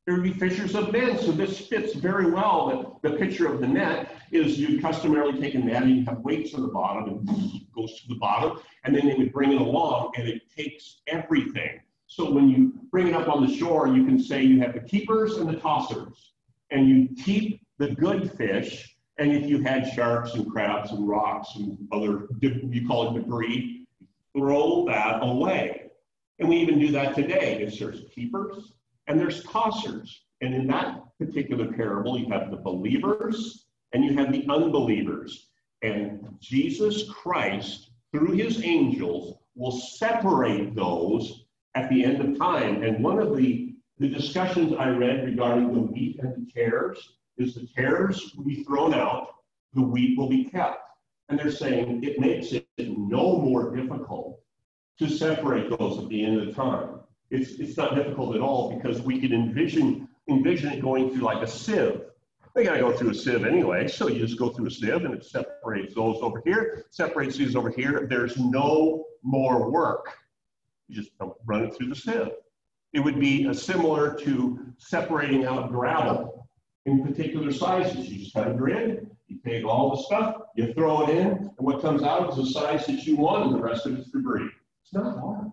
There 0.08 0.14
would 0.14 0.24
be 0.24 0.32
fishers 0.32 0.74
of 0.74 0.90
men. 0.90 1.18
So 1.18 1.32
this 1.32 1.58
fits 1.66 1.92
very 1.92 2.30
well. 2.30 2.98
The, 3.02 3.10
the 3.10 3.16
picture 3.18 3.46
of 3.52 3.60
the 3.60 3.66
net 3.66 4.16
is 4.32 4.58
you 4.58 4.80
customarily 4.80 5.38
take 5.38 5.54
a 5.54 5.58
net 5.58 5.82
and 5.82 5.96
you 5.98 6.04
have 6.06 6.20
weights 6.20 6.54
on 6.54 6.62
the 6.62 6.68
bottom 6.68 7.26
and 7.28 7.60
goes 7.74 8.00
to 8.00 8.08
the 8.08 8.14
bottom, 8.14 8.58
and 8.84 8.96
then 8.96 9.06
they 9.06 9.12
would 9.16 9.34
bring 9.34 9.52
it 9.52 9.60
along 9.60 10.12
and 10.16 10.26
it 10.26 10.50
takes 10.56 11.02
everything. 11.08 11.80
So 12.06 12.30
when 12.30 12.48
you 12.48 12.72
bring 12.90 13.08
it 13.08 13.14
up 13.14 13.28
on 13.28 13.46
the 13.46 13.54
shore, 13.54 13.86
you 13.86 14.06
can 14.06 14.18
say 14.18 14.42
you 14.42 14.60
have 14.60 14.72
the 14.72 14.80
keepers 14.80 15.36
and 15.36 15.46
the 15.46 15.56
tossers, 15.56 16.14
and 16.70 16.88
you 16.88 17.10
keep 17.22 17.60
the 17.76 17.90
good 17.90 18.32
fish 18.32 18.96
and 19.18 19.30
if 19.30 19.46
you 19.46 19.62
had 19.62 19.92
sharks 19.92 20.32
and 20.32 20.50
crabs 20.50 20.90
and 20.90 21.06
rocks 21.06 21.50
and 21.56 21.76
other, 21.92 22.28
you 22.40 22.88
call 22.88 23.14
it 23.14 23.20
debris, 23.20 23.86
throw 24.34 24.86
that 24.86 25.18
away. 25.22 25.90
And 26.38 26.48
we 26.48 26.56
even 26.56 26.78
do 26.78 26.92
that 26.92 27.14
today. 27.14 27.58
There's 27.58 28.04
keepers 28.14 28.72
and 29.08 29.18
there's 29.18 29.42
tossers. 29.44 30.20
And 30.40 30.54
in 30.54 30.66
that 30.68 31.02
particular 31.18 31.72
parable, 31.72 32.18
you 32.18 32.28
have 32.28 32.50
the 32.50 32.58
believers 32.58 33.64
and 33.92 34.04
you 34.04 34.14
have 34.14 34.32
the 34.32 34.46
unbelievers. 34.48 35.48
And 35.82 36.28
Jesus 36.40 37.10
Christ, 37.10 37.90
through 38.12 38.32
his 38.32 38.62
angels, 38.62 39.38
will 39.56 39.72
separate 39.72 40.74
those 40.74 41.44
at 41.74 41.90
the 41.90 42.04
end 42.04 42.20
of 42.20 42.38
time. 42.38 42.82
And 42.82 43.02
one 43.02 43.18
of 43.18 43.36
the, 43.36 43.74
the 43.98 44.08
discussions 44.08 44.74
I 44.78 44.90
read 44.90 45.24
regarding 45.24 45.72
the 45.72 45.80
wheat 45.80 46.20
and 46.20 46.34
the 46.36 46.52
tares 46.52 47.14
is 47.38 47.54
the 47.54 47.66
tares 47.74 48.32
will 48.36 48.44
be 48.44 48.62
thrown 48.64 48.94
out, 48.94 49.28
the 49.74 49.82
wheat 49.82 50.16
will 50.18 50.28
be 50.28 50.44
kept. 50.44 50.82
And 51.28 51.38
they're 51.38 51.50
saying 51.50 52.02
it 52.04 52.18
makes 52.18 52.52
it 52.52 52.66
no 52.78 53.38
more 53.38 53.74
difficult 53.74 54.40
to 54.98 55.08
separate 55.08 55.70
those 55.70 55.98
at 55.98 56.08
the 56.08 56.24
end 56.24 56.48
of 56.48 56.54
time. 56.54 56.97
It's, 57.30 57.52
it's 57.52 57.76
not 57.76 57.94
difficult 57.94 58.34
at 58.36 58.40
all 58.40 58.74
because 58.74 59.02
we 59.02 59.20
can 59.20 59.32
envision, 59.32 60.08
envision 60.28 60.72
it 60.72 60.80
going 60.80 61.10
through 61.10 61.22
like 61.22 61.42
a 61.42 61.46
sieve. 61.46 62.00
they 62.54 62.64
gotta 62.64 62.80
go 62.80 62.92
through 62.92 63.10
a 63.10 63.14
sieve 63.14 63.44
anyway, 63.44 63.86
so 63.86 64.08
you 64.08 64.18
just 64.18 64.38
go 64.38 64.48
through 64.48 64.66
a 64.66 64.70
sieve 64.70 65.04
and 65.04 65.14
it 65.14 65.24
separates 65.24 65.94
those 65.94 66.16
over 66.22 66.42
here, 66.44 66.84
separates 66.90 67.36
these 67.36 67.54
over 67.54 67.70
here. 67.70 68.06
There's 68.08 68.38
no 68.38 69.04
more 69.22 69.70
work. 69.70 70.16
You 70.88 70.96
just 70.96 71.10
run 71.44 71.64
it 71.64 71.74
through 71.74 71.90
the 71.90 71.96
sieve. 71.96 72.30
It 72.94 73.00
would 73.00 73.20
be 73.20 73.52
similar 73.52 74.14
to 74.20 74.58
separating 74.78 75.44
out 75.44 75.70
gravel 75.70 76.48
in 76.86 77.06
particular 77.06 77.52
sizes. 77.52 78.08
You 78.08 78.24
just 78.24 78.34
have 78.34 78.46
a 78.46 78.54
grid, 78.54 79.10
you 79.26 79.38
take 79.44 79.64
all 79.64 79.94
the 79.94 80.02
stuff, 80.02 80.36
you 80.56 80.72
throw 80.72 81.06
it 81.06 81.10
in, 81.10 81.26
and 81.26 81.50
what 81.58 81.82
comes 81.82 82.02
out 82.02 82.30
is 82.30 82.36
the 82.36 82.46
size 82.46 82.86
that 82.86 83.06
you 83.06 83.16
want, 83.16 83.46
and 83.46 83.54
the 83.54 83.60
rest 83.60 83.84
of 83.84 83.98
it's 83.98 84.10
debris. 84.10 84.48
It's 84.82 84.94
not 84.94 85.18
hard. 85.18 85.52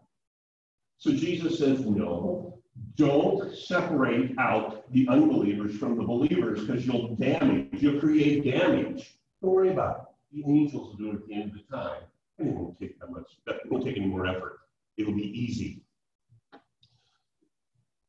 So 1.05 1.11
Jesus 1.11 1.59
says, 1.59 1.85
no, 1.85 2.57
don't 2.95 3.55
separate 3.55 4.35
out 4.39 4.91
the 4.91 5.07
unbelievers 5.07 5.77
from 5.77 5.97
the 5.97 6.03
believers 6.03 6.61
because 6.61 6.83
you'll 6.83 7.15
damage, 7.15 7.67
you'll 7.73 7.99
create 7.99 8.43
damage. 8.43 9.15
Don't 9.39 9.51
worry 9.51 9.69
about 9.69 10.09
it. 10.33 10.43
The 10.43 10.51
angels 10.51 10.87
will 10.87 10.95
do 10.95 11.11
it 11.11 11.17
at 11.17 11.27
the 11.27 11.33
end 11.35 11.51
of 11.51 11.57
the 11.57 11.77
time. 11.77 12.01
And 12.39 12.47
it 12.47 12.55
won't 12.55 12.79
take 12.79 12.99
that 12.99 13.11
much, 13.11 13.37
it 13.45 13.71
won't 13.71 13.85
take 13.85 13.97
any 13.97 14.07
more 14.07 14.25
effort. 14.25 14.61
It'll 14.97 15.13
be 15.13 15.29
easy. 15.39 15.83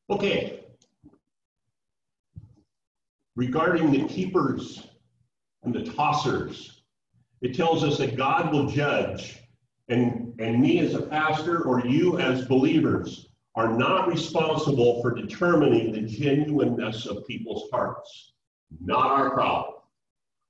Okay. 0.09 0.65
Regarding 3.35 3.91
the 3.91 4.09
keepers 4.09 4.87
and 5.65 5.75
the 5.75 5.83
tossers, 5.83 6.81
it 7.43 7.55
tells 7.55 7.85
us 7.85 7.99
that 7.99 8.17
God 8.17 8.55
will 8.55 8.71
judge, 8.71 9.43
and, 9.91 10.26
and 10.39 10.61
me 10.61 10.81
as 10.81 10.95
a 10.95 11.03
pastor 11.03 11.63
or 11.63 11.85
you 11.87 12.19
as 12.19 12.47
believers 12.47 13.29
are 13.55 13.77
not 13.77 14.09
responsible 14.09 15.01
for 15.01 15.15
determining 15.15 15.93
the 15.93 16.03
genuineness 16.03 17.07
of 17.07 17.27
people's 17.27 17.71
hearts. 17.71 18.33
Not 18.81 19.11
our 19.11 19.31
problem. 19.31 19.77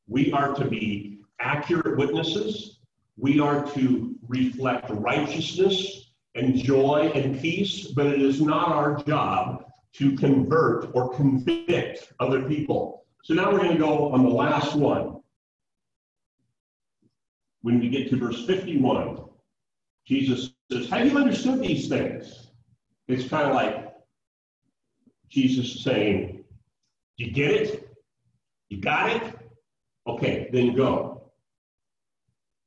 We 0.09 0.33
are 0.33 0.55
to 0.55 0.65
be 0.65 1.21
accurate 1.41 1.97
witnesses. 1.97 2.79
We 3.17 3.39
are 3.41 3.65
to 3.75 4.15
reflect 4.29 4.91
righteousness 4.91 6.13
and 6.35 6.57
joy 6.57 7.13
and 7.15 7.41
peace, 7.41 7.89
but 7.89 8.07
it 8.07 8.21
is 8.21 8.41
not 8.41 8.69
our 8.69 9.03
job 9.05 9.65
to 9.95 10.17
convert 10.17 10.95
or 10.95 11.15
convict 11.15 12.13
other 12.21 12.43
people. 12.43 13.05
So 13.23 13.35
now 13.35 13.51
we're 13.51 13.59
going 13.59 13.73
to 13.73 13.79
go 13.79 14.13
on 14.13 14.25
the 14.25 14.31
last 14.31 14.75
one. 14.75 15.21
When 17.63 17.81
we 17.81 17.89
get 17.89 18.11
to 18.11 18.17
verse 18.17 18.45
51, 18.47 19.26
Jesus 20.07 20.51
says, 20.71 20.89
Have 20.89 21.07
you 21.07 21.19
understood 21.19 21.61
these 21.61 21.89
things? 21.89 22.49
It's 23.09 23.29
kind 23.29 23.49
of 23.49 23.55
like 23.55 23.95
Jesus 25.29 25.83
saying, 25.83 26.45
You 27.17 27.31
get 27.33 27.51
it? 27.53 27.97
You 28.69 28.81
got 28.81 29.11
it? 29.11 29.35
Okay, 30.07 30.49
then 30.53 30.75
go. 30.75 31.31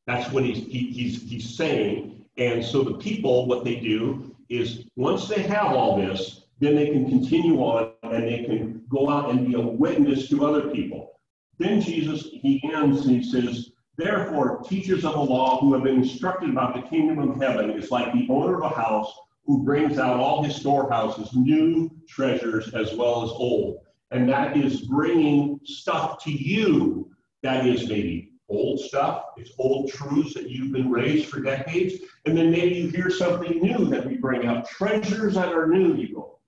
That's 0.07 0.31
what 0.31 0.43
he's, 0.43 0.65
he, 0.65 0.91
he's, 0.91 1.29
he's 1.29 1.55
saying. 1.55 2.25
And 2.37 2.63
so 2.63 2.83
the 2.83 2.95
people, 2.95 3.45
what 3.45 3.63
they 3.63 3.75
do 3.75 4.35
is 4.49 4.85
once 4.95 5.27
they 5.27 5.41
have 5.43 5.67
all 5.67 5.97
this, 5.97 6.45
then 6.59 6.75
they 6.75 6.87
can 6.87 7.07
continue 7.07 7.59
on 7.59 7.91
and 8.03 8.23
they 8.23 8.43
can 8.43 8.81
go 8.89 9.09
out 9.09 9.29
and 9.29 9.47
be 9.47 9.53
a 9.53 9.59
witness 9.59 10.27
to 10.29 10.45
other 10.45 10.69
people. 10.71 11.19
Then 11.57 11.79
Jesus, 11.81 12.27
he 12.31 12.61
ends 12.73 13.05
and 13.05 13.21
he 13.21 13.23
says, 13.23 13.71
Therefore, 13.99 14.61
teachers 14.63 15.03
of 15.03 15.11
the 15.11 15.19
law 15.19 15.59
who 15.59 15.73
have 15.73 15.83
been 15.83 15.97
instructed 15.97 16.51
about 16.51 16.73
the 16.73 16.83
kingdom 16.83 17.19
of 17.19 17.35
heaven 17.35 17.69
is 17.71 17.91
like 17.91 18.13
the 18.13 18.27
owner 18.29 18.55
of 18.55 18.71
a 18.71 18.73
house 18.73 19.13
who 19.45 19.61
brings 19.61 19.99
out 19.99 20.21
all 20.21 20.41
his 20.41 20.55
storehouses, 20.55 21.33
new 21.33 21.91
treasures 22.07 22.73
as 22.73 22.93
well 22.93 23.23
as 23.25 23.29
old. 23.31 23.81
And 24.11 24.29
that 24.29 24.55
is 24.55 24.83
bringing 24.83 25.59
stuff 25.65 26.23
to 26.23 26.31
you 26.31 27.11
that 27.43 27.67
is 27.67 27.89
maybe 27.89 28.31
old 28.47 28.79
stuff, 28.79 29.25
it's 29.35 29.51
old 29.57 29.91
truths 29.91 30.33
that 30.33 30.49
you've 30.49 30.71
been 30.71 30.89
raised 30.89 31.27
for 31.27 31.41
decades. 31.41 31.95
And 32.25 32.37
then 32.37 32.51
maybe 32.51 32.75
you 32.75 32.87
hear 32.87 33.09
something 33.09 33.61
new 33.61 33.83
that 33.87 34.05
we 34.05 34.15
bring 34.15 34.47
out, 34.47 34.65
treasures 34.65 35.33
that 35.33 35.53
are 35.53 35.67
new. 35.67 35.95
You 35.95 36.15
go, 36.15 36.39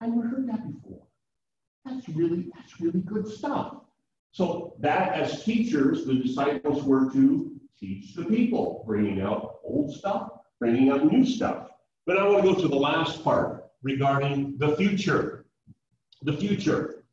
I 0.00 0.06
never 0.06 0.26
heard 0.26 0.48
that 0.48 0.66
before. 0.72 1.02
That's 1.84 2.08
really, 2.08 2.50
that's 2.56 2.80
really 2.80 3.00
good 3.00 3.28
stuff. 3.28 3.74
So 4.32 4.74
that 4.78 5.14
as 5.14 5.44
teachers, 5.44 6.04
the 6.04 6.14
disciples 6.14 6.84
were 6.84 7.10
to 7.12 7.60
teach 7.78 8.14
the 8.14 8.24
people, 8.24 8.84
bringing 8.86 9.20
out 9.20 9.60
old 9.64 9.94
stuff, 9.94 10.30
bringing 10.58 10.90
out 10.90 11.10
new 11.10 11.24
stuff. 11.24 11.68
But 12.06 12.18
I 12.18 12.28
want 12.28 12.44
to 12.44 12.54
go 12.54 12.60
to 12.60 12.68
the 12.68 12.76
last 12.76 13.24
part 13.24 13.64
regarding 13.82 14.56
the 14.58 14.76
future. 14.76 15.46
The 16.22 16.34
future. 16.34 17.04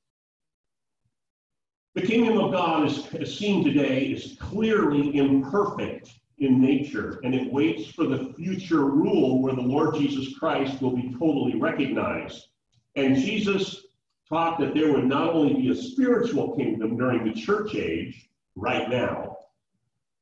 The 1.96 2.06
kingdom 2.06 2.38
of 2.38 2.52
God 2.52 2.86
is, 2.86 3.08
as 3.16 3.36
seen 3.36 3.64
today 3.64 4.04
is 4.06 4.38
clearly 4.40 5.18
imperfect 5.18 6.12
in 6.38 6.62
nature, 6.62 7.20
and 7.24 7.34
it 7.34 7.52
waits 7.52 7.90
for 7.90 8.06
the 8.06 8.34
future 8.38 8.86
rule 8.86 9.42
where 9.42 9.56
the 9.56 9.62
Lord 9.62 9.96
Jesus 9.96 10.38
Christ 10.38 10.80
will 10.82 10.96
be 10.96 11.12
totally 11.14 11.56
recognized. 11.56 12.50
And 12.96 13.16
Jesus 13.16 13.87
taught 14.30 14.60
that 14.60 14.74
there 14.74 14.92
would 14.92 15.06
not 15.06 15.30
only 15.30 15.54
be 15.54 15.72
a 15.72 15.76
spiritual 15.76 16.56
kingdom 16.56 16.98
during 16.98 17.24
the 17.24 17.34
church 17.34 17.76
age, 17.76 18.28
right 18.58 18.90
now, 18.90 19.38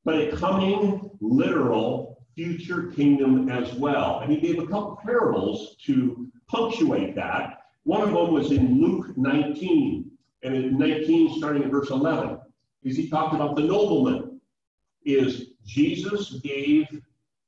but 0.03 0.15
a 0.21 0.35
coming 0.35 1.09
literal 1.21 2.23
future 2.35 2.91
kingdom 2.91 3.49
as 3.49 3.73
well. 3.75 4.19
And 4.19 4.31
he 4.31 4.39
gave 4.39 4.59
a 4.59 4.67
couple 4.67 4.99
parables 5.03 5.77
to 5.85 6.29
punctuate 6.47 7.15
that. 7.15 7.61
One 7.83 8.01
of 8.01 8.09
them 8.09 8.33
was 8.33 8.51
in 8.51 8.81
Luke 8.81 9.17
19, 9.17 10.11
and 10.43 10.55
in 10.55 10.77
19, 10.77 11.37
starting 11.37 11.63
at 11.63 11.71
verse 11.71 11.89
11, 11.89 12.39
is 12.83 12.97
he 12.97 13.09
talked 13.09 13.33
about 13.33 13.55
the 13.55 13.63
nobleman. 13.63 14.39
Is 15.05 15.51
Jesus 15.65 16.39
gave 16.43 16.87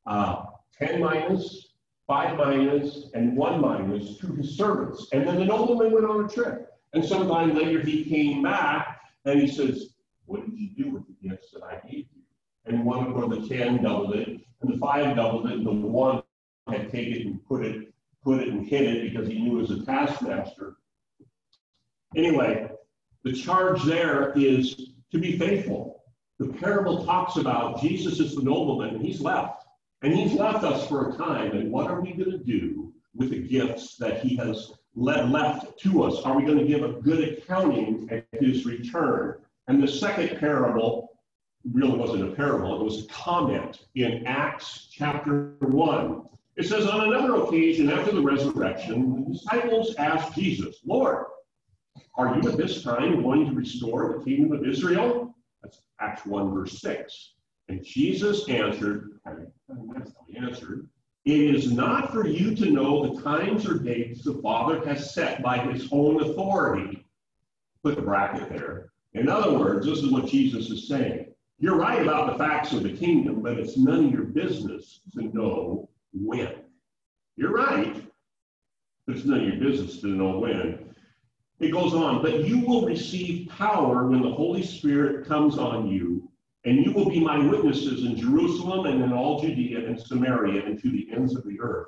uh, 0.05 0.45
10 0.79 1.01
minas 1.01 1.66
five 2.07 2.37
minas 2.37 3.09
and 3.13 3.35
one 3.35 3.61
minas 3.61 4.17
to 4.17 4.27
his 4.33 4.57
servants. 4.57 5.07
And 5.11 5.27
then 5.27 5.35
the 5.35 5.45
nobleman 5.45 5.91
went 5.91 6.05
on 6.05 6.25
a 6.25 6.27
trip. 6.27 6.73
And 6.93 7.03
sometime 7.03 7.53
later 7.53 7.81
he 7.81 8.05
came 8.05 8.41
back 8.41 9.01
and 9.25 9.39
he 9.39 9.47
says, 9.47 9.89
What 10.25 10.45
did 10.45 10.57
you 10.57 10.69
do 10.69 10.91
with 10.91 11.03
the 11.07 11.29
gifts 11.29 11.51
that 11.51 11.63
I 11.63 11.75
gave 11.85 12.05
you? 12.15 12.21
And 12.65 12.85
one 12.85 13.13
for 13.13 13.27
the 13.27 13.47
ten 13.47 13.83
doubled 13.83 14.15
it, 14.15 14.27
and 14.61 14.73
the 14.73 14.77
five 14.77 15.15
doubled 15.15 15.47
it, 15.47 15.53
and 15.53 15.65
the 15.65 15.71
one 15.71 16.21
had 16.67 16.91
taken 16.91 17.27
and 17.27 17.45
put 17.45 17.65
it, 17.65 17.93
put 18.23 18.41
it 18.41 18.49
and 18.49 18.65
hid 18.65 18.83
it 18.83 19.11
because 19.11 19.27
he 19.27 19.39
knew 19.39 19.59
it 19.59 19.69
was 19.69 19.71
a 19.71 19.85
taskmaster. 19.85 20.77
Anyway, 22.15 22.69
the 23.23 23.33
charge 23.33 23.83
there 23.83 24.33
is 24.35 24.91
to 25.11 25.17
be 25.17 25.37
faithful. 25.37 26.03
The 26.39 26.47
parable 26.47 27.05
talks 27.05 27.37
about 27.37 27.81
Jesus 27.81 28.19
is 28.19 28.35
the 28.35 28.43
nobleman, 28.43 28.95
and 28.95 29.05
he's 29.05 29.21
left. 29.21 29.66
And 30.01 30.13
he's 30.13 30.33
left 30.33 30.63
us 30.63 30.87
for 30.87 31.09
a 31.09 31.17
time. 31.17 31.51
And 31.51 31.71
what 31.71 31.89
are 31.89 32.01
we 32.01 32.13
going 32.13 32.31
to 32.31 32.37
do 32.37 32.93
with 33.15 33.31
the 33.31 33.39
gifts 33.39 33.95
that 33.97 34.21
he 34.21 34.35
has 34.37 34.71
let, 34.95 35.29
left 35.29 35.79
to 35.79 36.03
us? 36.03 36.21
Are 36.23 36.37
we 36.37 36.45
going 36.45 36.59
to 36.59 36.65
give 36.65 36.83
a 36.83 37.01
good 37.01 37.37
accounting 37.37 38.07
at 38.11 38.25
his 38.41 38.65
return? 38.65 39.39
And 39.67 39.81
the 39.81 39.87
second 39.87 40.39
parable 40.39 41.17
really 41.73 41.97
wasn't 41.97 42.31
a 42.31 42.35
parable, 42.35 42.79
it 42.79 42.83
was 42.83 43.03
a 43.03 43.07
comment 43.07 43.85
in 43.95 44.25
Acts 44.25 44.87
chapter 44.91 45.55
1. 45.59 46.23
It 46.55 46.65
says, 46.65 46.87
On 46.87 47.13
another 47.13 47.43
occasion 47.43 47.89
after 47.89 48.11
the 48.11 48.21
resurrection, 48.21 49.25
the 49.25 49.33
disciples 49.33 49.95
asked 49.95 50.33
Jesus, 50.33 50.77
Lord, 50.85 51.25
are 52.15 52.35
you 52.35 52.49
at 52.49 52.57
this 52.57 52.83
time 52.83 53.21
going 53.21 53.45
to 53.45 53.53
restore 53.53 54.17
the 54.17 54.23
kingdom 54.23 54.51
of 54.53 54.65
Israel? 54.65 55.35
That's 55.61 55.81
Acts 55.99 56.25
1, 56.25 56.53
verse 56.53 56.79
6. 56.79 57.33
And 57.69 57.83
Jesus 57.83 58.47
answered, 58.49 59.16
It 61.27 61.55
is 61.55 61.71
not 61.73 62.13
for 62.13 62.25
you 62.25 62.55
to 62.55 62.69
know 62.69 63.05
the 63.05 63.21
times 63.21 63.67
or 63.67 63.77
dates 63.77 64.23
the 64.23 64.35
Father 64.35 64.85
has 64.87 65.13
set 65.13 65.43
by 65.43 65.57
his 65.57 65.89
own 65.91 66.21
authority. 66.21 67.05
Put 67.83 67.97
the 67.97 68.01
bracket 68.01 68.49
there. 68.49 68.91
In 69.13 69.27
other 69.27 69.57
words, 69.57 69.85
this 69.85 69.99
is 69.99 70.09
what 70.09 70.27
Jesus 70.27 70.69
is 70.69 70.87
saying. 70.87 71.33
You're 71.59 71.75
right 71.75 72.01
about 72.01 72.31
the 72.31 72.37
facts 72.37 72.71
of 72.71 72.83
the 72.83 72.95
kingdom, 72.95 73.41
but 73.41 73.59
it's 73.59 73.77
none 73.77 74.05
of 74.05 74.11
your 74.11 74.23
business 74.23 75.01
to 75.15 75.23
know 75.35 75.89
when. 76.13 76.53
You're 77.35 77.53
right, 77.53 77.95
but 79.05 79.17
it's 79.17 79.25
none 79.25 79.41
of 79.41 79.47
your 79.47 79.57
business 79.57 79.99
to 80.01 80.07
know 80.07 80.39
when. 80.39 80.95
It 81.59 81.71
goes 81.71 81.93
on, 81.93 82.21
but 82.21 82.45
you 82.45 82.59
will 82.59 82.85
receive 82.85 83.49
power 83.49 84.07
when 84.07 84.21
the 84.21 84.31
Holy 84.31 84.63
Spirit 84.63 85.27
comes 85.27 85.57
on 85.57 85.87
you 85.87 86.16
and 86.67 86.83
you 86.83 86.91
will 86.91 87.09
be 87.09 87.21
my 87.21 87.37
witnesses 87.37 88.03
in 88.03 88.17
Jerusalem 88.17 88.87
and 88.87 89.01
in 89.01 89.13
all 89.13 89.39
Judea 89.39 89.87
and 89.87 89.97
Samaria 89.97 90.65
and 90.65 90.77
to 90.81 90.91
the 90.91 91.07
ends 91.13 91.33
of 91.33 91.45
the 91.45 91.57
earth. 91.61 91.87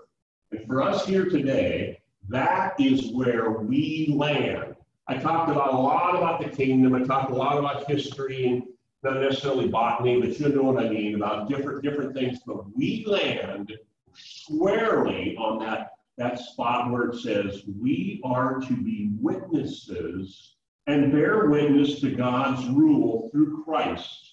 And 0.52 0.66
for 0.66 0.82
us 0.82 1.06
here 1.06 1.26
today, 1.26 2.00
that 2.30 2.80
is 2.80 3.12
where 3.12 3.52
we 3.52 4.14
land. 4.16 4.78
I 5.10 5.18
talked 5.18 5.52
about 5.52 5.74
a 5.74 5.78
lot 5.78 6.16
about 6.16 6.40
the 6.40 6.48
kingdom. 6.48 6.96
I 6.96 7.04
talked 7.04 7.30
a 7.30 7.36
lot 7.36 7.58
about 7.58 7.90
history 7.90 8.48
and 8.48 8.64
not 9.04 9.20
necessarily 9.20 9.68
botany, 9.68 10.22
but 10.22 10.40
you 10.40 10.48
know 10.48 10.64
what 10.64 10.82
I 10.82 10.88
mean 10.88 11.16
about 11.16 11.50
different 11.50 11.84
different 11.84 12.14
things. 12.14 12.40
But 12.48 12.74
we 12.74 13.04
land 13.06 13.74
squarely 14.14 15.36
on 15.36 15.60
that 15.60 15.92
that 16.18 16.40
spot 16.40 16.90
where 16.90 17.10
it 17.10 17.20
says 17.20 17.64
we 17.78 18.22
are 18.24 18.62
to 18.62 18.74
be 18.74 19.10
witnesses 19.20 20.56
and 20.88 21.12
bear 21.12 21.50
witness 21.50 22.00
to 22.00 22.12
God's 22.12 22.66
rule 22.70 23.30
through 23.34 23.62
Christ. 23.66 24.29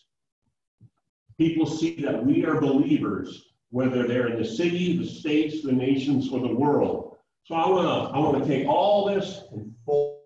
People 1.38 1.66
see 1.66 1.96
that 2.02 2.24
we 2.24 2.44
are 2.44 2.60
believers, 2.60 3.50
whether 3.70 4.06
they're 4.06 4.28
in 4.28 4.40
the 4.40 4.48
city, 4.48 4.96
the 4.96 5.06
states, 5.06 5.62
the 5.62 5.72
nations, 5.72 6.30
or 6.32 6.40
the 6.40 6.54
world. 6.54 7.16
So 7.44 7.54
I 7.54 7.68
want 7.68 7.86
to 7.86 8.16
I 8.16 8.18
want 8.18 8.42
to 8.42 8.48
take 8.48 8.66
all 8.66 9.06
this 9.06 9.42
and 9.52 9.72
fold 9.84 10.16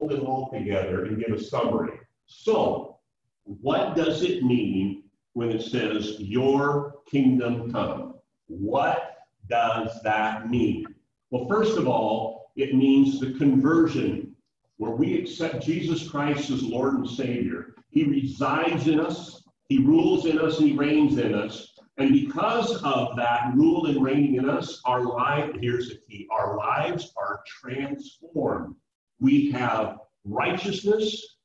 it 0.00 0.20
all 0.20 0.50
together 0.52 1.04
and 1.04 1.18
give 1.18 1.36
a 1.36 1.40
summary. 1.40 1.98
So, 2.26 2.98
what 3.44 3.94
does 3.94 4.22
it 4.22 4.42
mean 4.42 5.04
when 5.34 5.50
it 5.50 5.62
says 5.62 6.16
your 6.18 6.96
kingdom 7.08 7.70
come? 7.70 8.14
What 8.48 9.18
does 9.48 10.02
that 10.02 10.50
mean? 10.50 10.86
Well, 11.30 11.46
first 11.48 11.76
of 11.76 11.86
all, 11.86 12.52
it 12.56 12.74
means 12.74 13.20
the 13.20 13.34
conversion 13.34 14.34
where 14.78 14.92
we 14.92 15.18
accept 15.18 15.64
Jesus 15.64 16.08
Christ 16.08 16.50
as 16.50 16.62
Lord 16.62 16.94
and 16.94 17.08
Savior. 17.08 17.74
He 17.90 18.04
resides 18.04 18.88
in 18.88 19.00
us, 19.00 19.42
He 19.68 19.78
rules 19.78 20.26
in 20.26 20.38
us, 20.38 20.58
and 20.58 20.68
He 20.68 20.76
reigns 20.76 21.18
in 21.18 21.34
us. 21.34 21.72
And 21.98 22.12
because 22.12 22.82
of 22.82 23.16
that 23.16 23.52
rule 23.54 23.86
and 23.86 24.04
reigning 24.04 24.34
in 24.36 24.50
us, 24.50 24.82
our 24.84 25.02
life, 25.02 25.50
here's 25.60 25.88
the 25.88 25.96
key, 25.96 26.28
our 26.30 26.56
lives 26.56 27.12
are 27.16 27.40
transformed. 27.46 28.76
We 29.18 29.50
have 29.52 29.98
righteousness, 30.24 31.38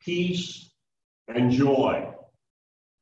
peace, 0.00 0.70
and 1.28 1.52
joy. 1.52 2.12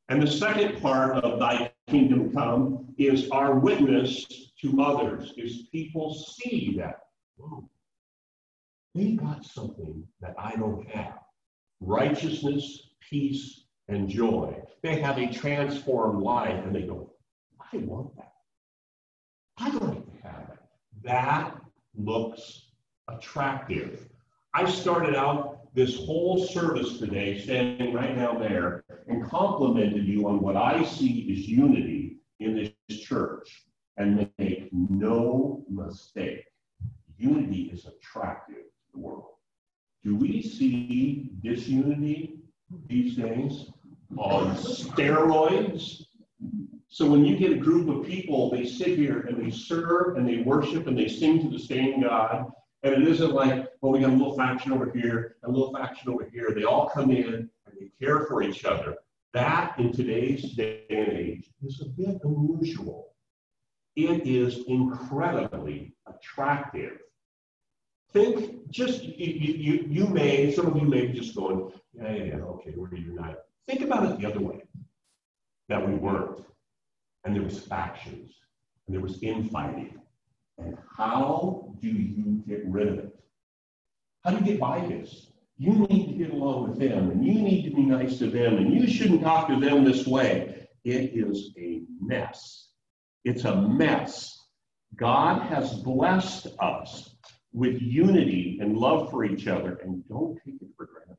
And 0.09 0.21
the 0.21 0.27
second 0.27 0.81
part 0.81 1.17
of 1.17 1.39
thy 1.39 1.71
kingdom 1.87 2.31
come 2.31 2.93
is 2.97 3.29
our 3.31 3.59
witness 3.59 4.25
to 4.61 4.81
others, 4.81 5.33
is 5.35 5.67
people 5.71 6.13
see 6.13 6.75
that, 6.77 6.99
whoa, 7.37 7.69
they 8.93 9.11
got 9.11 9.45
something 9.45 10.07
that 10.21 10.35
I 10.37 10.55
don't 10.55 10.87
have. 10.89 11.19
Righteousness, 11.79 12.89
peace, 13.09 13.66
and 13.87 14.09
joy. 14.09 14.55
They 14.81 14.99
have 15.01 15.17
a 15.17 15.31
transformed 15.31 16.21
life 16.21 16.63
and 16.65 16.75
they 16.75 16.83
go, 16.83 17.13
I 17.73 17.77
want 17.77 18.15
that. 18.15 18.33
I'd 19.57 19.73
like 19.73 20.05
to 20.05 20.27
have 20.27 20.49
it. 20.53 20.59
That 21.03 21.55
looks 21.95 22.67
attractive. 23.07 24.07
I 24.53 24.69
started 24.69 25.15
out 25.15 25.73
this 25.73 25.97
whole 26.05 26.45
service 26.45 26.97
today 26.97 27.39
standing 27.39 27.93
right 27.93 28.15
down 28.15 28.39
there 28.39 28.83
and 29.07 29.29
complimented 29.29 30.05
you 30.05 30.27
on 30.27 30.41
what 30.41 30.55
I 30.55 30.83
see 30.83 31.19
is 31.31 31.47
unity 31.47 32.17
in 32.39 32.55
this 32.55 32.99
church. 32.99 33.63
And 33.99 34.29
make 34.37 34.69
no 34.71 35.63
mistake, 35.67 36.45
unity 37.17 37.71
is 37.73 37.87
attractive 37.87 38.57
to 38.57 38.91
the 38.93 38.99
world. 38.99 39.33
Do 40.03 40.15
we 40.15 40.43
see 40.43 41.31
disunity 41.41 42.41
these 42.87 43.15
days 43.15 43.71
on 44.15 44.55
steroids? 44.55 46.03
So 46.89 47.09
when 47.09 47.25
you 47.25 47.37
get 47.37 47.51
a 47.51 47.57
group 47.57 47.89
of 47.89 48.05
people, 48.05 48.49
they 48.49 48.65
sit 48.65 48.97
here 48.97 49.21
and 49.21 49.43
they 49.43 49.51
serve 49.51 50.17
and 50.17 50.27
they 50.27 50.39
worship 50.39 50.87
and 50.87 50.97
they 50.97 51.07
sing 51.07 51.41
to 51.41 51.49
the 51.49 51.63
same 51.63 52.01
God. 52.01 52.51
And 52.83 52.93
it 52.93 53.07
isn't 53.07 53.33
like, 53.33 53.67
well, 53.81 53.91
we 53.91 53.99
got 53.99 54.09
a 54.09 54.13
little 54.13 54.35
faction 54.35 54.71
over 54.71 54.89
here, 54.91 55.35
a 55.43 55.49
little 55.49 55.73
faction 55.73 56.09
over 56.09 56.29
here. 56.31 56.51
They 56.55 56.63
all 56.63 56.89
come 56.89 57.11
in 57.11 57.33
and 57.33 57.49
they 57.79 57.91
care 57.99 58.21
for 58.21 58.41
each 58.41 58.65
other. 58.65 58.95
That 59.33 59.77
in 59.77 59.91
today's 59.91 60.53
day 60.53 60.83
and 60.89 61.09
age 61.09 61.49
is 61.63 61.81
a 61.81 61.85
bit 61.85 62.19
unusual. 62.23 63.13
It 63.95 64.25
is 64.25 64.63
incredibly 64.67 65.95
attractive. 66.07 66.99
Think 68.13 68.69
just, 68.69 69.03
you, 69.03 69.33
you, 69.33 69.87
you 69.89 70.07
may, 70.07 70.51
some 70.51 70.67
of 70.67 70.75
you 70.77 70.87
may 70.87 71.07
be 71.07 71.19
just 71.19 71.35
going, 71.35 71.71
yeah, 71.93 72.13
yeah, 72.13 72.23
yeah, 72.23 72.35
okay, 72.35 72.73
we're 72.75 72.95
united. 72.95 73.37
Think 73.67 73.81
about 73.81 74.09
it 74.09 74.19
the 74.19 74.27
other 74.27 74.39
way 74.39 74.63
that 75.69 75.85
we 75.85 75.95
weren't. 75.95 76.43
And 77.23 77.35
there 77.35 77.43
was 77.43 77.59
factions 77.59 78.31
and 78.85 78.95
there 78.95 79.01
was 79.01 79.21
infighting. 79.21 79.99
And 80.57 80.77
how 80.95 81.75
do 81.81 81.89
you 81.89 82.43
get 82.47 82.63
rid 82.65 82.87
of 82.87 82.99
it? 82.99 83.19
How 84.23 84.31
do 84.31 84.37
you 84.37 84.51
get 84.51 84.59
by 84.59 84.85
this? 84.87 85.31
You 85.57 85.73
need 85.73 86.07
to 86.07 86.13
get 86.13 86.33
along 86.33 86.69
with 86.69 86.79
them 86.79 87.11
and 87.11 87.25
you 87.25 87.33
need 87.33 87.69
to 87.69 87.75
be 87.75 87.83
nice 87.83 88.17
to 88.19 88.29
them 88.29 88.57
and 88.57 88.73
you 88.73 88.87
shouldn't 88.87 89.21
talk 89.21 89.47
to 89.49 89.59
them 89.59 89.83
this 89.83 90.07
way. 90.07 90.67
It 90.83 91.11
is 91.13 91.51
a 91.57 91.81
mess. 91.99 92.69
It's 93.25 93.43
a 93.43 93.55
mess. 93.55 94.37
God 94.95 95.41
has 95.41 95.73
blessed 95.73 96.47
us 96.59 97.15
with 97.51 97.81
unity 97.81 98.59
and 98.61 98.77
love 98.77 99.09
for 99.09 99.25
each 99.25 99.47
other, 99.47 99.79
and 99.83 100.07
don't 100.07 100.39
take 100.45 100.61
it 100.61 100.67
for 100.77 100.85
granted. 100.85 101.16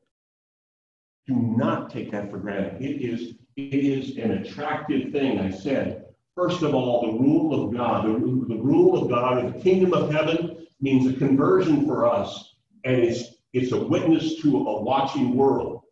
Do 1.29 1.35
not 1.35 1.91
take 1.91 2.11
that 2.11 2.31
for 2.31 2.39
granted. 2.39 2.81
It 2.81 3.03
is, 3.03 3.35
it 3.55 3.85
is 3.85 4.17
an 4.17 4.31
attractive 4.31 5.11
thing. 5.11 5.39
I 5.39 5.51
said, 5.51 6.05
first 6.35 6.63
of 6.63 6.73
all, 6.73 7.05
the 7.05 7.19
rule 7.19 7.67
of 7.67 7.71
God, 7.71 8.05
the, 8.05 8.13
the 8.55 8.59
rule 8.59 8.99
of 8.99 9.09
God, 9.09 9.45
or 9.45 9.51
the 9.51 9.59
kingdom 9.59 9.93
of 9.93 10.11
heaven, 10.11 10.65
means 10.81 11.05
a 11.05 11.13
conversion 11.19 11.85
for 11.85 12.07
us, 12.07 12.55
and 12.83 12.95
it's 12.97 13.35
it's 13.53 13.71
a 13.73 13.79
witness 13.79 14.41
to 14.41 14.57
a 14.57 14.81
watching 14.81 15.35
world, 15.35 15.83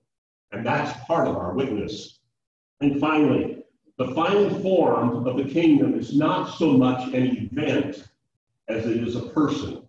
and 0.51 0.65
that's 0.65 0.97
part 1.05 1.27
of 1.27 1.35
our 1.35 1.53
witness. 1.53 2.19
And 2.81 2.99
finally, 2.99 3.63
the 3.97 4.09
final 4.15 4.49
form 4.61 5.27
of 5.27 5.37
the 5.37 5.43
kingdom 5.43 5.99
is 5.99 6.15
not 6.15 6.57
so 6.57 6.71
much 6.73 7.13
an 7.13 7.49
event 7.51 8.07
as 8.69 8.85
it 8.85 8.97
is 8.97 9.15
a 9.15 9.29
person, 9.29 9.83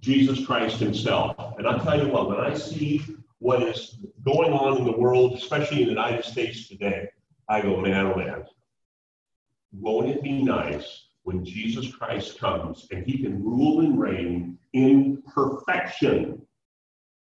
Jesus 0.00 0.44
Christ 0.46 0.78
himself. 0.78 1.36
And 1.58 1.66
I'll 1.66 1.80
tell 1.80 2.04
you 2.04 2.12
what, 2.12 2.28
when 2.28 2.38
I 2.38 2.54
see 2.54 3.02
what 3.44 3.62
is 3.62 3.98
going 4.24 4.54
on 4.54 4.78
in 4.78 4.86
the 4.86 4.98
world, 4.98 5.34
especially 5.34 5.82
in 5.82 5.84
the 5.84 5.90
United 5.90 6.24
States 6.24 6.66
today, 6.66 7.10
I 7.46 7.60
go, 7.60 7.78
man, 7.78 8.06
oh 8.06 8.16
man, 8.16 8.44
won't 9.70 10.08
it 10.08 10.22
be 10.22 10.42
nice 10.42 11.08
when 11.24 11.44
Jesus 11.44 11.94
Christ 11.94 12.38
comes 12.38 12.88
and 12.90 13.04
he 13.04 13.18
can 13.18 13.44
rule 13.44 13.80
and 13.80 14.00
reign 14.00 14.58
in 14.72 15.22
perfection? 15.30 16.40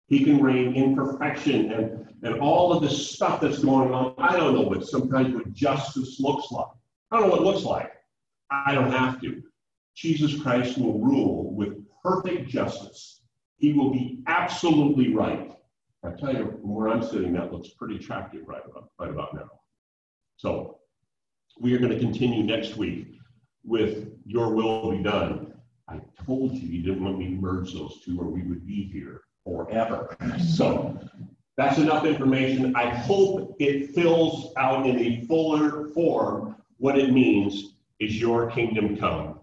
He 0.08 0.24
can 0.24 0.42
reign 0.42 0.76
in 0.76 0.96
perfection 0.96 1.74
and, 1.74 2.08
and 2.22 2.40
all 2.40 2.72
of 2.72 2.82
this 2.82 3.12
stuff 3.12 3.42
that's 3.42 3.60
going 3.60 3.94
on. 3.94 4.16
I 4.18 4.38
don't 4.38 4.54
know 4.54 4.62
what 4.62 4.88
sometimes 4.88 5.36
what 5.36 5.52
justice 5.52 6.22
looks 6.22 6.50
like. 6.52 6.68
I 7.12 7.20
don't 7.20 7.28
know 7.28 7.36
what 7.36 7.42
it 7.42 7.46
looks 7.46 7.66
like. 7.66 7.92
I 8.50 8.74
don't 8.74 8.94
have 8.94 9.20
to. 9.24 9.44
Jesus 9.94 10.42
Christ 10.42 10.78
will 10.78 11.00
rule 11.00 11.54
with 11.54 11.84
perfect 12.02 12.48
justice. 12.48 13.20
He 13.58 13.74
will 13.74 13.92
be 13.92 14.24
absolutely 14.26 15.14
right. 15.14 15.50
I 16.06 16.12
tell 16.12 16.36
you, 16.36 16.58
from 16.62 16.76
where 16.76 16.90
I'm 16.90 17.02
sitting, 17.02 17.34
that 17.34 17.54
looks 17.54 17.70
pretty 17.70 17.96
attractive 17.96 18.42
right 18.46 18.62
about, 18.66 18.90
right 19.00 19.10
about 19.10 19.34
now. 19.34 19.50
So 20.38 20.80
we 21.60 21.74
are 21.74 21.80
going 21.80 21.92
to 21.92 22.00
continue 22.00 22.44
next 22.44 22.76
week 22.76 23.20
with 23.64 24.10
Your 24.26 24.54
Will 24.54 24.92
Be 24.92 25.02
Done. 25.02 25.54
I 25.88 26.02
told 26.26 26.54
you 26.54 26.68
you 26.68 26.84
didn't 26.84 27.04
want 27.04 27.20
me 27.20 27.28
to 27.28 27.36
merge 27.36 27.74
those 27.74 28.02
two 28.04 28.20
or 28.20 28.28
we 28.30 28.44
would 28.44 28.66
be 28.66 28.84
here 28.92 29.22
forever. 29.46 30.16
So 30.56 31.00
that's 31.56 31.78
enough 31.78 32.06
information. 32.06 32.76
I 32.76 32.90
hope 32.90 33.56
it 33.60 33.92
fills 33.92 34.52
out 34.58 34.86
in 34.86 35.00
a 35.00 35.26
fuller 35.26 35.90
form 35.90 36.56
what 36.78 36.98
it 36.98 37.12
means 37.12 37.76
is 38.00 38.20
your 38.20 38.50
kingdom 38.52 38.98
come. 38.98 39.40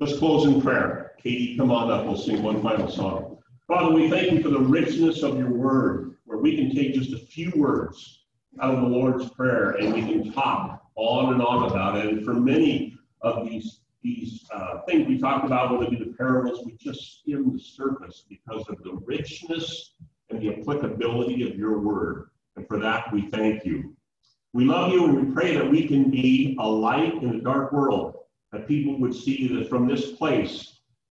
Let's 0.00 0.18
close 0.18 0.46
in 0.46 0.60
prayer. 0.60 1.12
Katie, 1.22 1.56
come 1.56 1.70
on 1.70 1.90
up. 1.90 2.06
We'll 2.06 2.16
sing 2.16 2.42
one 2.42 2.60
final 2.62 2.90
song. 2.90 3.31
Father, 3.72 3.94
we 3.94 4.10
thank 4.10 4.30
you 4.30 4.42
for 4.42 4.50
the 4.50 4.60
richness 4.60 5.22
of 5.22 5.38
your 5.38 5.48
word, 5.48 6.18
where 6.26 6.36
we 6.36 6.56
can 6.58 6.76
take 6.76 6.92
just 6.92 7.14
a 7.14 7.16
few 7.16 7.50
words 7.56 8.26
out 8.60 8.74
of 8.74 8.82
the 8.82 8.86
Lord's 8.86 9.30
Prayer 9.30 9.70
and 9.70 9.94
we 9.94 10.02
can 10.02 10.30
talk 10.30 10.84
on 10.94 11.32
and 11.32 11.42
on 11.42 11.70
about 11.70 11.96
it. 11.96 12.04
And 12.04 12.22
for 12.22 12.34
many 12.34 12.98
of 13.22 13.48
these 13.48 13.80
these 14.02 14.44
uh, 14.52 14.82
things 14.82 15.08
we 15.08 15.18
talked 15.18 15.46
about, 15.46 15.72
whether 15.72 15.84
it 15.84 15.98
be 15.98 16.04
the 16.04 16.12
parables, 16.18 16.66
we 16.66 16.72
just 16.72 17.20
skim 17.20 17.50
the 17.50 17.58
surface 17.58 18.26
because 18.28 18.62
of 18.68 18.82
the 18.82 18.92
richness 19.06 19.94
and 20.28 20.42
the 20.42 20.50
applicability 20.50 21.48
of 21.50 21.56
your 21.56 21.78
word. 21.78 22.28
And 22.56 22.68
for 22.68 22.78
that, 22.78 23.10
we 23.10 23.30
thank 23.30 23.64
you. 23.64 23.96
We 24.52 24.66
love 24.66 24.92
you 24.92 25.06
and 25.06 25.28
we 25.28 25.32
pray 25.32 25.56
that 25.56 25.70
we 25.70 25.88
can 25.88 26.10
be 26.10 26.58
a 26.60 26.68
light 26.68 27.14
in 27.22 27.36
a 27.36 27.40
dark 27.40 27.72
world, 27.72 28.16
that 28.52 28.68
people 28.68 29.00
would 29.00 29.14
see 29.14 29.48
that 29.56 29.70
from 29.70 29.88
this 29.88 30.12
place, 30.12 30.71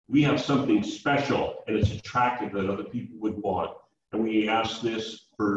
we 0.08 0.24
have 0.24 0.42
something 0.42 0.84
special 0.84 1.64
and 1.68 1.76
it's 1.76 1.92
attractive 1.92 2.54
that 2.54 2.70
other 2.70 2.84
people 2.84 3.18
would 3.20 3.38
want. 3.38 3.72
And 4.14 4.24
we 4.24 4.48
ask 4.48 4.82
this 4.82 5.27